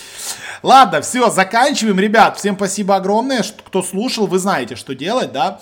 Ладно, 0.64 1.02
все, 1.02 1.30
заканчиваем. 1.30 2.00
Ребят, 2.00 2.38
всем 2.38 2.56
спасибо 2.56 2.96
огромное, 2.96 3.44
кто 3.44 3.84
слушал. 3.84 4.26
Вы 4.28 4.40
знаете, 4.40 4.76
что 4.76 4.96
делать, 4.96 5.32
да? 5.32 5.60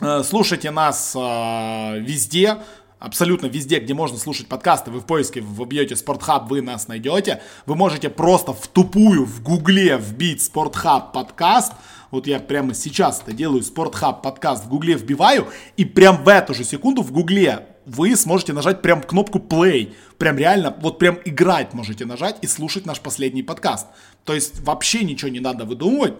Э, 0.00 0.22
слушайте 0.22 0.70
нас 0.70 1.14
э, 1.16 1.98
везде, 2.00 2.58
абсолютно 2.98 3.46
везде, 3.46 3.78
где 3.78 3.94
можно 3.94 4.18
слушать 4.18 4.48
подкасты, 4.48 4.90
вы 4.90 5.00
в 5.00 5.06
поиске 5.06 5.40
вбьете 5.40 5.96
Спортхаб, 5.96 6.48
вы 6.50 6.60
нас 6.60 6.88
найдете. 6.88 7.42
Вы 7.64 7.76
можете 7.76 8.10
просто 8.10 8.52
в 8.52 8.66
тупую 8.66 9.24
в 9.24 9.42
гугле 9.42 9.96
вбить 9.96 10.42
Спортхаб 10.42 11.12
подкаст. 11.12 11.72
Вот 12.10 12.26
я 12.26 12.38
прямо 12.38 12.74
сейчас 12.74 13.20
это 13.20 13.32
делаю, 13.32 13.62
Спортхаб 13.62 14.22
подкаст 14.22 14.64
в 14.64 14.68
гугле 14.68 14.94
вбиваю, 14.94 15.48
и 15.76 15.84
прям 15.84 16.22
в 16.22 16.28
эту 16.28 16.54
же 16.54 16.64
секунду 16.64 17.02
в 17.02 17.12
гугле 17.12 17.66
вы 17.86 18.16
сможете 18.16 18.52
нажать 18.52 18.82
прям 18.82 19.00
кнопку 19.00 19.38
play. 19.38 19.94
Прям 20.18 20.36
реально, 20.36 20.76
вот 20.80 20.98
прям 20.98 21.18
играть 21.24 21.72
можете 21.72 22.04
нажать 22.04 22.36
и 22.42 22.46
слушать 22.46 22.84
наш 22.84 23.00
последний 23.00 23.42
подкаст. 23.42 23.86
То 24.24 24.34
есть 24.34 24.60
вообще 24.60 25.04
ничего 25.04 25.30
не 25.30 25.40
надо 25.40 25.64
выдумывать, 25.64 26.14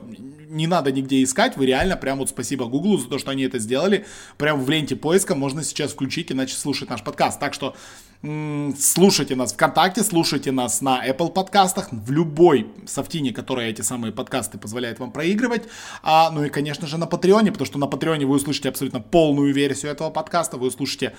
не 0.49 0.67
надо 0.69 0.93
нигде 0.93 1.23
искать, 1.23 1.57
вы 1.57 1.67
реально 1.67 1.97
прям 1.97 2.19
вот 2.19 2.29
спасибо 2.29 2.67
Гуглу 2.67 2.99
за 2.99 3.09
то, 3.09 3.19
что 3.19 3.33
они 3.33 3.43
это 3.43 3.59
сделали. 3.59 4.07
Прям 4.39 4.63
в 4.63 4.71
ленте 4.71 4.95
поиска 4.95 5.35
можно 5.35 5.65
сейчас 5.65 5.93
включить 5.93 6.31
и 6.31 6.35
начать 6.35 6.59
слушать 6.59 6.89
наш 6.89 7.03
подкаст. 7.03 7.41
Так 7.41 7.53
что 7.53 7.75
слушайте 8.23 9.37
нас 9.37 9.53
ВКонтакте, 9.53 10.03
слушайте 10.03 10.53
нас 10.53 10.81
на 10.81 11.07
Apple 11.07 11.33
подкастах, 11.33 11.89
в 11.93 12.11
любой 12.11 12.67
софтине, 12.87 13.33
которая 13.33 13.71
эти 13.71 13.83
самые 13.83 14.13
подкасты 14.13 14.59
позволяет 14.59 14.99
вам 14.99 15.13
проигрывать. 15.13 15.65
А, 16.03 16.31
ну 16.31 16.45
и, 16.45 16.49
конечно 16.49 16.87
же, 16.87 16.99
на 16.99 17.07
Патреоне, 17.07 17.53
потому 17.53 17.67
что 17.67 17.79
на 17.79 17.87
Патреоне 17.87 18.27
вы 18.27 18.37
услышите 18.37 18.69
абсолютно 18.69 19.01
полную 19.01 19.53
версию 19.53 19.93
этого 19.93 20.11
подкаста, 20.11 20.57
вы 20.57 20.69
услышите 20.69 21.13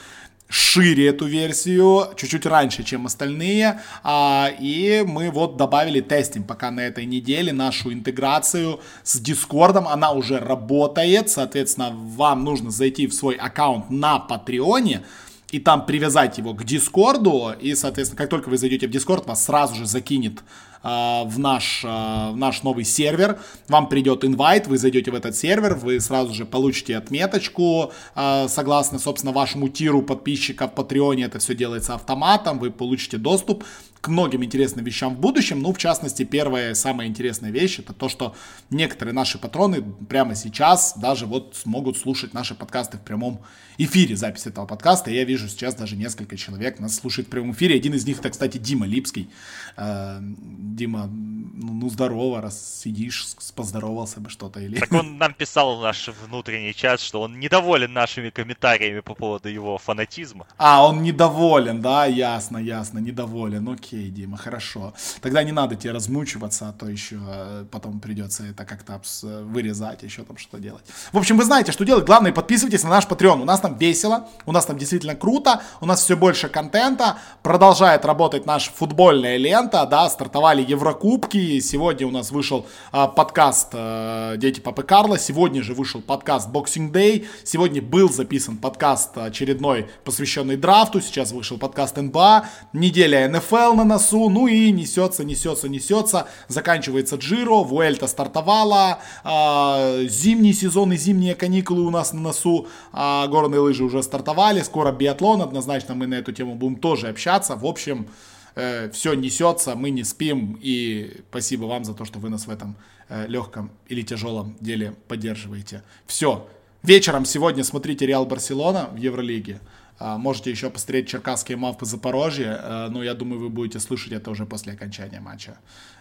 шире 0.50 1.08
эту 1.08 1.26
версию, 1.26 2.14
чуть-чуть 2.16 2.46
раньше, 2.46 2.84
чем 2.84 3.06
остальные. 3.06 3.82
А, 4.04 4.50
и 4.60 5.04
мы 5.06 5.30
вот 5.30 5.58
добавили 5.58 6.02
тестим 6.02 6.44
пока 6.44 6.72
на 6.72 6.82
этой 6.82 7.06
неделе 7.06 7.52
нашу 7.52 7.92
интеграцию 7.92 8.80
с 9.04 9.20
Дискордом. 9.20 9.88
Она 9.88 10.12
уже 10.12 10.40
работает, 10.40 11.30
соответственно, 11.30 11.92
вам 11.92 12.44
нужно 12.44 12.72
зайти 12.72 13.08
в 13.08 13.14
свой 13.14 13.36
аккаунт 13.36 13.90
на 13.90 14.20
Патреоне, 14.20 15.04
и 15.52 15.60
там 15.60 15.86
привязать 15.86 16.38
его 16.38 16.54
к 16.54 16.64
Дискорду, 16.64 17.54
и, 17.60 17.74
соответственно, 17.76 18.18
как 18.18 18.30
только 18.30 18.50
вы 18.50 18.58
зайдете 18.58 18.88
в 18.88 18.92
Дискорд, 18.92 19.26
вас 19.28 19.46
сразу 19.46 19.76
же 19.76 19.86
закинет 19.86 20.40
э, 20.84 21.24
в, 21.26 21.40
наш, 21.40 21.84
э, 21.86 21.88
в 21.88 22.36
наш 22.36 22.64
новый 22.64 22.84
сервер, 22.84 23.40
вам 23.70 23.88
придет 23.88 24.26
инвайт, 24.26 24.68
вы 24.68 24.78
зайдете 24.78 25.12
в 25.12 25.16
этот 25.16 25.38
сервер, 25.38 25.76
вы 25.76 26.02
сразу 26.02 26.34
же 26.34 26.46
получите 26.46 26.98
отметочку, 26.98 27.94
э, 28.16 28.48
согласно, 28.50 29.00
собственно, 29.00 29.32
вашему 29.32 29.70
тиру 29.70 30.02
подписчиков 30.02 30.72
в 30.72 30.76
Патреоне, 30.76 31.26
это 31.26 31.40
все 31.40 31.56
делается 31.56 31.96
автоматом, 31.96 32.60
вы 32.60 32.70
получите 32.70 33.18
доступ 33.18 33.64
к 34.08 34.10
многим 34.10 34.42
интересным 34.42 34.86
вещам 34.86 35.16
в 35.16 35.20
будущем. 35.20 35.62
Ну, 35.62 35.74
в 35.74 35.78
частности, 35.78 36.24
первая 36.24 36.74
самая 36.76 37.08
интересная 37.08 37.52
вещь, 37.52 37.80
это 37.80 37.92
то, 37.92 38.08
что 38.08 38.36
некоторые 38.70 39.14
наши 39.14 39.38
патроны 39.38 39.84
прямо 40.08 40.34
сейчас 40.34 40.98
даже 40.98 41.26
вот 41.26 41.58
смогут 41.58 41.98
слушать 41.98 42.34
наши 42.34 42.56
подкасты 42.56 42.98
в 42.98 43.02
прямом 43.02 43.42
эфире, 43.78 44.16
запись 44.16 44.48
этого 44.48 44.66
подкаста. 44.66 45.12
Я 45.12 45.24
вижу 45.24 45.48
сейчас 45.48 45.76
даже 45.76 45.96
несколько 45.96 46.38
человек 46.38 46.80
нас 46.80 46.96
слушает 46.96 47.28
в 47.28 47.32
прямом 47.32 47.52
эфире. 47.52 47.76
Один 47.76 47.94
из 47.94 48.06
них, 48.06 48.20
это, 48.20 48.30
кстати, 48.30 48.58
Дима 48.58 48.88
Липский. 48.88 49.30
Э, 49.76 50.20
Дима, 50.22 51.08
ну, 51.08 51.74
ну 51.74 51.90
здорово, 51.90 52.42
раз 52.42 52.82
сидишь, 52.84 53.26
поздоровался 53.56 54.20
бы 54.20 54.30
что-то. 54.30 54.60
Или... 54.60 54.80
Так 54.80 54.92
он 54.94 55.18
нам 55.18 55.34
писал 55.34 55.78
в 55.78 55.82
наш 55.82 56.10
внутренний 56.26 56.74
чат, 56.74 57.02
что 57.02 57.22
он 57.22 57.40
недоволен 57.40 57.94
нашими 57.94 58.30
комментариями 58.30 59.02
по 59.02 59.14
поводу 59.14 59.50
его 59.50 59.78
фанатизма. 59.78 60.48
А, 60.58 60.88
он 60.88 61.04
недоволен, 61.04 61.82
да, 61.82 62.06
ясно, 62.06 62.58
ясно, 62.58 63.00
недоволен. 63.00 63.68
Окей, 63.70 63.97
Дима, 64.06 64.38
хорошо. 64.38 64.94
Тогда 65.22 65.44
не 65.44 65.52
надо 65.52 65.76
тебе 65.76 65.94
размучиваться, 65.94 66.70
а 66.70 66.74
то 66.74 66.88
еще 66.88 67.20
э, 67.20 67.66
потом 67.72 68.00
придется 68.00 68.44
это 68.46 68.66
как-то 68.66 69.02
вырезать, 69.22 70.04
еще 70.04 70.24
там 70.24 70.38
что-то 70.38 70.60
делать. 70.60 70.84
В 71.12 71.18
общем, 71.18 71.38
вы 71.38 71.44
знаете, 71.44 71.72
что 71.72 71.86
делать. 71.86 72.06
Главное, 72.06 72.32
подписывайтесь 72.32 72.84
на 72.84 72.90
наш 72.90 73.06
Patreon. 73.06 73.42
У 73.42 73.46
нас 73.46 73.60
там 73.60 73.78
весело, 73.78 74.28
у 74.46 74.52
нас 74.52 74.66
там 74.66 74.78
действительно 74.78 75.16
круто, 75.16 75.62
у 75.82 75.86
нас 75.86 76.04
все 76.04 76.16
больше 76.16 76.50
контента, 76.50 77.18
продолжает 77.44 78.06
работать 78.06 78.46
наша 78.46 78.72
футбольная 78.72 79.38
лента, 79.38 79.86
да, 79.86 80.10
стартовали 80.10 80.62
Еврокубки, 80.62 81.60
сегодня 81.60 82.08
у 82.08 82.12
нас 82.12 82.32
вышел 82.32 82.66
а, 82.92 83.08
подкаст 83.08 83.70
а, 83.74 84.36
«Дети 84.38 84.60
Папы 84.60 84.84
Карла», 84.84 85.18
сегодня 85.20 85.64
же 85.64 85.74
вышел 85.74 86.02
подкаст 86.02 86.50
«Boxing 86.50 86.92
Day», 86.92 87.26
сегодня 87.44 87.82
был 87.82 88.10
записан 88.10 88.58
подкаст 88.58 89.18
очередной, 89.18 89.90
посвященный 90.04 90.58
драфту, 90.58 91.02
сейчас 91.02 91.32
вышел 91.32 91.58
подкаст 91.58 91.98
НБА, 91.98 92.46
неделя 92.74 93.28
НФЛ 93.30 93.74
на 93.78 93.86
носу, 93.86 94.30
ну 94.30 94.48
и 94.48 94.72
несется, 94.72 95.24
несется, 95.24 95.70
несется, 95.70 96.28
заканчивается 96.48 97.16
Джиро, 97.16 97.64
Вуэльта 97.64 98.08
стартовала, 98.08 99.00
а, 99.24 100.04
зимний 100.04 100.54
сезон 100.54 100.92
и 100.94 100.98
зимние 100.98 101.36
каникулы 101.36 101.82
у 101.82 101.90
нас 101.90 102.14
на 102.14 102.20
носу, 102.20 102.68
а, 102.92 103.28
горные 103.28 103.62
лыжи 103.62 103.84
уже 103.84 104.04
стартовали, 104.04 104.62
скоро 104.62 104.92
биатлон, 104.92 105.42
однозначно 105.42 105.96
мы 105.96 106.08
на 106.08 106.16
эту 106.16 106.34
тему 106.34 106.56
будем 106.56 106.76
тоже 106.76 107.08
общаться, 107.08 107.56
в 107.56 107.66
общем, 107.66 108.08
э, 108.56 108.90
все 108.92 109.14
несется, 109.14 109.76
мы 109.76 109.92
не 109.92 110.04
спим, 110.04 110.60
и 110.62 111.22
спасибо 111.30 111.66
вам 111.66 111.86
за 111.86 111.94
то, 111.94 112.06
что 112.06 112.20
вы 112.20 112.30
нас 112.30 112.48
в 112.48 112.50
этом 112.50 112.76
э, 113.10 113.28
легком 113.28 113.70
или 113.88 114.02
тяжелом 114.02 114.58
деле 114.60 114.96
поддерживаете. 115.08 115.84
Все. 116.08 116.48
Вечером 116.84 117.26
сегодня 117.26 117.64
смотрите 117.64 118.06
Реал 118.06 118.26
Барселона 118.26 118.90
в 118.92 118.98
Евролиге. 118.98 119.60
А, 120.00 120.18
можете 120.18 120.52
еще 120.52 120.70
посмотреть 120.70 121.08
черкасские 121.08 121.58
мавпы 121.58 121.86
Запорожье, 121.86 122.60
э, 122.62 122.88
но 122.90 123.04
я 123.04 123.14
думаю, 123.14 123.42
вы 123.42 123.50
будете 123.50 123.80
слышать 123.80 124.12
это 124.14 124.30
уже 124.30 124.46
после 124.46 124.74
окончания 124.74 125.20
матча. 125.20 125.58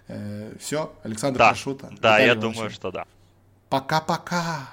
Э, 0.09 0.55
все, 0.61 0.93
Александр 1.03 1.39
да, 1.39 1.49
Пашута. 1.51 1.91
Да, 2.01 2.19
я 2.19 2.35
думаю, 2.35 2.71
что 2.71 2.91
да. 2.91 3.07
Пока-пока. 3.69 4.71